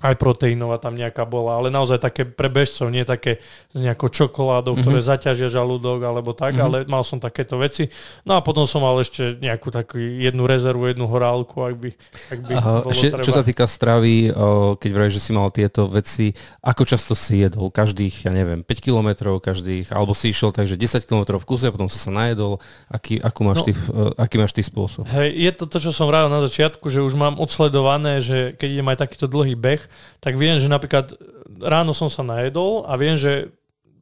aj 0.00 0.16
proteínová 0.16 0.80
tam 0.80 0.96
nejaká 0.96 1.28
bola, 1.28 1.60
ale 1.60 1.68
naozaj 1.68 2.00
také 2.00 2.24
pre 2.24 2.48
bežcov, 2.48 2.88
nie 2.88 3.04
také 3.04 3.36
s 3.68 3.78
nejakou 3.84 4.08
čokoládou, 4.08 4.72
mm-hmm. 4.72 4.84
ktoré 4.88 4.98
zaťažia 5.04 5.52
žalúdok 5.52 6.00
alebo 6.00 6.32
tak, 6.32 6.56
mm-hmm. 6.56 6.64
ale 6.64 6.76
mal 6.88 7.04
som 7.04 7.20
takéto 7.20 7.60
veci. 7.60 7.92
No 8.24 8.32
a 8.32 8.40
potom 8.40 8.64
som 8.64 8.80
mal 8.80 8.96
ešte 8.96 9.36
nejakú 9.36 9.68
takú 9.68 10.00
jednu 10.00 10.48
rezervu, 10.48 10.88
jednu 10.88 11.04
horálku, 11.04 11.60
ak 11.60 11.76
by, 11.76 11.90
ak 12.32 12.38
by 12.48 12.52
Aha, 12.56 12.72
bolo 12.80 12.96
ešte, 12.96 13.12
treba. 13.12 13.26
Čo 13.28 13.36
sa 13.36 13.44
týka 13.44 13.68
stravy, 13.68 14.32
keď 14.80 14.90
vravíš, 14.96 15.20
že 15.20 15.22
si 15.28 15.32
mal 15.36 15.52
tieto 15.52 15.92
veci, 15.92 16.32
ako 16.64 16.82
často 16.88 17.12
si 17.12 17.44
jedol? 17.44 17.68
Každých, 17.68 18.24
ja 18.24 18.32
neviem, 18.32 18.64
5 18.64 18.80
kilometrov, 18.80 19.44
každých, 19.44 19.92
alebo 19.92 20.16
si 20.16 20.32
išiel 20.32 20.48
takže 20.48 20.80
10 20.80 21.04
kilometrov 21.04 21.44
v 21.44 21.46
kuse 21.46 21.68
a 21.68 21.74
potom 21.76 21.92
si 21.92 22.00
sa 22.00 22.08
najedol. 22.08 22.56
Aký, 22.88 23.20
akú 23.20 23.44
máš 23.44 23.62
no, 23.62 23.64
ty, 23.68 23.72
aký 24.16 24.40
máš 24.40 24.56
ty 24.56 24.64
spôsob? 24.64 25.04
Hej, 25.12 25.28
je 25.36 25.52
to 25.60 25.68
to, 25.68 25.76
čo 25.76 25.92
som 25.92 26.08
vravil 26.08 26.32
na 26.32 26.40
začiatku, 26.40 26.88
že 26.88 27.04
už 27.04 27.12
mám 27.20 27.36
odsledované, 27.36 28.24
že 28.24 28.56
keď 28.56 28.68
idem 28.80 28.88
aj 28.88 28.98
takýto 29.04 29.28
dlhý 29.28 29.52
beh, 29.60 29.79
tak 30.18 30.34
viem, 30.36 30.58
že 30.58 30.66
napríklad 30.66 31.14
ráno 31.60 31.92
som 31.92 32.08
sa 32.08 32.24
najedol 32.24 32.88
a 32.88 32.96
viem, 32.96 33.14
že 33.20 33.52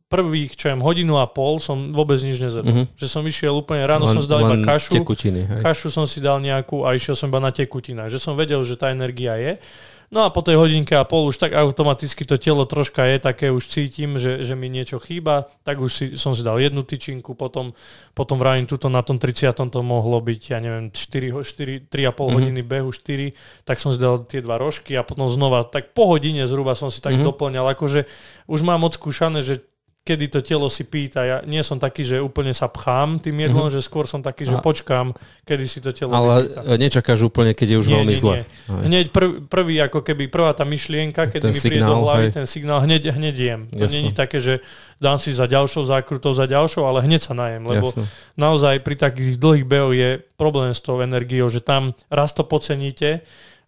prvých, 0.09 0.57
čo 0.57 0.73
viem, 0.73 0.81
hodinu 0.81 1.21
a 1.21 1.29
pol 1.29 1.61
som 1.61 1.93
vôbec 1.93 2.17
nič 2.25 2.41
nezjedol. 2.41 2.65
Mm-hmm. 2.65 2.97
Že 2.97 3.07
som 3.13 3.23
išiel 3.29 3.53
úplne, 3.53 3.85
ráno 3.85 4.09
len, 4.09 4.17
som 4.17 4.25
si 4.25 4.31
dal 4.31 4.41
iba 4.41 4.57
kašu, 4.65 4.91
tekutiny, 4.97 5.45
hej. 5.45 5.61
kašu 5.61 5.93
som 5.93 6.09
si 6.09 6.19
dal 6.25 6.41
nejakú 6.41 6.89
a 6.89 6.97
išiel 6.97 7.13
som 7.13 7.29
iba 7.29 7.45
na 7.45 7.53
tekutinách. 7.53 8.09
Že 8.09 8.19
som 8.19 8.33
vedel, 8.33 8.65
že 8.65 8.81
tá 8.81 8.89
energia 8.89 9.37
je. 9.37 9.61
No 10.09 10.25
a 10.25 10.33
po 10.33 10.41
tej 10.41 10.57
hodinke 10.57 10.97
a 10.97 11.05
pol 11.05 11.29
už 11.29 11.37
tak 11.37 11.53
automaticky 11.53 12.25
to 12.25 12.41
telo 12.41 12.65
troška 12.65 13.05
je 13.05 13.21
také, 13.21 13.53
už 13.53 13.69
cítim, 13.69 14.17
že, 14.17 14.41
že 14.41 14.57
mi 14.57 14.73
niečo 14.73 14.97
chýba, 14.97 15.53
tak 15.69 15.85
už 15.85 15.91
si, 15.93 16.05
som 16.17 16.33
si 16.33 16.41
dal 16.41 16.57
jednu 16.57 16.81
tyčinku, 16.81 17.37
potom, 17.37 17.77
potom 18.17 18.41
vravím 18.41 18.65
tuto 18.65 18.89
na 18.89 19.05
tom 19.05 19.21
30. 19.21 19.53
to 19.69 19.81
mohlo 19.85 20.17
byť, 20.25 20.43
ja 20.49 20.59
neviem, 20.65 20.89
4, 20.89 21.45
4 21.45 21.93
3,5 21.93 21.93
mm-hmm. 21.93 22.35
hodiny 22.41 22.61
behu, 22.65 22.89
4, 22.89 23.69
tak 23.69 23.77
som 23.77 23.93
si 23.93 24.01
dal 24.01 24.25
tie 24.25 24.41
dva 24.41 24.57
rožky 24.57 24.97
a 24.97 25.05
potom 25.05 25.29
znova, 25.29 25.69
tak 25.69 25.93
po 25.93 26.09
hodine 26.09 26.49
zhruba 26.49 26.73
som 26.73 26.89
si 26.89 27.05
tak 27.05 27.13
mm-hmm. 27.13 27.29
doplňal, 27.29 27.77
akože 27.77 28.09
už 28.49 28.61
mám 28.65 28.89
odskúšané, 28.89 29.45
že 29.45 29.61
kedy 30.09 30.33
to 30.33 30.41
telo 30.41 30.73
si 30.73 30.89
pýta. 30.89 31.21
Ja 31.21 31.37
nie 31.45 31.61
som 31.61 31.77
taký, 31.77 32.01
že 32.01 32.17
úplne 32.17 32.57
sa 32.57 32.65
pchám 32.73 33.21
tým 33.21 33.37
jedlom, 33.45 33.69
mm-hmm. 33.69 33.77
že 33.77 33.85
skôr 33.85 34.09
som 34.09 34.25
taký, 34.25 34.49
že 34.49 34.57
a... 34.57 34.65
počkám, 34.65 35.13
kedy 35.45 35.65
si 35.69 35.85
to 35.85 35.93
telo 35.93 36.17
Ale 36.17 36.49
vypýta. 36.49 36.81
nečakáš 36.81 37.21
úplne, 37.29 37.53
keď 37.53 37.77
je 37.77 37.77
už 37.77 37.87
nie, 37.93 37.95
veľmi 38.01 38.15
nie, 38.17 38.21
zle. 38.21 38.35
Nie. 38.41 38.45
Hneď 38.89 39.07
prv, 39.13 39.45
prvý, 39.45 39.77
ako 39.85 40.01
keby 40.01 40.33
prvá 40.33 40.57
tá 40.57 40.65
myšlienka, 40.65 41.29
keď 41.29 41.41
ten 41.45 41.53
mi 41.53 41.61
príde 41.61 41.85
do 41.85 42.01
hlavy 42.01 42.33
hej. 42.33 42.41
ten 42.41 42.47
signál, 42.49 42.81
hneď, 42.89 43.13
hneď 43.13 43.37
jem. 43.37 43.61
To 43.69 43.85
nie 43.85 44.09
je 44.09 44.17
také, 44.17 44.41
že 44.41 44.65
dám 44.97 45.21
si 45.21 45.37
za 45.37 45.45
ďalšou 45.45 45.85
zákrutou, 45.85 46.33
za 46.33 46.49
ďalšou, 46.49 46.89
ale 46.89 47.05
hneď 47.05 47.29
sa 47.29 47.37
najem, 47.37 47.69
lebo 47.69 47.93
Jasne. 47.93 48.09
naozaj 48.41 48.81
pri 48.81 48.97
takých 48.97 49.37
dlhých 49.37 49.69
behoch 49.69 49.93
je 49.93 50.25
problém 50.41 50.73
s 50.73 50.81
tou 50.81 51.05
energiou, 51.05 51.53
že 51.53 51.61
tam 51.61 51.93
raz 52.09 52.33
to 52.33 52.49
poceníte 52.49 53.21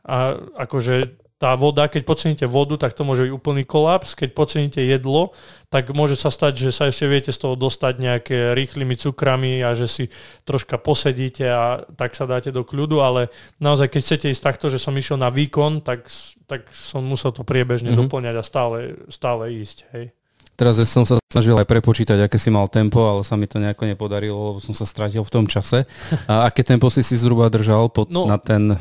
a 0.09 0.41
akože 0.57 1.20
tá 1.41 1.57
voda, 1.57 1.89
keď 1.89 2.05
podceníte 2.05 2.45
vodu, 2.45 2.77
tak 2.77 2.93
to 2.93 3.01
môže 3.01 3.25
byť 3.25 3.33
úplný 3.33 3.65
kolaps. 3.65 4.13
Keď 4.13 4.37
podceníte 4.37 4.85
jedlo, 4.85 5.33
tak 5.73 5.89
môže 5.97 6.21
sa 6.21 6.29
stať, 6.29 6.69
že 6.69 6.71
sa 6.71 6.93
ešte 6.93 7.09
viete 7.09 7.33
z 7.33 7.41
toho 7.41 7.57
dostať 7.57 7.95
nejaké 7.97 8.53
rýchlymi 8.53 8.93
cukrami 9.01 9.65
a 9.65 9.73
že 9.73 9.89
si 9.89 10.05
troška 10.45 10.77
posedíte 10.77 11.49
a 11.49 11.81
tak 11.97 12.13
sa 12.13 12.29
dáte 12.29 12.53
do 12.53 12.61
kľudu, 12.61 13.01
ale 13.01 13.33
naozaj 13.57 13.89
keď 13.89 14.01
chcete 14.05 14.27
ísť 14.37 14.45
takto, 14.45 14.69
že 14.69 14.77
som 14.77 14.93
išiel 14.93 15.17
na 15.17 15.33
výkon, 15.33 15.81
tak, 15.81 16.13
tak 16.45 16.69
som 16.77 17.01
musel 17.09 17.33
to 17.33 17.41
priebežne 17.41 17.89
mm-hmm. 17.97 18.05
doplňať 18.05 18.37
a 18.37 18.45
stále, 18.45 19.01
stále 19.09 19.49
ísť. 19.57 19.89
Hej. 19.97 20.13
Teraz 20.61 20.77
som 20.93 21.09
sa 21.09 21.17
snažil 21.33 21.57
aj 21.57 21.65
prepočítať, 21.65 22.21
aké 22.21 22.37
si 22.37 22.53
mal 22.53 22.69
tempo, 22.69 23.01
ale 23.09 23.25
sa 23.25 23.33
mi 23.33 23.49
to 23.49 23.57
nejako 23.57 23.89
nepodarilo, 23.89 24.37
lebo 24.37 24.59
som 24.61 24.77
sa 24.77 24.85
stratil 24.85 25.25
v 25.25 25.33
tom 25.33 25.49
čase. 25.49 25.89
A 26.29 26.53
aké 26.53 26.61
tempo 26.61 26.93
si 26.93 27.01
si 27.01 27.17
zhruba 27.17 27.49
držal 27.49 27.89
pod, 27.89 28.13
no, 28.13 28.29
na 28.29 28.37
ten, 28.37 28.77
e, 28.77 28.79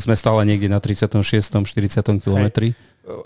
sme 0.00 0.16
stále 0.16 0.48
niekde 0.48 0.72
na 0.72 0.80
36. 0.80 1.20
40. 1.68 2.24
kilometri? 2.24 2.72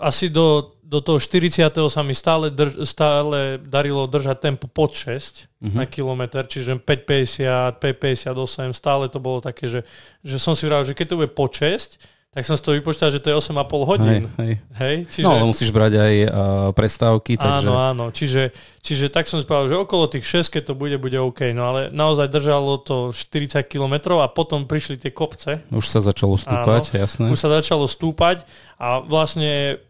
Asi 0.03 0.27
do, 0.27 0.75
do 0.83 0.99
toho 0.99 1.15
40. 1.15 1.71
sa 1.87 2.03
mi 2.03 2.11
stále, 2.11 2.51
drž, 2.51 2.83
stále 2.83 3.55
darilo 3.63 4.03
držať 4.03 4.51
tempo 4.51 4.67
pod 4.67 4.91
6 4.91 5.47
uh-huh. 5.63 5.71
na 5.71 5.87
kilometr, 5.87 6.43
čiže 6.43 6.75
5,50, 6.75 7.79
5,58, 7.79 8.75
stále 8.75 9.07
to 9.07 9.23
bolo 9.23 9.39
také, 9.39 9.71
že, 9.71 9.87
že 10.27 10.43
som 10.43 10.59
si 10.59 10.67
vral, 10.67 10.83
že 10.83 10.91
keď 10.91 11.15
to 11.15 11.19
bude 11.23 11.31
pod 11.31 11.55
6, 11.55 12.10
tak 12.31 12.47
som 12.47 12.55
si 12.55 12.63
to 12.63 12.71
vypočítal, 12.71 13.11
že 13.11 13.19
to 13.19 13.27
je 13.27 13.35
8,5 13.43 13.91
hodín. 13.91 14.23
Hej, 14.39 14.39
hej. 14.39 14.53
hej? 14.79 14.95
Čiže... 15.03 15.25
No, 15.27 15.35
ale 15.35 15.51
musíš 15.51 15.67
brať 15.75 15.99
aj 15.99 16.13
uh, 16.15 16.29
prestávky. 16.71 17.35
Takže... 17.35 17.67
Áno, 17.67 17.75
áno. 17.75 18.05
Čiže, 18.07 18.55
čiže 18.79 19.11
tak 19.11 19.27
som 19.27 19.43
si 19.43 19.43
povedal, 19.43 19.67
že 19.67 19.75
okolo 19.75 20.07
tých 20.07 20.47
6, 20.47 20.47
keď 20.47 20.71
to 20.71 20.73
bude, 20.79 20.95
bude 20.95 21.19
OK. 21.19 21.51
No 21.51 21.75
ale 21.75 21.91
naozaj 21.91 22.31
držalo 22.31 22.79
to 22.79 23.11
40 23.11 23.67
km 23.67 24.23
a 24.23 24.31
potom 24.31 24.63
prišli 24.63 24.95
tie 24.95 25.11
kopce. 25.11 25.59
Už 25.75 25.83
sa 25.83 25.99
začalo 25.99 26.39
stúpať, 26.39 26.95
áno, 26.95 27.03
jasné. 27.03 27.25
Už 27.27 27.35
sa 27.35 27.51
začalo 27.51 27.83
stúpať 27.83 28.47
a 28.79 29.03
vlastne 29.03 29.83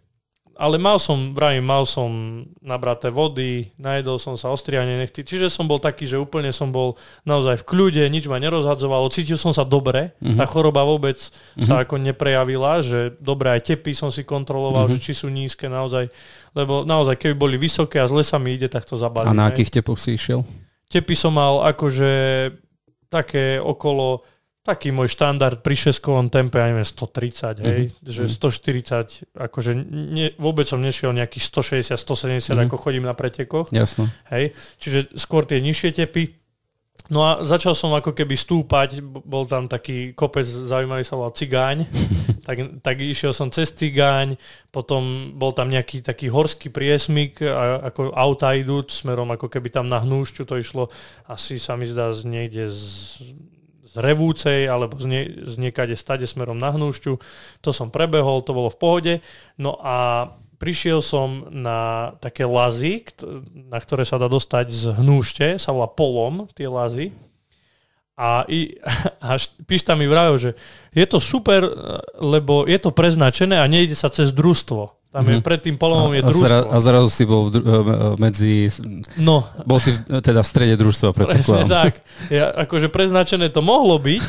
ale 0.56 0.78
mal 0.78 1.00
som, 1.00 1.32
vravím, 1.32 1.64
mal 1.64 1.88
som 1.88 2.44
nabraté 2.60 3.08
vody, 3.08 3.72
najedol 3.80 4.20
som 4.20 4.36
sa 4.36 4.52
ostriane 4.52 5.00
nechty, 5.00 5.24
čiže 5.24 5.48
som 5.48 5.66
bol 5.66 5.80
taký, 5.80 6.06
že 6.06 6.20
úplne 6.20 6.52
som 6.52 6.70
bol 6.70 7.00
naozaj 7.24 7.64
v 7.64 7.68
kľude, 7.68 8.04
nič 8.12 8.28
ma 8.28 8.38
nerozhadzovalo, 8.38 9.10
cítil 9.10 9.40
som 9.40 9.56
sa 9.56 9.64
dobre, 9.64 10.14
uh-huh. 10.20 10.38
tá 10.38 10.46
choroba 10.46 10.84
vôbec 10.84 11.18
uh-huh. 11.18 11.66
sa 11.66 11.74
ako 11.82 11.98
neprejavila, 12.00 12.84
že 12.84 13.16
dobre 13.18 13.54
aj 13.56 13.74
tepy 13.74 13.96
som 13.96 14.12
si 14.12 14.28
kontroloval, 14.28 14.88
uh-huh. 14.88 15.00
že 15.00 15.12
či 15.12 15.14
sú 15.16 15.32
nízke 15.32 15.72
naozaj, 15.72 16.12
lebo 16.52 16.84
naozaj 16.84 17.16
keby 17.18 17.36
boli 17.36 17.56
vysoké 17.56 17.98
a 17.98 18.10
zle 18.12 18.22
sa 18.22 18.36
mi 18.38 18.60
ide, 18.60 18.68
tak 18.68 18.84
to 18.84 19.00
zabalím. 19.00 19.32
A 19.32 19.38
na 19.38 19.50
akých 19.50 19.82
tepoch 19.82 19.98
si 19.98 20.20
išiel? 20.20 20.44
Tepy 20.92 21.16
som 21.16 21.36
mal 21.36 21.64
akože 21.72 22.12
také 23.12 23.60
okolo 23.60 24.24
taký 24.62 24.94
môj 24.94 25.10
štandard 25.10 25.66
pri 25.66 25.74
šeskovom 25.74 26.30
tempe, 26.30 26.62
ja 26.62 26.70
neviem, 26.70 26.86
130, 26.86 27.66
hej, 27.66 27.82
mm-hmm. 27.90 28.06
že 28.06 28.30
140, 28.30 29.34
akože 29.34 29.72
ne, 29.90 30.38
vôbec 30.38 30.70
som 30.70 30.78
nešiel 30.78 31.18
nejakých 31.18 31.50
160, 31.50 31.98
170, 31.98 31.98
mm-hmm. 31.98 32.70
ako 32.70 32.76
chodím 32.78 33.10
na 33.10 33.18
pretekoch. 33.18 33.74
Jasno. 33.74 34.06
Hej, 34.30 34.54
čiže 34.78 35.18
skôr 35.18 35.50
tie 35.50 35.58
nižšie 35.66 35.98
tepy. 35.98 36.38
No 37.10 37.26
a 37.26 37.42
začal 37.42 37.74
som 37.74 37.90
ako 37.98 38.14
keby 38.14 38.38
stúpať, 38.38 39.02
bol 39.02 39.50
tam 39.50 39.66
taký 39.66 40.14
kopec, 40.14 40.46
zaujímavý 40.46 41.02
sa 41.02 41.18
volal 41.18 41.34
Cigáň, 41.34 41.90
tak, 42.48 42.86
tak 42.86 43.02
išiel 43.02 43.34
som 43.34 43.50
cez 43.50 43.74
Cigáň, 43.74 44.38
potom 44.70 45.34
bol 45.42 45.58
tam 45.58 45.74
nejaký 45.74 46.06
taký 46.06 46.30
horský 46.30 46.70
priesmik, 46.70 47.42
a, 47.42 47.90
ako 47.90 48.14
auta 48.14 48.54
idú 48.54 48.86
smerom 48.86 49.34
ako 49.34 49.50
keby 49.50 49.74
tam 49.74 49.90
na 49.90 49.98
hnúšťu, 49.98 50.46
to 50.46 50.62
išlo 50.62 50.94
asi 51.26 51.58
sa 51.58 51.74
mi 51.74 51.90
zdá 51.90 52.14
z 52.14 52.30
niekde 52.30 52.70
z 52.70 52.86
z 53.92 53.98
Revúcej 54.00 54.72
alebo 54.72 54.96
z, 54.96 55.06
nie, 55.08 55.24
z 55.44 55.56
niekade 55.60 56.00
stade 56.00 56.24
smerom 56.24 56.56
na 56.56 56.72
Hnúšťu. 56.72 57.20
To 57.62 57.70
som 57.76 57.92
prebehol, 57.92 58.44
to 58.44 58.56
bolo 58.56 58.72
v 58.72 58.80
pohode. 58.80 59.14
No 59.60 59.76
a 59.84 60.32
prišiel 60.62 61.04
som 61.04 61.52
na 61.52 62.14
také 62.24 62.48
lazy, 62.48 63.04
na 63.52 63.82
ktoré 63.82 64.08
sa 64.08 64.16
dá 64.16 64.32
dostať 64.32 64.66
z 64.72 64.84
Hnúšte, 64.96 65.48
sa 65.60 65.76
volá 65.76 65.92
Polom, 65.92 66.48
tie 66.56 66.72
lazy. 66.72 67.12
A, 68.16 68.46
i, 68.46 68.78
a 69.26 69.36
Pišta 69.68 69.98
mi 69.98 70.06
vravil, 70.06 70.38
že 70.38 70.52
je 70.94 71.06
to 71.10 71.20
super, 71.20 71.66
lebo 72.22 72.64
je 72.70 72.80
to 72.80 72.96
preznačené 72.96 73.60
a 73.60 73.66
nejde 73.66 73.98
sa 73.98 74.08
cez 74.14 74.32
družstvo. 74.32 75.01
Tam 75.12 75.28
je, 75.28 75.36
mm-hmm. 75.36 75.44
pred 75.44 75.60
tým 75.60 75.76
polomom 75.76 76.08
je 76.16 76.24
družstvo. 76.24 76.72
A, 76.72 76.80
zrazu 76.80 77.12
si 77.12 77.28
bol 77.28 77.52
v, 77.52 77.60
medzi... 78.16 78.72
No. 79.20 79.44
Bol 79.68 79.84
si 79.84 79.92
v, 79.92 80.24
teda 80.24 80.40
v 80.40 80.48
strede 80.48 80.76
družstva, 80.80 81.12
Presne 81.12 81.68
tak. 81.68 82.00
Ja, 82.32 82.48
akože 82.56 82.88
preznačené 82.88 83.52
to 83.52 83.60
mohlo 83.60 84.00
byť, 84.00 84.24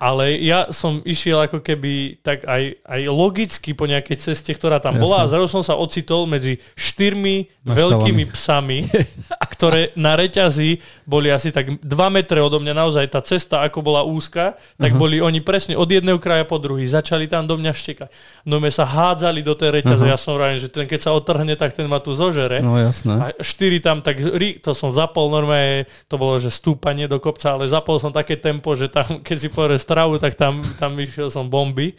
ale 0.00 0.40
ja 0.40 0.72
som 0.72 1.04
išiel 1.04 1.36
ako 1.36 1.60
keby 1.60 2.24
tak 2.24 2.48
aj, 2.48 2.80
aj 2.80 3.00
logicky 3.12 3.76
po 3.76 3.84
nejakej 3.84 4.24
ceste, 4.24 4.56
ktorá 4.56 4.80
tam 4.80 4.96
Jasne. 4.96 5.04
bola 5.04 5.16
a 5.20 5.28
zrazu 5.28 5.52
som 5.52 5.60
sa 5.60 5.76
ocitol 5.76 6.24
medzi 6.24 6.64
štyrmi. 6.80 7.52
Veľkými 7.62 8.26
psami, 8.34 8.90
ktoré 9.54 9.94
na 9.94 10.18
reťazi 10.18 10.82
boli 11.06 11.30
asi 11.30 11.54
tak 11.54 11.78
2 11.78 11.86
metre 12.10 12.42
odo 12.42 12.58
mňa, 12.58 12.74
naozaj 12.74 13.06
tá 13.06 13.22
cesta, 13.22 13.62
ako 13.62 13.78
bola 13.86 14.02
úzka, 14.02 14.58
tak 14.74 14.90
uh-huh. 14.90 14.98
boli 14.98 15.22
oni 15.22 15.38
presne 15.38 15.78
od 15.78 15.86
jedného 15.86 16.18
kraja 16.18 16.42
po 16.42 16.58
druhý, 16.58 16.82
začali 16.90 17.30
tam 17.30 17.46
do 17.46 17.54
mňa 17.54 17.70
štekať. 17.70 18.10
No 18.42 18.58
my 18.58 18.66
sa 18.74 18.82
hádzali 18.82 19.46
do 19.46 19.54
tej 19.54 19.78
reťaze, 19.78 20.02
uh-huh. 20.02 20.14
ja 20.14 20.18
som 20.18 20.34
rád, 20.34 20.58
že 20.58 20.66
ten 20.66 20.90
keď 20.90 21.00
sa 21.06 21.14
otrhne, 21.14 21.54
tak 21.54 21.70
ten 21.70 21.86
ma 21.86 22.02
tu 22.02 22.10
zožere. 22.10 22.58
No 22.58 22.74
jasné. 22.74 23.14
A 23.14 23.26
štyri 23.38 23.78
tam, 23.78 24.02
tak 24.02 24.18
to 24.58 24.74
som 24.74 24.90
zapol 24.90 25.30
normálne, 25.30 25.86
to 26.10 26.18
bolo, 26.18 26.42
že 26.42 26.50
stúpanie 26.50 27.06
do 27.06 27.22
kopca, 27.22 27.54
ale 27.54 27.70
zapol 27.70 28.02
som 28.02 28.10
také 28.10 28.34
tempo, 28.34 28.74
že 28.74 28.90
tam, 28.90 29.06
keď 29.26 29.36
si 29.38 29.46
povedal 29.46 29.78
stravu, 29.78 30.18
tak 30.18 30.34
tam, 30.34 30.58
tam 30.82 30.98
vyšiel 30.98 31.30
som 31.30 31.46
bomby. 31.46 31.94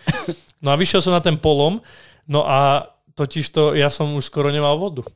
No 0.59 0.71
a 0.71 0.75
vyšiel 0.75 0.99
som 0.99 1.15
na 1.15 1.23
ten 1.23 1.39
polom, 1.39 1.79
no 2.27 2.43
a 2.43 2.87
totiž 3.15 3.45
to 3.53 3.63
ja 3.79 3.87
som 3.87 4.11
už 4.19 4.27
skoro 4.27 4.51
nemal 4.51 4.75
vodu. 4.75 5.07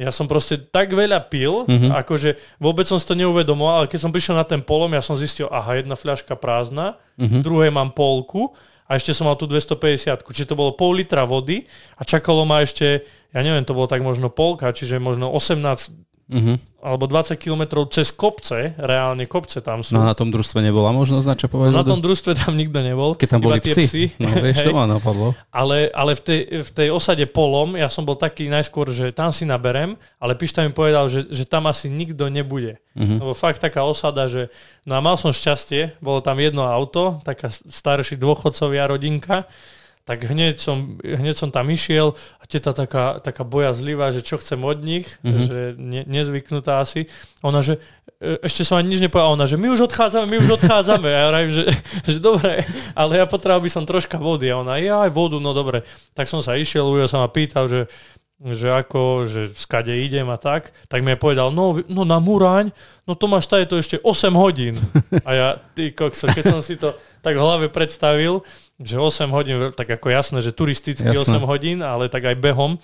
Ja 0.00 0.08
som 0.08 0.24
proste 0.24 0.56
tak 0.56 0.96
veľa 0.96 1.28
pil, 1.28 1.68
mm-hmm. 1.68 1.92
akože 2.00 2.40
vôbec 2.56 2.88
som 2.88 2.96
si 2.96 3.04
to 3.04 3.12
neuvedomoval, 3.12 3.84
ale 3.84 3.90
keď 3.92 4.00
som 4.00 4.12
prišiel 4.12 4.40
na 4.40 4.46
ten 4.48 4.64
polom, 4.64 4.88
ja 4.96 5.04
som 5.04 5.20
zistil, 5.20 5.52
aha, 5.52 5.76
jedna 5.84 6.00
fľaška 6.00 6.32
prázdna, 6.40 6.96
mm-hmm. 7.20 7.28
v 7.28 7.44
druhej 7.44 7.70
mám 7.70 7.92
polku 7.92 8.56
a 8.88 8.96
ešte 8.96 9.12
som 9.12 9.28
mal 9.28 9.36
tu 9.36 9.44
250, 9.44 10.24
čiže 10.24 10.48
to 10.48 10.56
bolo 10.56 10.72
pol 10.72 10.96
litra 10.96 11.28
vody 11.28 11.68
a 12.00 12.08
čakalo 12.08 12.48
ma 12.48 12.64
ešte, 12.64 13.04
ja 13.36 13.40
neviem, 13.44 13.68
to 13.68 13.76
bolo 13.76 13.84
tak 13.84 14.00
možno 14.00 14.32
polka, 14.32 14.72
čiže 14.72 14.96
možno 14.96 15.28
18 15.28 16.11
uh-huh. 16.32 16.56
alebo 16.80 17.04
20 17.04 17.36
kilometrov 17.36 17.92
cez 17.92 18.08
kopce, 18.10 18.72
reálne 18.80 19.28
kopce 19.28 19.60
tam 19.60 19.84
sú. 19.84 19.92
No 19.92 20.02
na 20.02 20.16
tom 20.16 20.32
družstve 20.32 20.64
nebola 20.64 20.90
možnosť 20.96 21.26
načapovať 21.28 21.68
no, 21.68 21.78
Na 21.78 21.86
tom 21.86 22.00
družstve 22.00 22.32
tam 22.32 22.56
nikto 22.56 22.80
nebol. 22.80 23.12
Keď 23.12 23.28
tam 23.28 23.40
boli 23.44 23.60
psi. 23.60 23.84
psi. 23.84 24.04
No 24.16 24.32
vieš, 24.40 24.64
to 24.64 24.72
ma 24.72 24.88
napadlo. 24.88 25.36
Ale, 25.52 25.92
ale 25.92 26.16
v, 26.16 26.22
tej, 26.24 26.40
v 26.64 26.70
tej 26.72 26.88
osade 26.88 27.24
polom, 27.28 27.76
ja 27.76 27.92
som 27.92 28.08
bol 28.08 28.16
taký 28.16 28.48
najskôr, 28.48 28.88
že 28.90 29.12
tam 29.12 29.30
si 29.30 29.44
naberem, 29.44 29.94
ale 30.16 30.32
Pišta 30.32 30.64
mi 30.64 30.72
povedal, 30.72 31.06
že, 31.12 31.28
že 31.28 31.44
tam 31.44 31.68
asi 31.68 31.92
nikto 31.92 32.32
nebude. 32.32 32.80
Uh-huh. 32.96 33.20
Lebo 33.20 33.32
fakt 33.36 33.60
taká 33.60 33.84
osada, 33.84 34.26
že 34.26 34.48
no 34.88 34.96
a 34.96 35.00
mal 35.04 35.20
som 35.20 35.30
šťastie, 35.30 36.00
bolo 36.00 36.24
tam 36.24 36.40
jedno 36.40 36.64
auto, 36.64 37.20
taká 37.22 37.52
starší 37.52 38.16
dôchodcovia 38.16 38.88
rodinka, 38.88 39.44
tak 40.02 40.26
hneď 40.26 40.58
som, 40.58 40.98
hneď 40.98 41.38
som 41.38 41.54
tam 41.54 41.70
išiel 41.70 42.18
a 42.42 42.44
teta 42.50 42.74
taká, 42.74 43.22
taká 43.22 43.46
bojazlivá, 43.46 44.10
že 44.10 44.26
čo 44.26 44.34
chcem 44.34 44.58
od 44.58 44.82
nich, 44.82 45.06
mm-hmm. 45.22 45.44
že 45.46 45.58
ne, 45.78 46.02
nezvyknutá 46.10 46.82
asi. 46.82 47.06
Ona, 47.46 47.62
že 47.62 47.78
e, 48.18 48.42
ešte 48.42 48.66
som 48.66 48.82
ani 48.82 48.90
nič 48.90 49.00
nepovedala, 49.06 49.38
ona, 49.38 49.46
že 49.46 49.54
my 49.54 49.70
už 49.70 49.86
odchádzame, 49.86 50.26
my 50.26 50.36
už 50.42 50.50
odchádzame. 50.58 51.06
A 51.06 51.14
ja 51.14 51.26
hovorím, 51.30 51.52
že, 51.54 51.64
že 52.02 52.18
dobre, 52.18 52.66
ale 52.98 53.22
ja 53.22 53.30
potreboval 53.30 53.62
by 53.62 53.70
som 53.70 53.86
troška 53.86 54.18
vody. 54.18 54.50
A 54.50 54.58
ona, 54.58 54.82
ja 54.82 55.06
aj 55.06 55.14
vodu, 55.14 55.38
no 55.38 55.54
dobre. 55.54 55.86
Tak 56.18 56.26
som 56.26 56.42
sa 56.42 56.58
išiel, 56.58 56.82
Ujo 56.82 57.06
sa 57.06 57.22
ma 57.22 57.30
pýtal, 57.30 57.70
že, 57.70 57.86
že 58.42 58.74
ako, 58.74 59.30
že 59.30 59.54
skade 59.54 59.94
idem 59.94 60.26
a 60.26 60.34
tak, 60.34 60.74
tak 60.90 60.98
mi 61.06 61.14
povedal, 61.14 61.54
no, 61.54 61.78
no 61.86 62.02
na 62.02 62.18
Muráň, 62.18 62.74
no 63.06 63.14
to 63.14 63.30
máš 63.30 63.46
tady 63.46 63.70
to 63.70 63.78
ešte 63.78 64.02
8 64.02 64.34
hodín. 64.34 64.74
A 65.22 65.30
ja, 65.30 65.48
ty 65.78 65.94
kokso, 65.94 66.26
keď 66.26 66.44
som 66.50 66.58
si 66.58 66.74
to 66.74 66.98
tak 67.22 67.38
v 67.38 67.44
hlave 67.44 67.70
predstavil, 67.70 68.42
že 68.82 68.98
8 68.98 69.30
hodín, 69.30 69.56
tak 69.72 69.88
ako 69.98 70.10
jasné, 70.10 70.38
že 70.42 70.52
turisticky 70.52 71.06
jasné. 71.06 71.38
8 71.38 71.46
hodín, 71.46 71.78
ale 71.82 72.10
tak 72.10 72.26
aj 72.28 72.36
behom, 72.36 72.78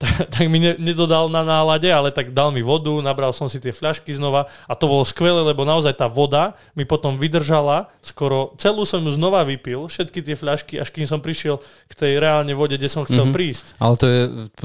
tak, 0.00 0.28
tak 0.30 0.44
mi 0.50 0.58
ne, 0.58 0.74
nedodal 0.78 1.30
na 1.30 1.46
nálade, 1.46 1.86
ale 1.88 2.10
tak 2.10 2.34
dal 2.34 2.50
mi 2.50 2.60
vodu, 2.60 2.90
nabral 3.00 3.30
som 3.30 3.46
si 3.46 3.62
tie 3.62 3.70
fľašky 3.70 4.10
znova 4.14 4.50
a 4.66 4.72
to 4.74 4.90
bolo 4.90 5.06
skvelé, 5.06 5.40
lebo 5.40 5.62
naozaj 5.62 5.94
tá 5.94 6.10
voda 6.10 6.58
mi 6.74 6.82
potom 6.82 7.16
vydržala, 7.16 7.88
skoro 8.02 8.52
celú 8.58 8.82
som 8.84 9.00
ju 9.00 9.14
znova 9.14 9.46
vypil, 9.46 9.86
všetky 9.86 10.20
tie 10.20 10.36
fľašky, 10.36 10.82
až 10.82 10.90
kým 10.90 11.06
som 11.06 11.22
prišiel 11.22 11.62
k 11.88 11.92
tej 11.94 12.12
reálne 12.18 12.52
vode, 12.52 12.74
kde 12.74 12.90
som 12.90 13.06
chcel 13.06 13.26
mm-hmm. 13.26 13.36
prísť. 13.36 13.64
Ale 13.78 13.94
to 13.96 14.06
je, 14.06 14.22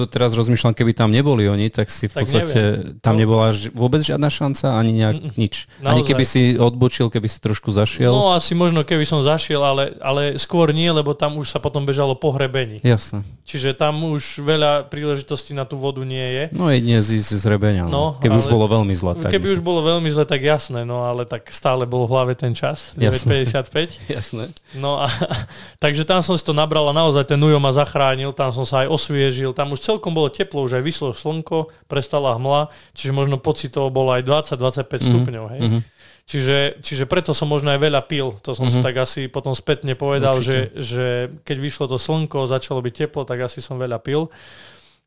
teraz 0.09 0.33
rozmýšľam, 0.33 0.73
keby 0.73 0.91
tam 0.97 1.13
neboli 1.13 1.45
oni, 1.45 1.69
tak 1.69 1.87
si 1.93 2.09
v 2.09 2.13
tak 2.17 2.25
podstate 2.25 2.59
neviem. 2.59 2.99
tam 2.99 3.15
nebola 3.15 3.53
vôbec 3.71 4.01
žiadna 4.01 4.27
šanca, 4.27 4.75
ani 4.75 4.91
nejak 4.97 5.15
mm, 5.15 5.31
nič. 5.37 5.69
Naozaj. 5.79 5.89
Ani 5.93 6.01
keby 6.03 6.23
si 6.25 6.41
odbočil, 6.57 7.07
keby 7.13 7.27
si 7.29 7.37
trošku 7.37 7.69
zašiel. 7.69 8.11
No 8.11 8.33
asi 8.33 8.57
možno 8.57 8.81
keby 8.81 9.05
som 9.05 9.21
zašiel, 9.21 9.61
ale, 9.61 9.95
ale 10.01 10.35
skôr 10.41 10.73
nie, 10.73 10.89
lebo 10.89 11.13
tam 11.13 11.37
už 11.37 11.53
sa 11.53 11.59
potom 11.61 11.85
bežalo 11.85 12.17
po 12.17 12.33
hrebení. 12.33 12.81
Jasne. 12.81 13.21
Čiže 13.49 13.73
tam 13.73 14.05
už 14.05 14.45
veľa 14.45 14.85
príležitostí 14.93 15.18
na 15.55 15.65
tú 15.65 15.75
vodu 15.79 16.03
nie 16.05 16.21
je. 16.21 16.43
No 16.53 16.69
jedine 16.69 17.01
z, 17.01 17.19
z 17.19 17.43
hrebenia. 17.43 17.87
No. 17.87 17.91
no. 17.91 18.05
Keby 18.21 18.37
ale, 18.37 18.41
už 18.43 18.47
bolo 18.47 18.65
veľmi 18.69 18.93
zle. 18.93 19.13
Tak 19.17 19.31
keby 19.33 19.47
myslím. 19.49 19.57
už 19.57 19.61
bolo 19.63 19.79
veľmi 19.83 20.09
zle, 20.13 20.23
tak 20.27 20.41
jasné, 20.43 20.85
no 20.85 21.07
ale 21.07 21.25
tak 21.25 21.47
stále 21.49 21.89
bol 21.89 22.05
v 22.05 22.11
hlave 22.13 22.33
ten 22.37 22.53
čas, 22.53 22.93
9.55. 22.95 23.99
jasné. 24.17 24.53
No 24.77 25.01
a 25.01 25.09
takže 25.83 26.05
tam 26.05 26.19
som 26.21 26.37
si 26.37 26.43
to 26.43 26.53
nabral 26.53 26.87
a 26.89 26.93
naozaj 26.93 27.25
ten 27.27 27.39
Nujo 27.39 27.57
ma 27.57 27.73
zachránil, 27.73 28.35
tam 28.35 28.53
som 28.53 28.67
sa 28.67 28.85
aj 28.85 28.93
osviežil, 28.93 29.55
tam 29.55 29.73
už 29.73 29.81
celkom 29.81 30.13
bolo 30.13 30.27
teplo, 30.29 30.63
už 30.63 30.77
aj 30.77 30.83
vyslo 30.83 31.11
slnko, 31.15 31.73
prestala 31.89 32.35
hmla, 32.37 32.69
čiže 32.93 33.15
možno 33.15 33.39
pocitovo 33.41 33.89
bolo 33.89 34.13
aj 34.13 34.23
20-25 34.55 34.59
mm-hmm. 34.59 34.99
stupňov. 35.09 35.45
Hej. 35.55 35.61
Mm-hmm. 35.65 35.81
Čiže, 36.29 36.57
čiže 36.85 37.09
preto 37.09 37.33
som 37.33 37.49
možno 37.49 37.73
aj 37.73 37.81
veľa 37.81 38.05
pil. 38.05 38.37
To 38.45 38.53
som 38.53 38.69
mm-hmm. 38.69 38.69
si 38.69 38.77
mhm. 38.77 38.85
tak 38.85 38.95
asi 39.01 39.21
potom 39.25 39.57
spätne 39.57 39.97
povedal, 39.97 40.37
že, 40.45 40.69
že 40.77 41.33
keď 41.41 41.57
vyšlo 41.57 41.85
to 41.89 41.97
slnko, 41.97 42.45
začalo 42.45 42.85
byť 42.85 42.93
teplo, 42.93 43.25
tak 43.25 43.49
asi 43.49 43.65
som 43.65 43.81
veľa 43.81 43.97
pil. 43.97 44.29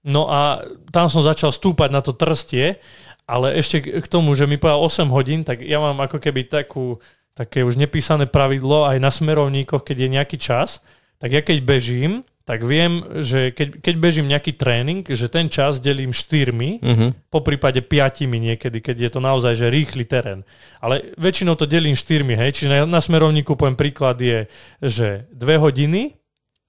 No 0.03 0.27
a 0.27 0.67
tam 0.91 1.07
som 1.07 1.23
začal 1.23 1.55
stúpať 1.55 1.95
na 1.95 2.03
to 2.03 2.11
trstie, 2.11 2.83
ale 3.27 3.55
ešte 3.55 3.79
k 3.81 4.07
tomu, 4.11 4.35
že 4.35 4.51
mi 4.51 4.59
povedal 4.59 4.83
8 4.83 5.07
hodín, 5.15 5.47
tak 5.47 5.63
ja 5.63 5.79
mám 5.79 5.95
ako 6.03 6.19
keby 6.19 6.51
takú, 6.51 6.99
také 7.39 7.63
už 7.63 7.79
nepísané 7.79 8.27
pravidlo 8.27 8.85
aj 8.85 8.99
na 8.99 9.15
smerovníkoch, 9.15 9.87
keď 9.87 9.97
je 9.97 10.09
nejaký 10.11 10.37
čas, 10.43 10.83
tak 11.23 11.31
ja 11.31 11.41
keď 11.41 11.63
bežím, 11.63 12.27
tak 12.43 12.67
viem, 12.67 13.07
že 13.23 13.55
keď, 13.55 13.79
keď 13.79 13.95
bežím 14.03 14.27
nejaký 14.27 14.59
tréning, 14.59 15.07
že 15.07 15.31
ten 15.31 15.47
čas 15.47 15.79
delím 15.79 16.11
štyrmi, 16.11 16.83
uh-huh. 16.83 17.11
po 17.31 17.39
prípade 17.47 17.79
piatimi 17.79 18.43
niekedy, 18.43 18.83
keď 18.83 18.97
je 18.99 19.11
to 19.15 19.21
naozaj 19.23 19.55
že 19.55 19.71
rýchly 19.71 20.03
terén. 20.03 20.43
Ale 20.83 21.15
väčšinou 21.15 21.55
to 21.55 21.71
delím 21.71 21.95
štyrmi, 21.95 22.35
hej, 22.35 22.59
čiže 22.59 22.69
na, 22.75 22.79
na 22.83 22.99
smerovníku 22.99 23.55
poviem 23.55 23.79
príklad 23.79 24.19
je, 24.19 24.51
že 24.83 25.31
dve 25.31 25.55
hodiny, 25.63 26.19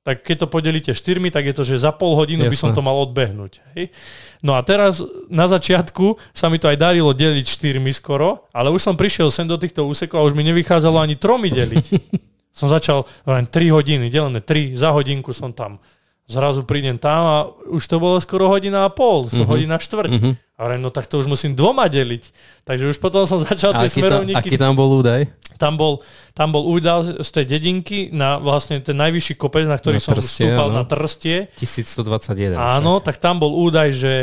tak 0.03 0.19
keď 0.27 0.45
to 0.45 0.47
podelíte 0.51 0.91
štyrmi, 0.91 1.31
tak 1.31 1.47
je 1.47 1.55
to, 1.55 1.63
že 1.63 1.79
za 1.79 1.95
pol 1.95 2.19
hodinu 2.19 2.43
Jasne. 2.43 2.51
by 2.51 2.57
som 2.59 2.71
to 2.75 2.83
mal 2.83 2.99
odbehnúť. 3.07 3.63
Hej? 3.73 3.95
No 4.43 4.59
a 4.59 4.61
teraz 4.61 4.99
na 5.31 5.47
začiatku 5.47 6.19
sa 6.35 6.51
mi 6.51 6.59
to 6.59 6.67
aj 6.67 6.75
darilo 6.75 7.15
deliť 7.15 7.47
štyrmi 7.47 7.87
skoro, 7.95 8.51
ale 8.51 8.67
už 8.67 8.83
som 8.83 8.99
prišiel 8.99 9.31
sem 9.31 9.47
do 9.47 9.55
týchto 9.55 9.87
úsekov 9.87 10.19
a 10.19 10.27
už 10.27 10.35
mi 10.35 10.43
nevychádzalo 10.43 10.99
ani 10.99 11.15
tromi 11.15 11.47
deliť. 11.47 11.85
som 12.59 12.67
začal 12.67 13.07
len 13.23 13.47
3 13.47 13.71
hodiny, 13.71 14.11
delené 14.11 14.43
3, 14.43 14.75
za 14.75 14.91
hodinku 14.91 15.31
som 15.31 15.55
tam. 15.55 15.79
Zrazu 16.27 16.67
prídem 16.67 16.99
tam 16.99 17.21
a 17.23 17.37
už 17.71 17.83
to 17.87 17.95
bolo 17.99 18.19
skoro 18.19 18.47
hodina 18.47 18.87
a 18.87 18.91
pol, 18.91 19.27
uh-huh. 19.27 19.47
hodina 19.47 19.79
štvrť. 19.79 20.11
Uh-huh. 20.13 20.35
A 20.63 20.79
no 20.79 20.87
tak 20.89 21.11
to 21.11 21.19
už 21.19 21.27
musím 21.27 21.51
doma 21.51 21.91
deliť. 21.91 22.31
Takže 22.63 22.95
už 22.95 22.97
potom 23.03 23.27
som 23.27 23.43
začal 23.51 23.75
tie 23.75 23.91
smerovníky... 23.91 24.55
Aký 24.55 24.55
tam 24.55 24.79
bol 24.79 25.03
údaj? 25.03 25.27
Tam 25.59 25.75
bol, 25.75 26.01
tam 26.33 26.49
bol 26.49 26.65
údaj 26.65 27.21
z 27.21 27.29
tej 27.29 27.45
dedinky 27.45 28.09
na 28.09 28.39
vlastne 28.39 28.79
ten 28.79 28.97
najvyšší 28.97 29.37
kopec, 29.37 29.67
na 29.69 29.77
ktorý 29.77 29.99
na 29.99 30.03
som 30.03 30.15
trstie, 30.17 30.49
vstúpal 30.49 30.67
no. 30.71 30.81
na 30.81 30.83
Trstie. 30.83 31.37
1121. 31.59 32.57
Áno, 32.57 32.99
však. 32.99 33.05
tak 33.05 33.15
tam 33.21 33.37
bol 33.37 33.53
údaj, 33.53 33.93
že 33.93 34.13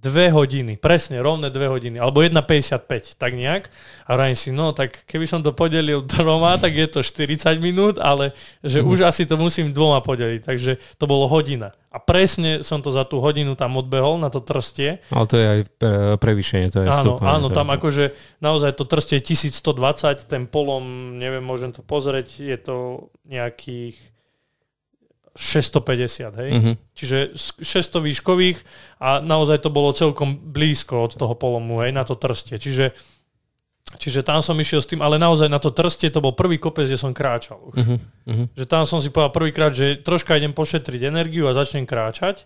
dve 0.00 0.32
hodiny, 0.32 0.80
presne, 0.80 1.20
rovné 1.20 1.52
dve 1.52 1.68
hodiny, 1.68 2.00
alebo 2.00 2.24
1,55, 2.24 3.20
tak 3.20 3.36
nejak. 3.36 3.68
A 4.08 4.16
vrajím 4.16 4.38
si, 4.38 4.48
no 4.48 4.72
tak 4.72 5.04
keby 5.04 5.28
som 5.28 5.44
to 5.44 5.52
podelil 5.52 6.00
troma, 6.08 6.56
tak 6.56 6.72
je 6.72 6.88
to 6.88 7.04
40 7.04 7.60
minút, 7.60 8.00
ale 8.00 8.32
že 8.64 8.80
mm. 8.80 8.88
už 8.88 8.98
asi 9.04 9.28
to 9.28 9.36
musím 9.36 9.76
dvoma 9.76 10.00
podeliť, 10.00 10.40
takže 10.40 10.80
to 10.96 11.04
bolo 11.04 11.28
hodina. 11.28 11.76
A 11.92 12.00
presne 12.00 12.64
som 12.64 12.80
to 12.80 12.94
za 12.94 13.04
tú 13.04 13.20
hodinu 13.20 13.52
tam 13.58 13.76
odbehol 13.76 14.16
na 14.16 14.32
to 14.32 14.40
trstie. 14.40 15.04
Ale 15.12 15.26
to 15.28 15.36
je 15.36 15.46
aj 15.46 15.60
prevýšenie, 16.16 16.72
to 16.72 16.80
je 16.80 16.88
Áno, 16.88 17.20
stupné, 17.20 17.26
áno, 17.28 17.46
tam 17.52 17.68
je... 17.68 17.74
akože 17.76 18.04
naozaj 18.40 18.70
to 18.80 18.88
trstie 18.88 19.20
1120, 19.20 20.24
ten 20.24 20.48
polom, 20.48 21.18
neviem, 21.20 21.44
môžem 21.44 21.76
to 21.76 21.84
pozrieť, 21.84 22.40
je 22.40 22.56
to 22.56 22.76
nejakých 23.28 24.00
650, 25.38 26.40
hej? 26.42 26.50
Uh-huh. 26.50 26.74
Čiže 26.94 27.38
600 27.62 28.02
výškových 28.02 28.58
a 28.98 29.22
naozaj 29.22 29.62
to 29.62 29.70
bolo 29.70 29.94
celkom 29.94 30.34
blízko 30.34 31.06
od 31.06 31.12
toho 31.14 31.34
polomu, 31.38 31.78
hej, 31.86 31.94
na 31.94 32.02
to 32.02 32.18
trstie. 32.18 32.58
Čiže, 32.58 32.90
čiže 33.96 34.26
tam 34.26 34.42
som 34.42 34.58
išiel 34.58 34.82
s 34.82 34.90
tým, 34.90 35.00
ale 35.00 35.22
naozaj 35.22 35.46
na 35.46 35.62
to 35.62 35.70
trstie 35.70 36.10
to 36.10 36.18
bol 36.18 36.34
prvý 36.34 36.58
kopec, 36.58 36.90
kde 36.90 36.98
som 36.98 37.14
kráčal 37.14 37.62
už. 37.62 37.78
Uh-huh. 37.78 37.98
Že 38.58 38.64
tam 38.66 38.82
som 38.90 38.98
si 38.98 39.14
povedal 39.14 39.30
prvýkrát, 39.30 39.70
že 39.70 40.02
troška 40.02 40.34
idem 40.34 40.50
pošetriť 40.50 41.06
energiu 41.06 41.46
a 41.46 41.54
začnem 41.54 41.86
kráčať. 41.86 42.44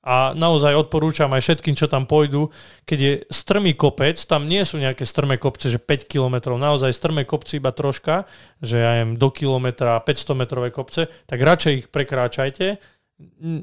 A 0.00 0.32
naozaj 0.32 0.72
odporúčam 0.80 1.28
aj 1.36 1.44
všetkým, 1.44 1.76
čo 1.76 1.84
tam 1.84 2.08
pôjdu, 2.08 2.48
keď 2.88 2.98
je 2.98 3.12
strmý 3.28 3.76
kopec, 3.76 4.16
tam 4.24 4.48
nie 4.48 4.64
sú 4.64 4.80
nejaké 4.80 5.04
strmé 5.04 5.36
kopce, 5.36 5.68
že 5.68 5.76
5 5.76 6.08
km, 6.08 6.56
naozaj 6.56 6.88
strmé 6.96 7.28
kopce 7.28 7.60
iba 7.60 7.68
troška, 7.68 8.24
že 8.64 8.80
ja 8.80 9.04
jem 9.04 9.20
do 9.20 9.28
kilometra, 9.28 10.00
500 10.00 10.40
metrové 10.40 10.72
kopce, 10.72 11.04
tak 11.28 11.38
radšej 11.44 11.72
ich 11.84 11.86
prekráčajte, 11.92 12.80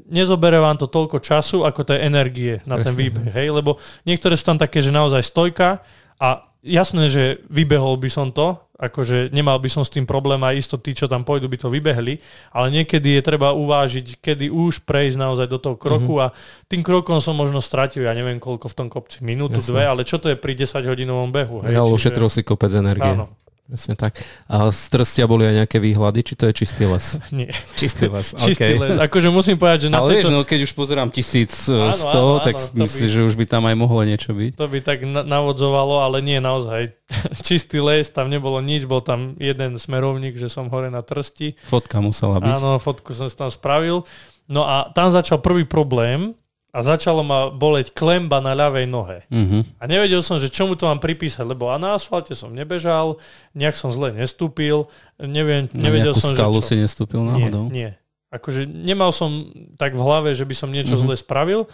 nezobere 0.06 0.62
vám 0.62 0.78
to 0.78 0.86
toľko 0.86 1.18
času, 1.18 1.66
ako 1.66 1.82
tej 1.82 2.06
energie 2.06 2.62
na 2.62 2.78
Presne. 2.78 2.86
ten 2.86 2.94
výbeh, 2.94 3.28
hej, 3.34 3.50
lebo 3.50 3.82
niektoré 4.06 4.38
sú 4.38 4.54
tam 4.54 4.58
také, 4.62 4.78
že 4.78 4.94
naozaj 4.94 5.26
stojka 5.26 5.82
a 6.22 6.54
jasné, 6.62 7.10
že 7.10 7.24
vybehol 7.50 7.98
by 7.98 8.10
som 8.10 8.30
to, 8.30 8.54
akože 8.78 9.34
nemal 9.34 9.58
by 9.58 9.66
som 9.66 9.82
s 9.82 9.90
tým 9.90 10.06
problém 10.06 10.38
a 10.46 10.54
isto 10.54 10.78
tí, 10.78 10.94
čo 10.94 11.10
tam 11.10 11.26
pôjdu, 11.26 11.50
by 11.50 11.58
to 11.58 11.68
vybehli, 11.68 12.22
ale 12.54 12.66
niekedy 12.70 13.18
je 13.18 13.22
treba 13.26 13.50
uvážiť, 13.50 14.22
kedy 14.22 14.54
už 14.54 14.86
prejsť 14.86 15.18
naozaj 15.18 15.50
do 15.50 15.58
toho 15.58 15.74
kroku 15.74 16.22
mm-hmm. 16.22 16.30
a 16.30 16.66
tým 16.70 16.86
krokom 16.86 17.18
som 17.18 17.34
možno 17.34 17.58
stratil, 17.58 18.06
ja 18.06 18.14
neviem 18.14 18.38
koľko 18.38 18.70
v 18.70 18.76
tom 18.78 18.86
kopci, 18.86 19.26
minútu, 19.26 19.58
Jasne. 19.58 19.70
dve, 19.74 19.82
ale 19.82 20.02
čo 20.06 20.22
to 20.22 20.30
je 20.30 20.38
pri 20.38 20.54
10 20.54 20.86
hodinovom 20.86 21.34
behu? 21.34 21.66
Hej? 21.66 21.74
Ja 21.74 21.82
ušetril 21.82 22.30
si 22.30 22.46
kopec 22.46 22.70
energie. 22.70 23.02
Áno. 23.02 23.34
Presne 23.68 24.00
tak. 24.00 24.16
A 24.48 24.72
z 24.72 24.80
trstia 24.88 25.28
boli 25.28 25.44
aj 25.44 25.60
nejaké 25.60 25.76
výhľady, 25.76 26.24
či 26.24 26.34
to 26.40 26.48
je 26.48 26.56
čistý 26.56 26.88
les? 26.88 27.20
Nie. 27.36 27.52
Čistý 27.76 28.08
les, 28.08 28.32
Čistý 28.32 28.80
les. 28.80 28.96
Akože 28.96 29.28
musím 29.28 29.60
povedať, 29.60 29.86
že 29.86 29.88
na 29.92 30.00
Ale 30.00 30.16
tejto... 30.16 30.32
vieš, 30.32 30.36
no 30.40 30.40
keď 30.48 30.60
už 30.64 30.72
pozerám 30.72 31.08
1100, 31.12 32.48
tak 32.48 32.56
áno, 32.56 32.80
myslím 32.88 33.08
by... 33.08 33.12
že 33.12 33.20
už 33.28 33.34
by 33.36 33.44
tam 33.44 33.68
aj 33.68 33.76
mohlo 33.76 34.00
niečo 34.08 34.32
byť. 34.32 34.56
To 34.56 34.72
by 34.72 34.78
tak 34.80 35.04
na- 35.04 35.20
navodzovalo, 35.20 36.00
ale 36.00 36.24
nie 36.24 36.40
naozaj. 36.40 36.96
Čistý 37.44 37.84
les, 37.84 38.08
tam 38.08 38.32
nebolo 38.32 38.56
nič, 38.64 38.88
bol 38.88 39.04
tam 39.04 39.36
jeden 39.36 39.76
smerovník, 39.76 40.40
že 40.40 40.48
som 40.48 40.72
hore 40.72 40.88
na 40.88 41.04
trsti. 41.04 41.60
Fotka 41.68 42.00
musela 42.00 42.40
byť. 42.40 42.48
Áno, 42.48 42.80
fotku 42.80 43.12
som 43.12 43.28
si 43.28 43.36
tam 43.36 43.52
spravil. 43.52 44.00
No 44.48 44.64
a 44.64 44.88
tam 44.96 45.12
začal 45.12 45.44
prvý 45.44 45.68
problém, 45.68 46.32
a 46.78 46.86
začalo 46.86 47.26
ma 47.26 47.50
boleť 47.50 47.90
klemba 47.90 48.38
na 48.38 48.54
ľavej 48.54 48.86
nohe. 48.86 49.26
Uh-huh. 49.26 49.66
A 49.82 49.84
nevedel 49.90 50.22
som, 50.22 50.38
že 50.38 50.46
čomu 50.46 50.78
to 50.78 50.86
mám 50.86 51.02
pripísať, 51.02 51.42
lebo 51.42 51.74
a 51.74 51.74
na 51.74 51.98
asfalte 51.98 52.38
som 52.38 52.54
nebežal, 52.54 53.18
nejak 53.58 53.74
som 53.74 53.90
zle 53.90 54.14
nestúpil, 54.14 54.86
neviem, 55.18 55.66
nevedel 55.74 56.14
som, 56.14 56.30
že 56.30 56.38
čo. 56.38 56.62
si 56.62 56.78
nestúpil 56.78 57.26
náhodou? 57.26 57.66
Nie, 57.74 57.74
nie. 57.74 57.90
Akože 58.28 58.68
nemal 58.68 59.10
som 59.10 59.50
tak 59.80 59.96
v 59.96 60.04
hlave, 60.04 60.36
že 60.36 60.44
by 60.46 60.54
som 60.54 60.70
niečo 60.70 60.94
uh-huh. 60.94 61.10
zle 61.10 61.14
spravil. 61.18 61.66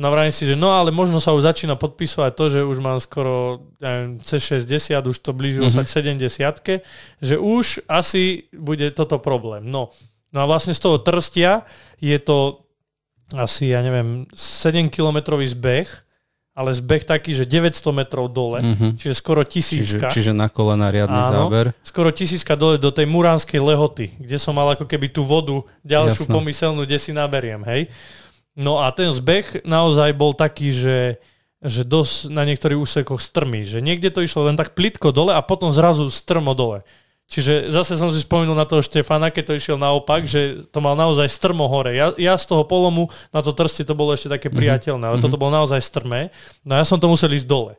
No 0.00 0.08
vrajím 0.08 0.32
si, 0.32 0.48
že 0.48 0.56
no 0.56 0.72
ale 0.72 0.88
možno 0.88 1.20
sa 1.20 1.36
už 1.36 1.44
začína 1.44 1.76
podpisovať 1.76 2.32
to, 2.32 2.44
že 2.46 2.60
už 2.64 2.78
mám 2.80 2.96
skoro 3.02 3.60
neviem, 3.82 4.16
cez 4.24 4.40
60, 4.56 4.96
už 5.02 5.18
to 5.20 5.36
blížilo 5.36 5.68
uh-huh. 5.68 5.84
sa 5.84 6.00
k 6.00 6.16
70 6.16 6.80
že 7.20 7.34
už 7.36 7.84
asi 7.90 8.48
bude 8.56 8.88
toto 8.96 9.20
problém. 9.20 9.68
No, 9.68 9.92
no 10.32 10.38
a 10.40 10.46
vlastne 10.48 10.72
z 10.72 10.80
toho 10.80 10.96
trstia 11.02 11.66
je 12.00 12.16
to 12.22 12.65
asi, 13.34 13.74
ja 13.74 13.82
neviem, 13.82 14.28
7-kilometrový 14.34 15.46
zbeh, 15.50 15.88
ale 16.56 16.72
zbeh 16.72 17.04
taký, 17.04 17.36
že 17.36 17.44
900 17.44 17.84
metrov 17.92 18.32
dole, 18.32 18.64
mm-hmm. 18.64 18.90
čiže 18.96 19.14
skoro 19.20 19.44
tisícka. 19.44 20.08
Čiže, 20.08 20.32
čiže 20.32 20.32
na 20.32 20.48
kolena 20.48 20.88
riadny 20.88 21.20
Áno, 21.20 21.52
záber. 21.52 21.76
skoro 21.84 22.08
tisícka 22.08 22.56
dole 22.56 22.80
do 22.80 22.88
tej 22.88 23.04
muránskej 23.04 23.60
lehoty, 23.60 24.16
kde 24.16 24.40
som 24.40 24.56
mal 24.56 24.72
ako 24.72 24.88
keby 24.88 25.12
tú 25.12 25.20
vodu 25.20 25.60
ďalšiu 25.84 26.24
Jasne. 26.24 26.32
pomyselnú, 26.32 26.88
kde 26.88 26.96
si 26.96 27.12
naberiem, 27.12 27.60
hej. 27.68 27.92
No 28.56 28.80
a 28.80 28.88
ten 28.88 29.12
zbeh 29.12 29.68
naozaj 29.68 30.16
bol 30.16 30.32
taký, 30.32 30.72
že, 30.72 31.20
že 31.60 31.84
dosť 31.84 32.32
na 32.32 32.48
niektorých 32.48 32.80
úsekoch 32.80 33.20
strmý, 33.20 33.68
že 33.68 33.84
niekde 33.84 34.08
to 34.08 34.24
išlo 34.24 34.48
len 34.48 34.56
tak 34.56 34.72
plitko 34.72 35.12
dole 35.12 35.36
a 35.36 35.44
potom 35.44 35.68
zrazu 35.76 36.08
strmo 36.08 36.56
dole. 36.56 36.80
Čiže 37.26 37.74
zase 37.74 37.98
som 37.98 38.06
si 38.14 38.22
spomenul 38.22 38.54
na 38.54 38.62
toho 38.62 38.78
Štefana, 38.78 39.34
keď 39.34 39.50
to 39.50 39.58
išiel 39.58 39.78
naopak, 39.82 40.22
že 40.22 40.62
to 40.70 40.78
mal 40.78 40.94
naozaj 40.94 41.26
strmo 41.26 41.66
hore. 41.66 41.90
Ja, 41.90 42.14
ja 42.14 42.38
z 42.38 42.46
toho 42.46 42.62
polomu 42.62 43.10
na 43.34 43.42
to 43.42 43.50
trste 43.50 43.82
to 43.82 43.98
bolo 43.98 44.14
ešte 44.14 44.30
také 44.30 44.46
mhm. 44.46 44.56
priateľné, 44.56 45.04
ale 45.04 45.18
mm-hmm. 45.18 45.26
toto 45.26 45.40
bolo 45.40 45.52
naozaj 45.58 45.82
strmé. 45.82 46.30
No 46.62 46.78
ja 46.78 46.86
som 46.86 47.02
to 47.02 47.10
musel 47.10 47.34
ísť 47.34 47.50
dole. 47.50 47.74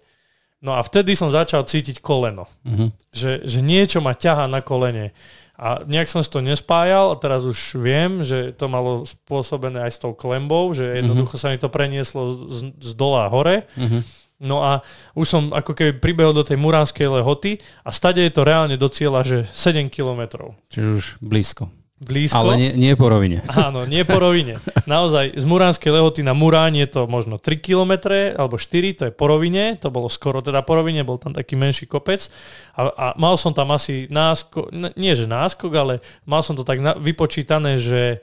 No 0.60 0.76
a 0.76 0.84
vtedy 0.84 1.16
som 1.16 1.32
začal 1.32 1.64
cítiť 1.64 2.04
koleno. 2.04 2.50
Mm-hmm. 2.68 2.90
Že, 3.14 3.32
že 3.48 3.60
niečo 3.64 4.04
ma 4.04 4.18
ťaha 4.18 4.52
na 4.52 4.60
kolene. 4.60 5.16
A 5.58 5.82
nejak 5.86 6.12
som 6.12 6.22
si 6.22 6.30
to 6.30 6.44
nespájal 6.44 7.14
a 7.14 7.20
teraz 7.22 7.42
už 7.48 7.82
viem, 7.82 8.22
že 8.22 8.54
to 8.54 8.70
malo 8.70 9.08
spôsobené 9.10 9.86
aj 9.86 9.92
s 9.96 10.02
tou 10.02 10.14
klembou, 10.14 10.70
že 10.76 10.86
jednoducho 11.02 11.34
mm-hmm. 11.34 11.50
sa 11.50 11.54
mi 11.56 11.58
to 11.62 11.70
prenieslo 11.72 12.22
z, 12.52 12.60
z 12.78 12.92
dola 12.94 13.32
hore. 13.32 13.64
Mm-hmm 13.80 14.27
No 14.38 14.62
a 14.62 14.86
už 15.18 15.26
som 15.26 15.44
ako 15.50 15.74
keby 15.74 15.98
pribehol 15.98 16.30
do 16.30 16.46
tej 16.46 16.62
muránskej 16.62 17.10
lehoty 17.10 17.58
a 17.82 17.90
stade 17.90 18.22
je 18.22 18.30
to 18.30 18.46
reálne 18.46 18.78
do 18.78 18.86
cieľa, 18.86 19.26
že 19.26 19.38
7 19.50 19.90
kilometrov. 19.90 20.54
Čiže 20.70 20.88
už 20.94 21.06
blízko. 21.26 21.74
Blízko. 21.98 22.38
Ale 22.38 22.62
nie, 22.62 22.72
nie 22.78 22.94
po 22.94 23.10
rovine. 23.10 23.42
Áno, 23.50 23.90
nie 23.90 24.06
po 24.06 24.22
rovine. 24.22 24.62
Naozaj, 24.86 25.34
z 25.34 25.46
Muránskej 25.50 25.90
lehoty 25.90 26.22
na 26.22 26.38
Murán 26.38 26.78
je 26.78 26.86
to 26.86 27.10
možno 27.10 27.42
3 27.42 27.58
km 27.58 28.14
alebo 28.38 28.62
4, 28.62 28.94
to 28.94 29.04
je 29.10 29.14
po 29.14 29.26
rovine, 29.26 29.74
to 29.82 29.90
bolo 29.90 30.06
skoro 30.06 30.46
teda 30.46 30.62
po 30.62 30.78
rovine, 30.78 31.02
bol 31.02 31.18
tam 31.18 31.34
taký 31.34 31.58
menší 31.58 31.90
kopec 31.90 32.30
a, 32.78 32.94
a 32.94 33.06
mal 33.18 33.34
som 33.42 33.50
tam 33.50 33.74
asi 33.74 34.06
náskok, 34.14 34.70
nie 34.94 35.18
že 35.18 35.26
náskok, 35.26 35.74
ale 35.74 35.94
mal 36.30 36.46
som 36.46 36.54
to 36.54 36.62
tak 36.62 36.78
na, 36.78 36.94
vypočítané, 36.94 37.82
že 37.82 38.02
e, 38.14 38.18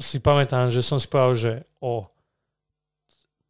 si 0.00 0.16
pamätám, 0.16 0.72
že 0.72 0.80
som 0.80 0.96
si 0.96 1.04
povedal, 1.04 1.36
že 1.36 1.52
o 1.84 2.08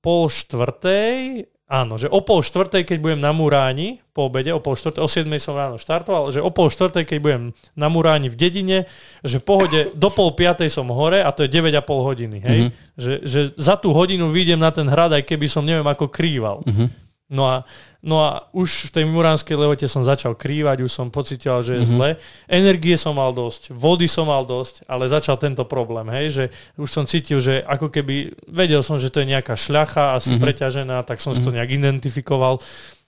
pol 0.03 0.27
štvrtej 0.27 1.47
Áno, 1.67 1.99
že 1.99 2.07
o 2.07 2.23
pol 2.23 2.47
štvrtej, 2.47 2.87
keď 2.87 2.99
budem 3.03 3.19
na 3.19 3.35
Muráni, 3.35 3.99
po 4.15 4.31
obede, 4.31 4.55
o 4.55 4.63
pol 4.63 4.79
štvrtej, 4.79 5.03
o 5.03 5.11
7 5.11 5.27
som 5.43 5.59
ráno 5.59 5.83
štartoval, 5.83 6.31
že 6.31 6.39
o 6.39 6.55
pol 6.55 6.71
štvrtej, 6.71 7.03
keď 7.03 7.19
budem 7.19 7.43
na 7.75 7.91
Muráni 7.91 8.31
v 8.31 8.39
dedine, 8.39 8.79
že 9.27 9.43
pohode 9.43 9.91
do 9.99 10.09
pol 10.15 10.31
piatej 10.39 10.71
som 10.71 10.87
hore 10.95 11.19
a 11.19 11.35
to 11.35 11.43
je 11.43 11.51
9,5 11.51 11.83
hodiny, 11.83 12.39
hej? 12.39 12.61
Mm-hmm. 12.71 12.95
Že, 12.95 13.15
že 13.27 13.41
za 13.59 13.75
tú 13.75 13.91
hodinu 13.91 14.31
vyjdem 14.31 14.63
na 14.63 14.71
ten 14.71 14.87
hrad, 14.87 15.11
aj 15.11 15.27
keby 15.27 15.51
som 15.51 15.67
neviem 15.67 15.85
ako 15.85 16.07
krýval. 16.07 16.63
Mm-hmm. 16.63 17.06
No 17.27 17.47
a 17.51 17.67
No 18.07 18.23
a 18.23 18.47
už 18.55 18.87
v 18.87 19.03
tej 19.03 19.05
muránskej 19.11 19.59
lehote 19.59 19.91
som 19.91 20.07
začal 20.07 20.39
krývať, 20.39 20.87
už 20.87 20.95
som 20.95 21.11
pocitoval, 21.11 21.67
že 21.67 21.75
je 21.75 21.83
mm-hmm. 21.83 21.99
zle. 21.99 22.09
Energie 22.47 22.95
som 22.95 23.19
mal 23.19 23.35
dosť, 23.35 23.75
vody 23.75 24.07
som 24.07 24.31
mal 24.31 24.47
dosť, 24.47 24.87
ale 24.87 25.11
začal 25.11 25.35
tento 25.35 25.67
problém, 25.67 26.07
hej, 26.15 26.27
že 26.31 26.45
už 26.79 26.87
som 26.87 27.03
cítil, 27.03 27.43
že 27.43 27.67
ako 27.67 27.91
keby, 27.91 28.31
vedel 28.47 28.79
som, 28.87 29.03
že 29.03 29.11
to 29.11 29.27
je 29.27 29.35
nejaká 29.35 29.59
šľacha, 29.59 30.15
asi 30.15 30.39
mm-hmm. 30.39 30.45
preťažená, 30.47 30.97
tak 31.03 31.19
som 31.19 31.35
mm-hmm. 31.35 31.43
si 31.43 31.43
to 31.43 31.51
mhm. 31.51 31.57
nejak 31.59 31.71
identifikoval. 31.75 32.55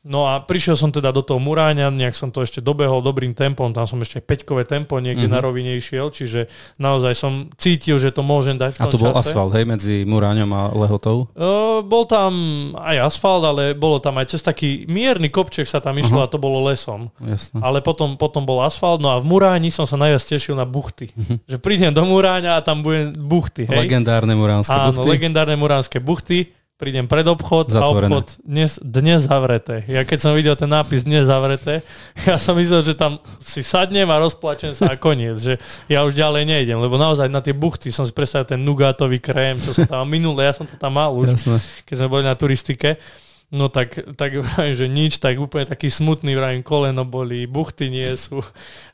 No 0.06 0.30
a 0.30 0.38
prišiel 0.38 0.78
som 0.78 0.94
teda 0.94 1.10
do 1.10 1.26
toho 1.26 1.42
Muráňa, 1.42 1.90
nejak 1.90 2.14
som 2.14 2.30
to 2.30 2.46
ešte 2.46 2.62
dobehol 2.62 3.02
dobrým 3.02 3.34
tempom, 3.34 3.74
tam 3.74 3.82
som 3.90 3.98
ešte 3.98 4.22
peťkové 4.22 4.62
tempo 4.62 4.94
niekde 5.02 5.26
mm-hmm. 5.26 5.34
na 5.34 5.42
rovine 5.42 5.74
išiel, 5.74 6.14
čiže 6.14 6.46
naozaj 6.78 7.18
som 7.18 7.50
cítil, 7.58 7.98
že 7.98 8.14
to 8.14 8.22
môžem 8.22 8.54
dať 8.54 8.78
v 8.78 8.78
tom 8.78 8.86
A 8.86 8.94
to 8.94 9.02
bol 9.02 9.10
čase. 9.10 9.34
asfalt, 9.34 9.52
hej, 9.58 9.66
medzi 9.66 10.06
Muráňom 10.06 10.50
a 10.54 10.62
Lehotou? 10.70 11.26
Uh, 11.34 11.82
bol 11.82 12.06
tam 12.06 12.30
aj 12.78 13.10
asfalt, 13.10 13.42
ale 13.42 13.74
bolo 13.74 13.98
tam 13.98 14.22
aj 14.22 14.38
cez 14.38 14.40
taký 14.40 14.86
mierny 14.86 15.34
kopček 15.34 15.66
sa 15.66 15.82
tam 15.82 15.98
išlo 15.98 16.22
uh-huh. 16.22 16.30
a 16.30 16.32
to 16.32 16.38
bolo 16.38 16.62
lesom. 16.70 17.10
Jasne. 17.18 17.58
Ale 17.58 17.82
potom, 17.82 18.14
potom 18.14 18.46
bol 18.46 18.62
asfalt, 18.62 19.02
no 19.02 19.10
a 19.10 19.18
v 19.18 19.26
Muráni 19.26 19.74
som 19.74 19.82
sa 19.82 19.98
najviac 19.98 20.22
tešil 20.22 20.54
na 20.54 20.62
buchty. 20.62 21.10
Uh-huh. 21.10 21.42
Že 21.50 21.56
prídem 21.58 21.90
do 21.90 22.06
Muráňa 22.06 22.54
a 22.54 22.62
tam 22.62 22.86
budem 22.86 23.18
buchty, 23.18 23.66
hej. 23.66 23.82
Legendárne 23.82 24.38
muránske 24.38 24.78
buchty. 24.78 25.02
Áno, 25.02 25.10
legendárne 25.10 25.58
muránske 25.58 25.98
buchty 25.98 26.54
prídem 26.78 27.10
pred 27.10 27.26
obchod 27.26 27.74
Zatvorené. 27.74 28.06
a 28.06 28.22
obchod 28.22 28.26
dnes, 28.46 28.78
dnes 28.78 29.26
zavreté. 29.26 29.82
Ja 29.90 30.06
keď 30.06 30.18
som 30.22 30.32
videl 30.38 30.54
ten 30.54 30.70
nápis 30.70 31.02
dnes 31.02 31.26
zavreté, 31.26 31.82
ja 32.28 32.38
som 32.38 32.54
myslel, 32.54 32.86
že 32.86 32.94
tam 32.94 33.18
si 33.42 33.66
sadnem 33.66 34.06
a 34.06 34.22
rozplačem 34.22 34.70
sa 34.78 34.94
a 34.94 34.96
koniec, 34.96 35.42
že 35.42 35.58
ja 35.90 36.06
už 36.06 36.14
ďalej 36.14 36.46
nejdem, 36.46 36.78
lebo 36.78 36.94
naozaj 36.94 37.26
na 37.26 37.42
tie 37.42 37.52
buchty 37.52 37.90
som 37.90 38.06
si 38.06 38.14
predstavil 38.14 38.46
ten 38.46 38.62
nugátový 38.62 39.18
krém, 39.18 39.58
čo 39.58 39.74
som 39.74 39.90
tam 39.90 40.06
minule, 40.14 40.46
ja 40.46 40.54
som 40.54 40.64
to 40.70 40.78
tam 40.78 40.94
mal 40.94 41.10
už, 41.18 41.34
Jasne. 41.34 41.58
keď 41.82 41.94
sme 41.98 42.08
boli 42.08 42.22
na 42.22 42.38
turistike. 42.38 43.02
No 43.48 43.72
tak, 43.72 43.96
tak 44.14 44.36
vrajím, 44.54 44.74
že 44.76 44.86
nič, 44.86 45.12
tak 45.18 45.40
úplne 45.40 45.66
taký 45.66 45.90
smutný, 45.90 46.38
vrajím, 46.38 46.62
koleno 46.62 47.02
boli, 47.02 47.48
buchty 47.48 47.90
nie 47.90 48.12
sú. 48.14 48.38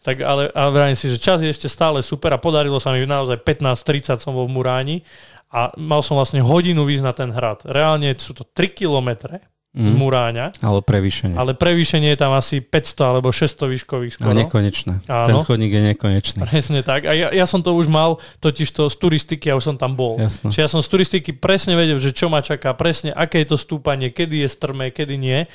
Tak 0.01 0.25
ale, 0.25 0.49
ale 0.55 0.71
vrajím 0.73 0.97
si, 0.97 1.13
že 1.13 1.21
čas 1.21 1.43
je 1.45 1.51
ešte 1.51 1.69
stále 1.69 2.01
super 2.01 2.33
a 2.33 2.41
podarilo 2.41 2.81
sa 2.81 2.95
mi 2.97 3.05
naozaj 3.05 3.45
15-30 3.45 4.25
som 4.25 4.33
bol 4.33 4.47
v 4.49 4.55
Muráni 4.57 4.97
a 5.55 5.71
mal 5.79 6.03
som 6.03 6.19
vlastne 6.19 6.43
hodinu 6.43 6.83
výsť 6.83 7.05
na 7.07 7.15
ten 7.15 7.31
hrad. 7.31 7.63
Reálne 7.63 8.11
sú 8.19 8.35
to 8.35 8.43
3 8.43 8.75
kilometre 8.75 9.39
mm. 9.71 9.87
z 9.87 9.91
mhm. 9.95 9.99
Muráňa. 10.03 10.47
Ale 10.59 10.83
prevýšenie. 10.83 11.39
Ale 11.39 11.55
prevýšenie 11.55 12.11
je 12.15 12.19
tam 12.19 12.35
asi 12.35 12.59
500 12.59 13.11
alebo 13.15 13.31
600 13.31 13.75
výškových 13.79 14.13
skoro. 14.19 14.35
A 14.35 14.35
nekonečné. 14.35 15.07
Áno. 15.07 15.29
Ten 15.31 15.37
chodník 15.47 15.71
je 15.71 15.83
nekonečný. 15.95 16.43
Presne 16.43 16.83
tak. 16.83 17.07
A 17.07 17.15
ja, 17.15 17.31
ja 17.31 17.47
som 17.47 17.63
to 17.63 17.71
už 17.79 17.87
mal 17.87 18.19
totiž 18.43 18.67
to 18.75 18.91
z 18.91 18.97
turistiky, 18.99 19.47
ja 19.47 19.55
už 19.55 19.75
som 19.75 19.77
tam 19.79 19.95
bol. 19.95 20.19
Jasne. 20.19 20.51
Čiže 20.51 20.63
ja 20.67 20.71
som 20.71 20.83
z 20.83 20.89
turistiky 20.91 21.31
presne 21.31 21.79
vedel, 21.79 22.03
že 22.03 22.11
čo 22.11 22.27
ma 22.27 22.43
čaká, 22.43 22.75
presne 22.75 23.15
aké 23.15 23.47
je 23.47 23.55
to 23.55 23.59
stúpanie, 23.59 24.11
kedy 24.11 24.43
je 24.43 24.49
strmé, 24.51 24.91
kedy 24.91 25.15
nie. 25.15 25.47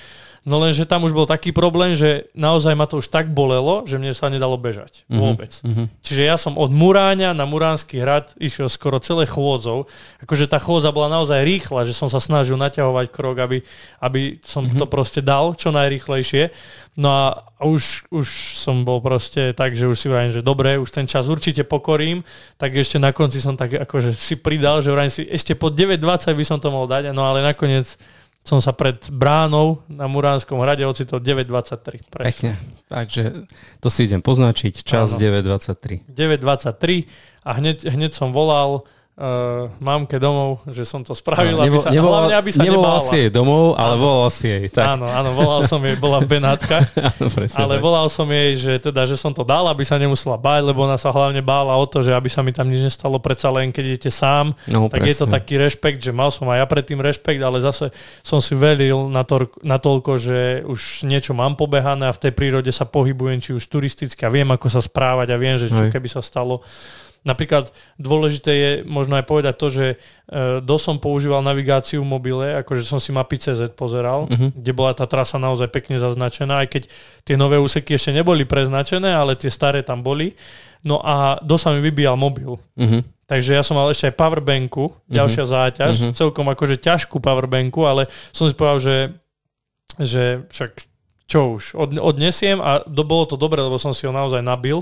No 0.48 0.60
lenže 0.64 0.88
tam 0.88 1.04
už 1.04 1.12
bol 1.12 1.28
taký 1.28 1.52
problém, 1.52 2.00
že 2.00 2.32
naozaj 2.32 2.72
ma 2.72 2.88
to 2.88 3.04
už 3.04 3.12
tak 3.12 3.28
bolelo, 3.28 3.84
že 3.84 4.00
mne 4.00 4.16
sa 4.16 4.32
nedalo 4.32 4.56
bežať. 4.56 5.04
Mm-hmm. 5.06 5.20
Vôbec. 5.20 5.52
Mm-hmm. 5.60 5.86
Čiže 6.00 6.22
ja 6.24 6.36
som 6.40 6.56
od 6.56 6.72
Muráňa 6.72 7.36
na 7.36 7.44
Muránsky 7.44 8.00
hrad 8.00 8.32
išiel 8.40 8.72
skoro 8.72 9.04
celé 9.04 9.28
chôdzou. 9.28 9.92
Akože 10.24 10.48
tá 10.48 10.56
chôdza 10.56 10.96
bola 10.96 11.12
naozaj 11.12 11.44
rýchla, 11.44 11.84
že 11.84 11.92
som 11.92 12.08
sa 12.08 12.24
snažil 12.24 12.56
naťahovať 12.56 13.06
krok, 13.12 13.44
aby, 13.44 13.60
aby 14.00 14.40
som 14.40 14.64
mm-hmm. 14.64 14.80
to 14.80 14.86
proste 14.88 15.20
dal 15.20 15.52
čo 15.60 15.76
najrýchlejšie. 15.76 16.56
No 17.00 17.08
a 17.16 17.26
už, 17.64 18.12
už 18.12 18.28
som 18.60 18.84
bol 18.84 19.00
proste 19.00 19.56
tak, 19.56 19.72
že 19.76 19.88
už 19.88 19.96
si 19.96 20.12
vrajím, 20.12 20.36
že 20.36 20.44
dobre, 20.44 20.76
už 20.76 20.92
ten 20.92 21.08
čas 21.08 21.32
určite 21.32 21.64
pokorím, 21.64 22.28
tak 22.60 22.76
ešte 22.76 23.00
na 23.00 23.16
konci 23.16 23.40
som 23.40 23.56
tak 23.56 23.72
akože 23.76 24.12
si 24.12 24.36
pridal, 24.36 24.84
že 24.84 24.92
vrajím 24.92 25.14
si 25.14 25.24
ešte 25.24 25.56
po 25.56 25.72
9.20 25.72 26.36
by 26.36 26.46
som 26.48 26.60
to 26.60 26.68
mohol 26.68 26.92
dať, 26.92 27.16
no 27.16 27.24
ale 27.24 27.40
nakoniec 27.40 27.96
som 28.44 28.64
sa 28.64 28.74
pred 28.74 28.98
bránou 29.14 29.84
na 29.86 30.10
Muránskom 30.10 30.58
hrade 30.64 30.82
ocitol 30.88 31.22
9.23. 31.22 32.08
Pekne. 32.10 32.58
Takže 32.90 33.46
to 33.78 33.88
si 33.94 34.10
idem 34.10 34.24
poznačiť. 34.24 34.82
Čas 34.82 35.20
9.23. 35.20 36.10
9.23 36.10 37.06
a 37.46 37.50
hneď, 37.60 37.78
hneď 37.86 38.12
som 38.16 38.34
volal 38.34 38.88
uh, 39.20 39.68
mamke 39.84 40.16
domov, 40.16 40.64
že 40.72 40.88
som 40.88 41.04
to 41.04 41.12
spravil, 41.12 41.60
no, 41.60 41.68
nebo, 41.68 41.76
aby 41.76 41.78
sa, 41.84 41.92
nevolal, 41.92 42.20
hlavne, 42.24 42.36
aby 42.40 42.52
sa 42.56 42.62
nevolal 42.64 43.00
si 43.04 43.16
jej 43.20 43.30
domov, 43.30 43.76
ale 43.76 43.94
áno, 43.94 44.02
volal 44.02 44.30
si 44.32 44.48
jej. 44.48 44.66
Tak. 44.72 44.86
Áno, 44.96 45.06
áno, 45.12 45.30
volal 45.36 45.62
som 45.68 45.80
jej, 45.84 45.96
bola 46.00 46.24
v 46.24 46.28
Benátkach, 46.40 46.88
ale 47.60 47.74
tak. 47.78 47.84
volal 47.84 48.08
som 48.08 48.26
jej, 48.32 48.56
že 48.56 48.74
teda, 48.80 49.04
že 49.04 49.20
som 49.20 49.36
to 49.36 49.44
dal, 49.44 49.68
aby 49.68 49.84
sa 49.84 50.00
nemusela 50.00 50.40
báť, 50.40 50.72
lebo 50.72 50.88
ona 50.88 50.96
sa 50.96 51.12
hlavne 51.12 51.44
bála 51.44 51.76
o 51.76 51.86
to, 51.86 52.00
že 52.00 52.16
aby 52.16 52.32
sa 52.32 52.40
mi 52.40 52.56
tam 52.56 52.72
nič 52.72 52.96
nestalo, 52.96 53.20
predsa 53.20 53.52
len 53.52 53.76
keď 53.76 53.84
idete 54.00 54.12
sám, 54.12 54.56
no, 54.72 54.88
tak 54.88 55.04
presne. 55.04 55.12
je 55.12 55.16
to 55.20 55.26
taký 55.28 55.54
rešpekt, 55.60 56.00
že 56.00 56.16
mal 56.16 56.32
som 56.32 56.48
aj 56.48 56.64
ja 56.64 56.66
predtým 56.66 57.04
rešpekt, 57.04 57.44
ale 57.44 57.60
zase 57.60 57.92
som 58.24 58.40
si 58.40 58.56
velil 58.56 59.12
na, 59.12 59.28
to, 59.28 59.52
na 59.60 59.76
toľko, 59.76 60.12
že 60.16 60.64
už 60.64 61.04
niečo 61.04 61.36
mám 61.36 61.60
pobehané 61.60 62.08
a 62.08 62.16
v 62.16 62.24
tej 62.24 62.32
prírode 62.32 62.72
sa 62.72 62.88
pohybujem, 62.88 63.44
či 63.44 63.52
už 63.52 63.68
turisticky 63.68 64.24
a 64.24 64.32
viem, 64.32 64.48
ako 64.48 64.72
sa 64.72 64.80
správať 64.80 65.28
a 65.36 65.38
viem, 65.38 65.60
že 65.60 65.68
čo 65.68 65.92
keby 65.92 66.08
sa 66.08 66.24
stalo, 66.24 66.64
Napríklad 67.28 67.76
dôležité 68.00 68.52
je 68.52 68.72
možno 68.88 69.20
aj 69.20 69.26
povedať 69.28 69.56
to, 69.60 69.68
že 69.68 69.86
do 70.64 70.78
som 70.78 71.02
používal 71.02 71.42
navigáciu 71.42 72.06
v 72.06 72.12
mobile, 72.12 72.48
akože 72.64 72.86
som 72.86 73.02
si 73.02 73.10
mapy 73.10 73.42
CZ 73.42 73.74
pozeral, 73.74 74.30
uh-huh. 74.30 74.54
kde 74.54 74.72
bola 74.72 74.94
tá 74.94 75.10
trasa 75.10 75.42
naozaj 75.42 75.68
pekne 75.74 75.98
zaznačená, 75.98 76.64
aj 76.64 76.68
keď 76.70 76.84
tie 77.26 77.36
nové 77.36 77.58
úseky 77.58 77.98
ešte 77.98 78.14
neboli 78.14 78.46
preznačené, 78.46 79.10
ale 79.12 79.34
tie 79.36 79.50
staré 79.50 79.82
tam 79.82 80.06
boli. 80.06 80.38
No 80.86 81.04
a 81.04 81.42
do 81.44 81.60
sa 81.60 81.76
mi 81.76 81.84
vybíjal 81.84 82.16
mobil. 82.16 82.56
Uh-huh. 82.56 83.02
Takže 83.28 83.58
ja 83.58 83.66
som 83.66 83.76
mal 83.76 83.90
ešte 83.92 84.08
aj 84.08 84.16
powerbanku, 84.16 84.96
ďalšia 85.10 85.44
uh-huh. 85.44 85.56
záťaž, 85.60 85.94
uh-huh. 85.98 86.16
celkom 86.16 86.48
akože 86.48 86.80
ťažkú 86.80 87.20
powerbanku, 87.20 87.84
ale 87.84 88.08
som 88.32 88.48
si 88.48 88.56
povedal, 88.56 88.80
že, 88.80 88.98
že 89.98 90.24
však 90.48 90.72
čo 91.30 91.62
už, 91.62 91.78
od, 91.78 91.90
odnesiem 92.02 92.58
a 92.58 92.82
do, 92.86 93.06
bolo 93.06 93.30
to 93.30 93.38
dobre, 93.38 93.62
lebo 93.62 93.78
som 93.78 93.94
si 93.94 94.10
ho 94.10 94.14
naozaj 94.14 94.42
nabil. 94.42 94.82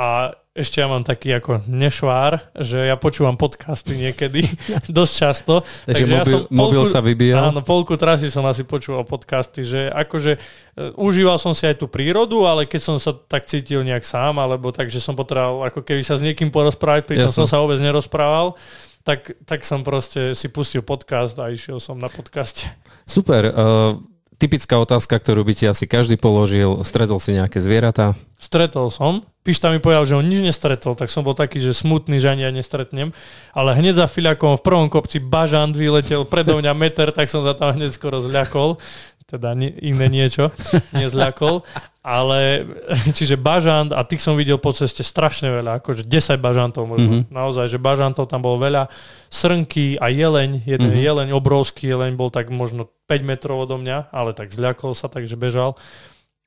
A 0.00 0.32
ešte 0.56 0.80
ja 0.80 0.88
mám 0.88 1.04
taký 1.04 1.36
ako 1.36 1.60
nešvár, 1.68 2.40
že 2.56 2.88
ja 2.88 2.96
počúvam 2.96 3.36
podcasty 3.36 4.00
niekedy, 4.00 4.48
dosť 4.88 5.12
často. 5.12 5.54
Takže, 5.84 5.92
takže 5.92 6.08
mobil, 6.08 6.16
ja 6.16 6.24
som 6.24 6.40
polku, 6.40 6.56
mobil 6.56 6.82
sa 6.88 7.00
vybíjal? 7.04 7.42
Áno, 7.52 7.60
polku 7.60 7.94
trasy 8.00 8.32
som 8.32 8.48
asi 8.48 8.64
počúval 8.64 9.04
podcasty, 9.04 9.60
že 9.60 9.92
akože 9.92 10.32
uh, 10.40 10.96
užíval 10.96 11.36
som 11.36 11.52
si 11.52 11.68
aj 11.68 11.84
tú 11.84 11.86
prírodu, 11.92 12.48
ale 12.48 12.64
keď 12.64 12.80
som 12.80 12.96
sa 12.96 13.12
tak 13.12 13.44
cítil 13.44 13.84
nejak 13.84 14.08
sám, 14.08 14.40
alebo 14.40 14.72
tak, 14.72 14.88
že 14.88 15.04
som 15.04 15.12
potreboval 15.12 15.68
ako 15.68 15.84
keby 15.84 16.00
sa 16.00 16.16
s 16.16 16.24
niekým 16.24 16.48
porozprávať, 16.48 17.04
pritom 17.04 17.28
som 17.28 17.44
sa 17.44 17.60
vôbec 17.60 17.76
nerozprával, 17.76 18.56
tak, 19.04 19.36
tak 19.44 19.68
som 19.68 19.84
proste 19.84 20.32
si 20.32 20.48
pustil 20.48 20.80
podcast 20.80 21.36
a 21.36 21.52
išiel 21.52 21.76
som 21.76 22.00
na 22.00 22.08
podcaste. 22.08 22.72
Super. 23.04 23.52
Uh, 23.52 24.00
typická 24.40 24.80
otázka, 24.80 25.20
ktorú 25.20 25.44
by 25.44 25.52
ti 25.52 25.64
asi 25.68 25.84
každý 25.84 26.16
položil. 26.16 26.80
Stretol 26.80 27.20
si 27.20 27.36
nejaké 27.36 27.60
zvieratá? 27.60 28.16
Stretol 28.40 28.88
som. 28.88 29.20
Pišta 29.44 29.68
mi 29.68 29.80
povedal, 29.80 30.08
že 30.08 30.16
on 30.16 30.24
nič 30.24 30.40
nestretol, 30.40 30.96
tak 30.96 31.12
som 31.12 31.20
bol 31.20 31.36
taký, 31.36 31.60
že 31.60 31.76
smutný, 31.76 32.20
že 32.20 32.32
ani 32.32 32.48
ja 32.48 32.52
nestretnem. 32.52 33.12
Ale 33.52 33.76
hneď 33.76 34.00
za 34.00 34.06
filiakom 34.08 34.56
v 34.56 34.64
prvom 34.64 34.88
kopci 34.88 35.20
bažant 35.20 35.76
vyletel 35.76 36.24
predo 36.24 36.56
mňa 36.56 36.72
meter, 36.72 37.12
tak 37.12 37.28
som 37.28 37.44
za 37.44 37.52
tam 37.52 37.76
hneď 37.76 37.92
skoro 37.92 38.20
zľakol. 38.20 38.80
Teda 39.28 39.54
iné 39.54 40.06
niečo, 40.10 40.50
nezľakol. 40.90 41.62
Ale, 42.00 42.64
čiže 43.16 43.36
bažant, 43.36 43.92
a 43.92 44.00
tých 44.08 44.24
som 44.24 44.32
videl 44.32 44.56
po 44.56 44.72
ceste 44.72 45.04
strašne 45.04 45.52
veľa, 45.52 45.84
akože 45.84 46.08
10 46.08 46.40
bažantov 46.40 46.88
možno. 46.88 47.20
Mm-hmm. 47.20 47.32
Naozaj, 47.32 47.76
že 47.76 47.78
bažantov 47.78 48.32
tam 48.32 48.40
bolo 48.40 48.56
veľa. 48.56 48.88
Srnky 49.28 50.00
a 50.00 50.08
jeleň, 50.08 50.64
jeden 50.64 50.90
mm-hmm. 50.96 51.04
jeleň, 51.04 51.28
obrovský 51.36 51.92
jeleň, 51.92 52.16
bol 52.16 52.32
tak 52.32 52.48
možno 52.48 52.88
5 53.04 53.20
metrov 53.20 53.68
odo 53.68 53.76
mňa, 53.76 54.08
ale 54.16 54.32
tak 54.32 54.48
zľakol 54.48 54.96
sa, 54.96 55.12
takže 55.12 55.36
bežal. 55.36 55.76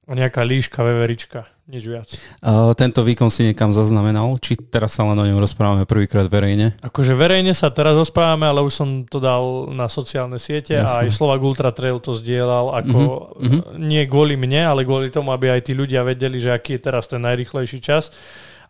A 0.10 0.18
nejaká 0.18 0.42
líška, 0.42 0.82
veverička, 0.82 1.53
nič 1.64 1.84
viac. 1.88 2.10
Uh, 2.44 2.76
tento 2.76 3.08
výkon 3.08 3.32
si 3.32 3.48
niekam 3.48 3.72
zaznamenal? 3.72 4.36
Či 4.36 4.60
teraz 4.68 5.00
sa 5.00 5.08
len 5.08 5.16
o 5.16 5.24
ňom 5.24 5.40
rozprávame 5.40 5.88
prvýkrát 5.88 6.28
verejne? 6.28 6.76
Akože 6.84 7.16
verejne 7.16 7.56
sa 7.56 7.72
teraz 7.72 7.96
rozprávame, 7.96 8.52
ale 8.52 8.60
už 8.60 8.74
som 8.76 8.90
to 9.08 9.24
dal 9.24 9.72
na 9.72 9.88
sociálne 9.88 10.36
siete 10.36 10.76
Jasne. 10.76 10.88
a 10.88 10.92
aj 11.08 11.16
Slovak 11.16 11.40
Ultra 11.40 11.72
Trail 11.72 12.04
to 12.04 12.12
zdieľal 12.12 12.76
ako 12.84 13.00
uh-huh. 13.40 13.80
nie 13.80 14.04
kvôli 14.12 14.36
mne, 14.36 14.76
ale 14.76 14.84
kvôli 14.84 15.08
tomu, 15.08 15.32
aby 15.32 15.56
aj 15.56 15.72
tí 15.72 15.72
ľudia 15.72 16.04
vedeli, 16.04 16.44
že 16.44 16.52
aký 16.52 16.76
je 16.76 16.84
teraz 16.84 17.08
ten 17.08 17.24
najrychlejší 17.24 17.80
čas 17.80 18.12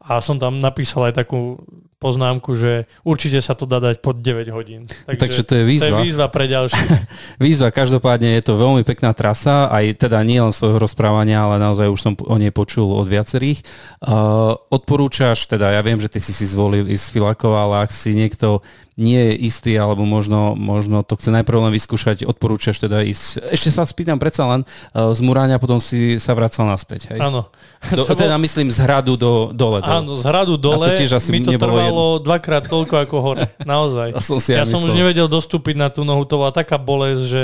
a 0.04 0.20
som 0.20 0.36
tam 0.36 0.60
napísal 0.60 1.08
aj 1.10 1.24
takú 1.24 1.56
poznámku, 2.04 2.52
že 2.60 2.84
určite 3.08 3.40
sa 3.40 3.56
to 3.56 3.64
dá 3.64 3.80
dať 3.80 4.04
pod 4.04 4.20
9 4.20 4.52
hodín. 4.52 4.92
Takže, 5.08 5.20
Takže 5.24 5.42
to 5.48 5.54
je 5.56 5.64
výzva. 5.64 5.88
To 5.88 5.88
je 5.88 6.04
výzva 6.04 6.28
pre 6.28 6.46
ďalších. 6.52 6.90
výzva, 7.48 7.72
každopádne 7.72 8.36
je 8.36 8.44
to 8.44 8.60
veľmi 8.60 8.84
pekná 8.84 9.16
trasa, 9.16 9.72
aj 9.72 10.04
teda 10.04 10.20
nie 10.28 10.44
len 10.44 10.52
svojho 10.52 10.84
rozprávania, 10.84 11.48
ale 11.48 11.64
naozaj 11.64 11.88
už 11.88 12.02
som 12.04 12.14
o 12.20 12.36
nej 12.36 12.52
počul 12.52 12.92
od 12.92 13.08
viacerých. 13.08 13.64
Uh, 14.04 14.60
odporúčaš, 14.68 15.48
teda 15.48 15.72
ja 15.72 15.80
viem, 15.80 16.04
že 16.04 16.12
ty 16.12 16.20
si 16.20 16.36
si 16.36 16.44
zvolil 16.44 16.92
ísť 16.92 17.04
z 17.08 17.14
Filakova, 17.16 17.64
ale 17.64 17.88
ak 17.88 17.96
si 17.96 18.12
niekto 18.12 18.60
nie 18.94 19.18
je 19.18 19.34
istý, 19.50 19.74
alebo 19.74 20.06
možno, 20.06 20.54
možno 20.54 21.02
to 21.02 21.18
chce 21.18 21.34
najprv 21.34 21.66
len 21.66 21.74
vyskúšať, 21.74 22.30
odporúčaš 22.30 22.78
teda 22.78 23.02
ísť. 23.02 23.42
Ešte 23.50 23.74
sa 23.74 23.90
spýtam 23.90 24.22
predsa 24.22 24.46
len 24.46 24.62
uh, 24.94 25.10
z 25.18 25.20
Muráňa, 25.26 25.58
potom 25.58 25.82
si 25.82 26.22
sa 26.22 26.38
vracal 26.38 26.70
naspäť, 26.70 27.10
hej? 27.10 27.20
Áno. 27.20 27.50
Do, 27.90 28.06
teda 28.14 28.38
myslím 28.38 28.70
z 28.70 28.78
hradu 28.86 29.18
do, 29.18 29.50
dole. 29.50 29.82
Do... 29.82 29.90
Áno, 29.90 30.14
z 30.14 30.24
hradu 30.30 30.62
dole. 30.62 30.86
A 30.86 30.94
to 30.94 31.02
tiež 31.02 31.18
asi 31.18 31.30
mi 31.34 31.42
to 31.42 31.58
trvalo 31.58 31.93
jedno. 31.94 32.26
dvakrát 32.26 32.64
toľko 32.66 32.96
ako 33.06 33.16
hore. 33.22 33.46
Naozaj. 33.66 34.18
som 34.20 34.42
si 34.42 34.58
ja, 34.58 34.62
ja 34.62 34.66
som 34.66 34.82
už 34.82 34.98
nevedel 34.98 35.30
dostúpiť 35.30 35.76
na 35.78 35.94
tú 35.94 36.02
nohu, 36.02 36.26
to 36.26 36.42
bola 36.42 36.54
taká 36.54 36.82
bolesť, 36.82 37.24
že 37.26 37.44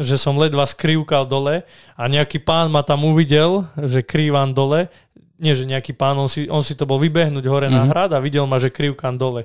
že 0.00 0.16
som 0.16 0.40
ledva 0.40 0.64
skrývkal 0.64 1.28
dole 1.28 1.68
a 2.00 2.02
nejaký 2.08 2.40
pán 2.40 2.72
ma 2.72 2.80
tam 2.80 3.04
uvidel, 3.04 3.68
že 3.76 4.00
krývam 4.00 4.56
dole, 4.56 4.88
nie 5.36 5.52
že 5.52 5.68
nejaký 5.68 5.92
pán, 5.92 6.16
on 6.16 6.32
si, 6.32 6.48
on 6.48 6.64
si 6.64 6.72
to 6.72 6.88
bol 6.88 6.96
vybehnúť 6.96 7.44
hore 7.44 7.68
mm-hmm. 7.68 7.76
na 7.76 7.84
mhm. 7.84 7.90
hrad 7.92 8.10
a 8.16 8.18
videl 8.24 8.48
ma, 8.48 8.56
že 8.56 8.72
krývkam 8.72 9.20
dole 9.20 9.44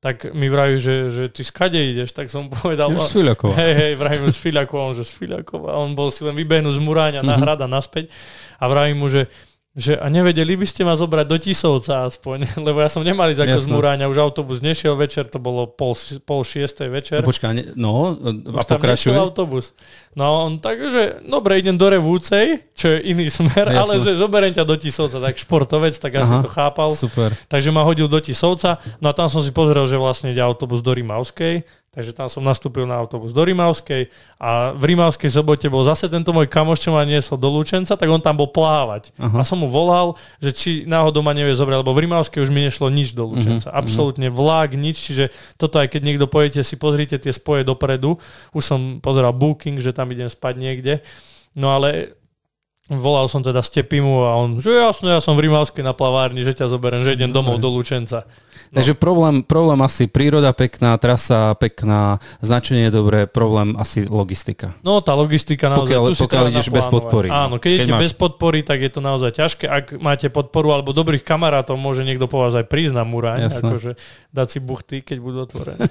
tak 0.00 0.32
mi 0.32 0.48
vrajú, 0.48 0.80
že, 0.80 0.96
že 1.12 1.24
ty 1.28 1.44
skade 1.44 1.76
ideš, 1.76 2.16
tak 2.16 2.32
som 2.32 2.48
povedal... 2.48 2.88
Už 2.88 3.12
z 3.12 3.20
Filiakova. 3.20 3.52
Hej, 3.52 3.72
hej, 3.76 3.92
vravím 4.00 4.32
z 4.32 4.38
Filiakova, 4.40 4.82
on 4.88 4.94
že 4.96 5.04
z 5.04 5.12
Filiakova. 5.12 5.76
On 5.76 5.92
bol 5.92 6.08
si 6.08 6.24
len 6.24 6.32
vybehnúť 6.32 6.72
z 6.72 6.80
Muráňa 6.80 7.20
mm-hmm. 7.20 7.36
na 7.36 7.44
hrad 7.44 7.60
a 7.60 7.68
naspäť. 7.68 8.08
A 8.56 8.64
vravím 8.64 8.96
mu, 8.96 9.12
že 9.12 9.28
že 9.70 9.94
a 9.94 10.10
nevedeli 10.10 10.58
by 10.58 10.66
ste 10.66 10.82
ma 10.82 10.98
zobrať 10.98 11.26
do 11.30 11.38
Tisovca 11.38 12.10
aspoň, 12.10 12.52
lebo 12.66 12.82
ja 12.82 12.90
som 12.90 13.06
nemal 13.06 13.30
ísť 13.30 13.46
ako 13.46 13.58
z 13.62 13.68
Muráňa, 13.70 14.10
už 14.10 14.18
autobus 14.18 14.58
nešiel 14.58 14.98
večer, 14.98 15.30
to 15.30 15.38
bolo 15.38 15.70
pol, 15.70 15.94
pol 16.26 16.42
šiestej 16.42 16.90
večer. 16.90 17.22
No, 17.22 17.30
počká, 17.30 17.54
ne, 17.54 17.70
no, 17.78 18.18
a 18.58 18.62
pokračuj. 18.66 19.14
autobus. 19.14 19.70
No 20.18 20.50
on 20.50 20.58
takže, 20.58 21.22
dobre, 21.22 21.62
idem 21.62 21.78
do 21.78 21.86
Revúcej, 21.86 22.66
čo 22.74 22.90
je 22.90 23.14
iný 23.14 23.30
smer, 23.30 23.70
Jasne. 23.70 23.78
ale 23.78 23.92
že 24.02 24.18
zoberiem 24.18 24.50
ťa 24.50 24.66
do 24.66 24.74
Tisovca, 24.74 25.22
tak 25.22 25.38
športovec, 25.38 25.94
tak 25.94 26.18
ja 26.18 26.26
Aha, 26.26 26.42
to 26.42 26.50
chápal. 26.50 26.90
Super. 26.90 27.30
Takže 27.46 27.70
ma 27.70 27.86
hodil 27.86 28.10
do 28.10 28.18
Tisovca, 28.18 28.82
no 28.98 29.06
a 29.06 29.14
tam 29.14 29.30
som 29.30 29.38
si 29.38 29.54
pozrel, 29.54 29.86
že 29.86 29.94
vlastne 29.94 30.34
ide 30.34 30.42
autobus 30.42 30.82
do 30.82 30.90
Rimavskej, 30.90 31.62
Takže 31.90 32.14
tam 32.14 32.30
som 32.30 32.46
nastúpil 32.46 32.86
na 32.86 32.94
autobus 32.94 33.34
do 33.34 33.42
Rimavskej 33.42 34.14
a 34.38 34.70
v 34.78 34.94
Rimavskej 34.94 35.26
sobote 35.26 35.66
bol 35.66 35.82
zase 35.82 36.06
tento 36.06 36.30
môj 36.30 36.46
kamoš, 36.46 36.86
čo 36.86 36.94
ma 36.94 37.02
niesol 37.02 37.34
do 37.34 37.50
Lučenca, 37.50 37.98
tak 37.98 38.06
on 38.06 38.22
tam 38.22 38.38
bol 38.38 38.46
plávať. 38.46 39.10
Aha. 39.18 39.34
A 39.34 39.42
som 39.42 39.58
mu 39.58 39.66
volal, 39.66 40.14
že 40.38 40.54
či 40.54 40.70
náhodou 40.86 41.26
ma 41.26 41.34
nevie 41.34 41.50
zobrať, 41.50 41.82
lebo 41.82 41.90
v 41.90 42.06
Rimavskej 42.06 42.46
už 42.46 42.54
mi 42.54 42.62
nešlo 42.62 42.94
nič 42.94 43.10
do 43.10 43.26
Lučenca. 43.26 43.74
Uh-huh. 43.74 43.82
Absolútne 43.82 44.30
vlak, 44.30 44.78
nič, 44.78 45.02
čiže 45.02 45.34
toto 45.58 45.82
aj 45.82 45.90
keď 45.90 46.02
niekto 46.06 46.30
pojete 46.30 46.62
si, 46.62 46.78
pozrite 46.78 47.18
tie 47.18 47.34
spoje 47.34 47.66
dopredu. 47.66 48.22
Už 48.54 48.62
som 48.62 49.02
pozeral 49.02 49.34
booking, 49.34 49.82
že 49.82 49.90
tam 49.90 50.14
idem 50.14 50.30
spať 50.30 50.62
niekde. 50.62 51.02
No 51.58 51.74
ale 51.74 52.19
volal 52.90 53.30
som 53.30 53.38
teda 53.38 53.62
Stepimu 53.62 54.26
a 54.26 54.34
on, 54.34 54.58
že 54.58 54.74
jasno, 54.74 55.06
ja 55.06 55.22
som 55.22 55.38
v 55.38 55.46
Rimavskej 55.46 55.86
na 55.86 55.94
plavárni, 55.94 56.42
že 56.42 56.58
ťa 56.58 56.66
zoberiem, 56.66 57.06
že 57.06 57.14
idem 57.14 57.30
domov 57.30 57.62
do 57.62 57.70
Lučenca. 57.70 58.26
No. 58.70 58.78
Takže 58.78 58.94
problém, 58.94 59.42
problém 59.42 59.82
asi 59.82 60.06
príroda 60.06 60.54
pekná, 60.54 60.94
trasa 60.94 61.58
pekná, 61.58 62.22
značenie 62.38 62.86
je 62.86 62.92
dobré, 62.94 63.26
problém 63.26 63.74
asi 63.74 64.06
logistika. 64.06 64.78
No 64.86 65.02
tá 65.02 65.10
logistika 65.14 65.66
naozaj, 65.66 65.90
pokiaľ, 65.90 66.02
tu 66.06 66.14
si 66.14 66.22
pokiaľ 66.22 66.44
ideš 66.54 66.70
bez 66.70 66.86
podpory. 66.86 67.28
Áno, 67.34 67.58
keď, 67.58 67.66
keď 67.66 67.74
idete 67.82 67.94
máš... 67.94 68.02
bez 68.06 68.12
podpory, 68.14 68.58
tak 68.62 68.78
je 68.78 68.90
to 68.94 69.00
naozaj 69.02 69.30
ťažké. 69.34 69.66
Ak 69.66 69.84
máte 69.98 70.30
podporu 70.30 70.70
alebo 70.70 70.94
dobrých 70.94 71.26
kamarátov, 71.26 71.74
môže 71.82 72.06
niekto 72.06 72.30
po 72.30 72.46
vás 72.46 72.54
aj 72.54 72.70
prísť 72.70 72.94
na 72.94 73.02
Muraň, 73.02 73.50
akože 73.50 73.98
dať 74.30 74.48
si 74.50 74.58
buchty, 74.62 74.96
keď 75.02 75.18
budú 75.18 75.42
otvorené. 75.42 75.90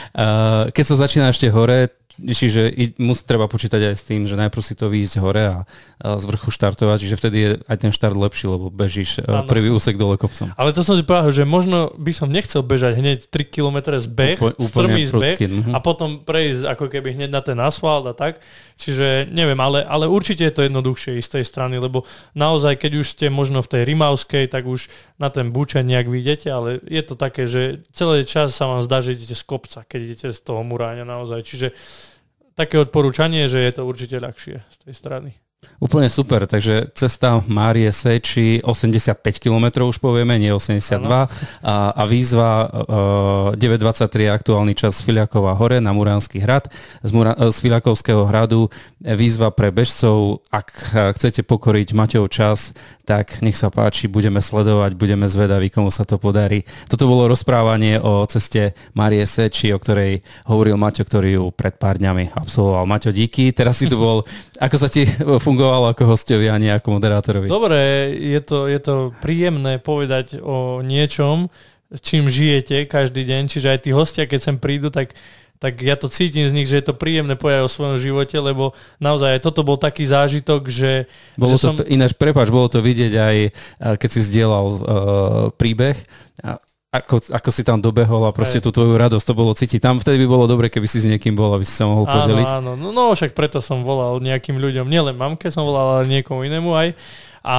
keď 0.76 0.84
sa 0.84 0.96
začína 1.00 1.32
ešte 1.32 1.48
hore, 1.48 1.88
Čiže 2.20 2.76
musí 3.00 3.22
treba 3.24 3.48
počítať 3.48 3.92
aj 3.92 3.94
s 3.96 4.04
tým, 4.04 4.28
že 4.28 4.36
najprv 4.36 4.62
si 4.62 4.74
to 4.76 4.92
výjsť 4.92 5.14
hore 5.22 5.44
a, 5.48 5.56
z 5.98 6.24
vrchu 6.28 6.52
štartovať, 6.52 6.98
čiže 7.08 7.16
vtedy 7.16 7.36
je 7.40 7.50
aj 7.64 7.76
ten 7.80 7.92
štart 7.94 8.12
lepší, 8.12 8.52
lebo 8.52 8.68
bežíš 8.68 9.24
ano. 9.24 9.48
prvý 9.48 9.72
úsek 9.72 9.96
dole 9.96 10.20
kopcom. 10.20 10.52
Ale 10.60 10.76
to 10.76 10.84
som 10.84 10.98
si 10.98 11.04
povedal, 11.06 11.32
že 11.32 11.48
možno 11.48 11.94
by 11.96 12.12
som 12.12 12.28
nechcel 12.28 12.60
bežať 12.60 13.00
hneď 13.00 13.18
3 13.32 13.48
km 13.48 13.96
zbeh, 13.96 14.36
Úpl, 14.36 14.60
strmý 14.60 15.02
zbeh 15.08 15.36
uh-huh. 15.40 15.72
a 15.72 15.78
potom 15.80 16.20
prejsť 16.20 16.68
ako 16.68 16.92
keby 16.92 17.16
hneď 17.16 17.30
na 17.32 17.40
ten 17.40 17.56
asfalt 17.56 18.04
a 18.04 18.14
tak. 18.14 18.42
Čiže 18.78 19.28
neviem, 19.28 19.58
ale, 19.58 19.84
ale 19.84 20.08
určite 20.08 20.46
je 20.46 20.54
to 20.54 20.62
jednoduchšie 20.64 21.18
z 21.18 21.30
tej 21.40 21.44
strany, 21.44 21.76
lebo 21.76 22.08
naozaj, 22.32 22.78
keď 22.80 22.92
už 23.02 23.06
ste 23.18 23.26
možno 23.28 23.60
v 23.60 23.70
tej 23.74 23.82
Rimavskej, 23.90 24.48
tak 24.48 24.64
už 24.64 24.86
na 25.18 25.28
ten 25.28 25.50
bučen 25.50 25.86
nejak 25.90 26.06
vyjdete, 26.06 26.48
ale 26.48 26.78
je 26.86 27.02
to 27.02 27.14
také, 27.18 27.50
že 27.50 27.82
celý 27.90 28.22
čas 28.22 28.54
sa 28.54 28.70
vám 28.70 28.80
zdá, 28.86 29.02
že 29.02 29.18
idete 29.18 29.34
z 29.34 29.44
kopca, 29.44 29.82
keď 29.82 30.00
idete 30.00 30.28
z 30.30 30.40
toho 30.40 30.62
muráňa 30.62 31.02
naozaj. 31.02 31.42
Čiže 31.42 31.74
také 32.54 32.78
odporúčanie, 32.78 33.50
že 33.50 33.58
je 33.58 33.72
to 33.74 33.82
určite 33.82 34.22
ľahšie 34.22 34.56
z 34.62 34.76
tej 34.86 34.94
strany. 34.94 35.41
Úplne 35.82 36.06
super, 36.06 36.46
takže 36.46 36.94
cesta 36.94 37.42
Márie 37.50 37.90
Seči 37.90 38.62
85 38.62 39.18
km 39.42 39.90
už 39.90 39.98
povieme, 39.98 40.38
nie 40.38 40.54
82 40.54 41.02
a, 41.02 41.26
a 41.90 42.02
výzva 42.06 42.70
uh, 42.70 43.58
9.23 43.58 44.30
aktuálny 44.30 44.78
čas 44.78 45.02
z 45.02 45.10
Filiakova 45.10 45.58
hore 45.58 45.82
na 45.82 45.90
Muránsky 45.90 46.38
hrad. 46.38 46.70
Z, 47.02 47.10
Mura, 47.10 47.34
z 47.34 47.56
Filiakovského 47.58 48.22
hradu 48.30 48.70
výzva 49.02 49.50
pre 49.50 49.74
bežcov, 49.74 50.46
ak 50.54 50.94
chcete 51.18 51.42
pokoriť 51.42 51.90
Maťov 51.90 52.30
čas, 52.30 52.70
tak 53.02 53.42
nech 53.42 53.58
sa 53.58 53.68
páči, 53.68 54.06
budeme 54.06 54.38
sledovať, 54.38 54.94
budeme 54.94 55.26
zvedaví, 55.26 55.74
komu 55.74 55.90
sa 55.90 56.06
to 56.06 56.22
podarí. 56.22 56.62
Toto 56.86 57.10
bolo 57.10 57.26
rozprávanie 57.26 57.98
o 57.98 58.22
ceste 58.30 58.78
Marie 58.94 59.26
Seči, 59.26 59.74
o 59.74 59.82
ktorej 59.82 60.22
hovoril 60.46 60.78
Maťo, 60.78 61.02
ktorý 61.02 61.30
ju 61.34 61.44
pred 61.50 61.74
pár 61.74 61.98
dňami 61.98 62.38
absolvoval. 62.38 62.86
Maťo, 62.86 63.10
díky. 63.10 63.50
Teraz 63.50 63.82
si 63.82 63.90
tu 63.90 63.98
bol, 63.98 64.22
ako 64.64 64.76
sa 64.78 64.86
ti 64.86 65.02
fungovalo 65.18 65.90
ako 65.90 66.14
hostovi 66.14 66.46
a 66.46 66.56
nie 66.62 66.70
ako 66.70 67.02
moderátorovi? 67.02 67.50
Dobre, 67.50 68.14
je 68.14 68.40
to, 68.40 68.70
je 68.70 68.78
to 68.78 68.94
príjemné 69.18 69.82
povedať 69.82 70.38
o 70.38 70.78
niečom, 70.80 71.50
čím 72.00 72.30
žijete 72.30 72.88
každý 72.88 73.26
deň, 73.26 73.42
čiže 73.50 73.68
aj 73.68 73.78
tí 73.84 73.90
hostia, 73.92 74.24
keď 74.24 74.40
sem 74.40 74.56
prídu, 74.56 74.88
tak 74.88 75.12
tak 75.62 75.78
ja 75.78 75.94
to 75.94 76.10
cítim 76.10 76.42
z 76.50 76.56
nich, 76.58 76.66
že 76.66 76.82
je 76.82 76.90
to 76.90 76.98
príjemné 76.98 77.38
povedať 77.38 77.62
o 77.62 77.70
svojom 77.70 78.02
živote, 78.02 78.34
lebo 78.34 78.74
naozaj 78.98 79.38
toto 79.38 79.62
bol 79.62 79.78
taký 79.78 80.02
zážitok, 80.02 80.66
že... 80.66 81.06
Bolo 81.38 81.54
že 81.54 81.62
to, 81.62 81.66
som... 81.70 81.74
ináč, 81.86 82.18
prepáč, 82.18 82.50
bolo 82.50 82.66
to 82.66 82.82
vidieť 82.82 83.12
aj, 83.14 83.36
keď 83.94 84.10
si 84.10 84.20
zdieľal 84.26 84.66
uh, 84.66 84.80
príbeh, 85.54 85.94
ako, 86.90 87.22
ako 87.30 87.50
si 87.54 87.62
tam 87.62 87.78
dobehol 87.78 88.26
a 88.26 88.34
proste 88.34 88.58
tú 88.58 88.74
tvoju 88.74 88.98
radosť 88.98 89.24
to 89.24 89.38
bolo 89.38 89.54
cítiť. 89.54 89.80
Tam 89.80 89.96
vtedy 90.02 90.26
by 90.26 90.28
bolo 90.28 90.44
dobre, 90.50 90.66
keby 90.68 90.84
si 90.84 91.00
s 91.00 91.06
niekým 91.06 91.32
bol, 91.32 91.54
aby 91.54 91.64
si 91.64 91.72
sa 91.72 91.86
mohol 91.86 92.04
podeliť. 92.04 92.44
Áno, 92.58 92.74
áno, 92.74 92.90
no, 92.90 92.90
no 92.90 93.14
však 93.14 93.32
preto 93.32 93.62
som 93.62 93.86
volal 93.86 94.18
nejakým 94.18 94.58
ľuďom, 94.58 94.90
nielen 94.90 95.14
mamke 95.14 95.48
som 95.48 95.62
volal, 95.64 96.02
ale 96.02 96.10
niekomu 96.10 96.44
inému 96.44 96.74
aj. 96.74 96.88
A 97.46 97.56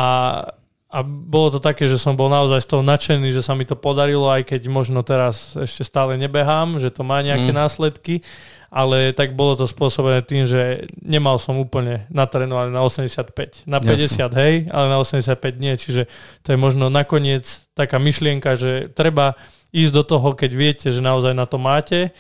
a 0.93 1.01
bolo 1.01 1.57
to 1.57 1.59
také, 1.59 1.89
že 1.89 1.97
som 1.97 2.13
bol 2.13 2.29
naozaj 2.29 2.61
z 2.61 2.69
toho 2.69 2.85
nadšený, 2.85 3.33
že 3.33 3.41
sa 3.41 3.57
mi 3.57 3.65
to 3.65 3.73
podarilo, 3.73 4.29
aj 4.29 4.45
keď 4.45 4.61
možno 4.69 5.01
teraz 5.01 5.57
ešte 5.57 5.81
stále 5.81 6.21
nebehám, 6.21 6.77
že 6.77 6.93
to 6.93 7.01
má 7.01 7.25
nejaké 7.25 7.49
mm. 7.49 7.57
následky, 7.57 8.21
ale 8.69 9.09
tak 9.09 9.33
bolo 9.33 9.57
to 9.57 9.65
spôsobené 9.65 10.21
tým, 10.21 10.45
že 10.45 10.85
nemal 11.01 11.41
som 11.41 11.57
úplne 11.57 12.05
natrenované 12.13 12.69
na 12.69 12.85
85. 12.85 13.65
Na 13.65 13.81
50, 13.81 13.89
Jasne. 13.89 14.37
hej, 14.37 14.53
ale 14.69 14.85
na 14.93 15.01
85 15.01 15.33
nie, 15.57 15.73
čiže 15.81 16.05
to 16.45 16.53
je 16.53 16.57
možno 16.61 16.93
nakoniec 16.93 17.65
taká 17.73 17.97
myšlienka, 17.97 18.53
že 18.53 18.93
treba 18.93 19.33
ísť 19.73 19.93
do 19.97 20.03
toho, 20.05 20.37
keď 20.37 20.51
viete, 20.53 20.87
že 20.93 21.01
naozaj 21.01 21.33
na 21.33 21.49
to 21.49 21.57
máte 21.57 22.13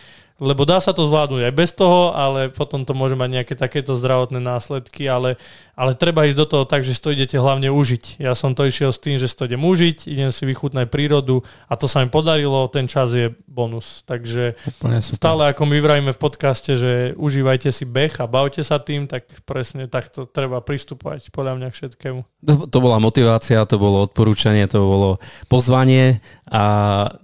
lebo 0.43 0.65
dá 0.65 0.81
sa 0.81 0.91
to 0.91 1.05
zvládnuť 1.05 1.41
aj 1.45 1.53
bez 1.53 1.71
toho, 1.71 2.11
ale 2.11 2.49
potom 2.49 2.83
to 2.83 2.97
môže 2.97 3.13
mať 3.13 3.29
nejaké 3.29 3.53
takéto 3.53 3.93
zdravotné 3.93 4.41
následky, 4.41 5.05
ale, 5.05 5.37
ale 5.73 5.97
treba 5.97 6.29
ísť 6.29 6.37
do 6.37 6.45
toho 6.45 6.63
tak, 6.69 6.85
že 6.85 6.93
si 6.93 7.01
to 7.01 7.09
idete 7.09 7.33
hlavne 7.33 7.73
užiť. 7.73 8.21
Ja 8.21 8.37
som 8.37 8.53
to 8.53 8.69
išiel 8.69 8.93
s 8.93 9.01
tým, 9.01 9.17
že 9.17 9.25
si 9.25 9.33
to 9.33 9.49
idem 9.49 9.65
užiť, 9.65 10.05
idem 10.05 10.29
si 10.29 10.45
vychutnať 10.45 10.85
prírodu 10.93 11.41
a 11.65 11.73
to 11.73 11.89
sa 11.89 12.05
mi 12.05 12.13
podarilo, 12.13 12.69
ten 12.69 12.85
čas 12.85 13.09
je 13.09 13.33
bonus. 13.49 14.05
Takže 14.05 14.53
stále 15.01 15.49
ako 15.49 15.65
my 15.65 15.77
vravíme 15.81 16.11
v 16.13 16.21
podcaste, 16.21 16.77
že 16.77 16.91
užívajte 17.17 17.73
si 17.73 17.89
beh 17.89 18.21
a 18.21 18.29
bavte 18.29 18.61
sa 18.61 18.77
tým, 18.77 19.09
tak 19.09 19.25
presne 19.49 19.89
takto 19.89 20.29
treba 20.29 20.61
pristupovať 20.61 21.33
podľa 21.33 21.57
mňa 21.57 21.67
k 21.73 21.77
všetkému. 21.81 22.19
To, 22.21 22.53
to 22.69 22.77
bola 22.77 23.01
motivácia, 23.01 23.65
to 23.65 23.81
bolo 23.81 24.05
odporúčanie, 24.05 24.69
to 24.69 24.77
bolo 24.77 25.09
pozvanie 25.49 26.21
a 26.53 26.63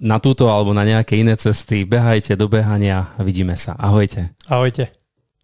na 0.01 0.17
túto 0.17 0.49
alebo 0.49 0.73
na 0.73 0.81
nejaké 0.87 1.21
iné 1.21 1.37
cesty 1.37 1.85
behajte 1.85 2.33
do 2.33 2.49
behania 2.49 3.13
a 3.13 3.21
vidíme 3.21 3.53
sa. 3.53 3.77
Ahojte. 3.77 4.33
Ahojte. 4.49 4.99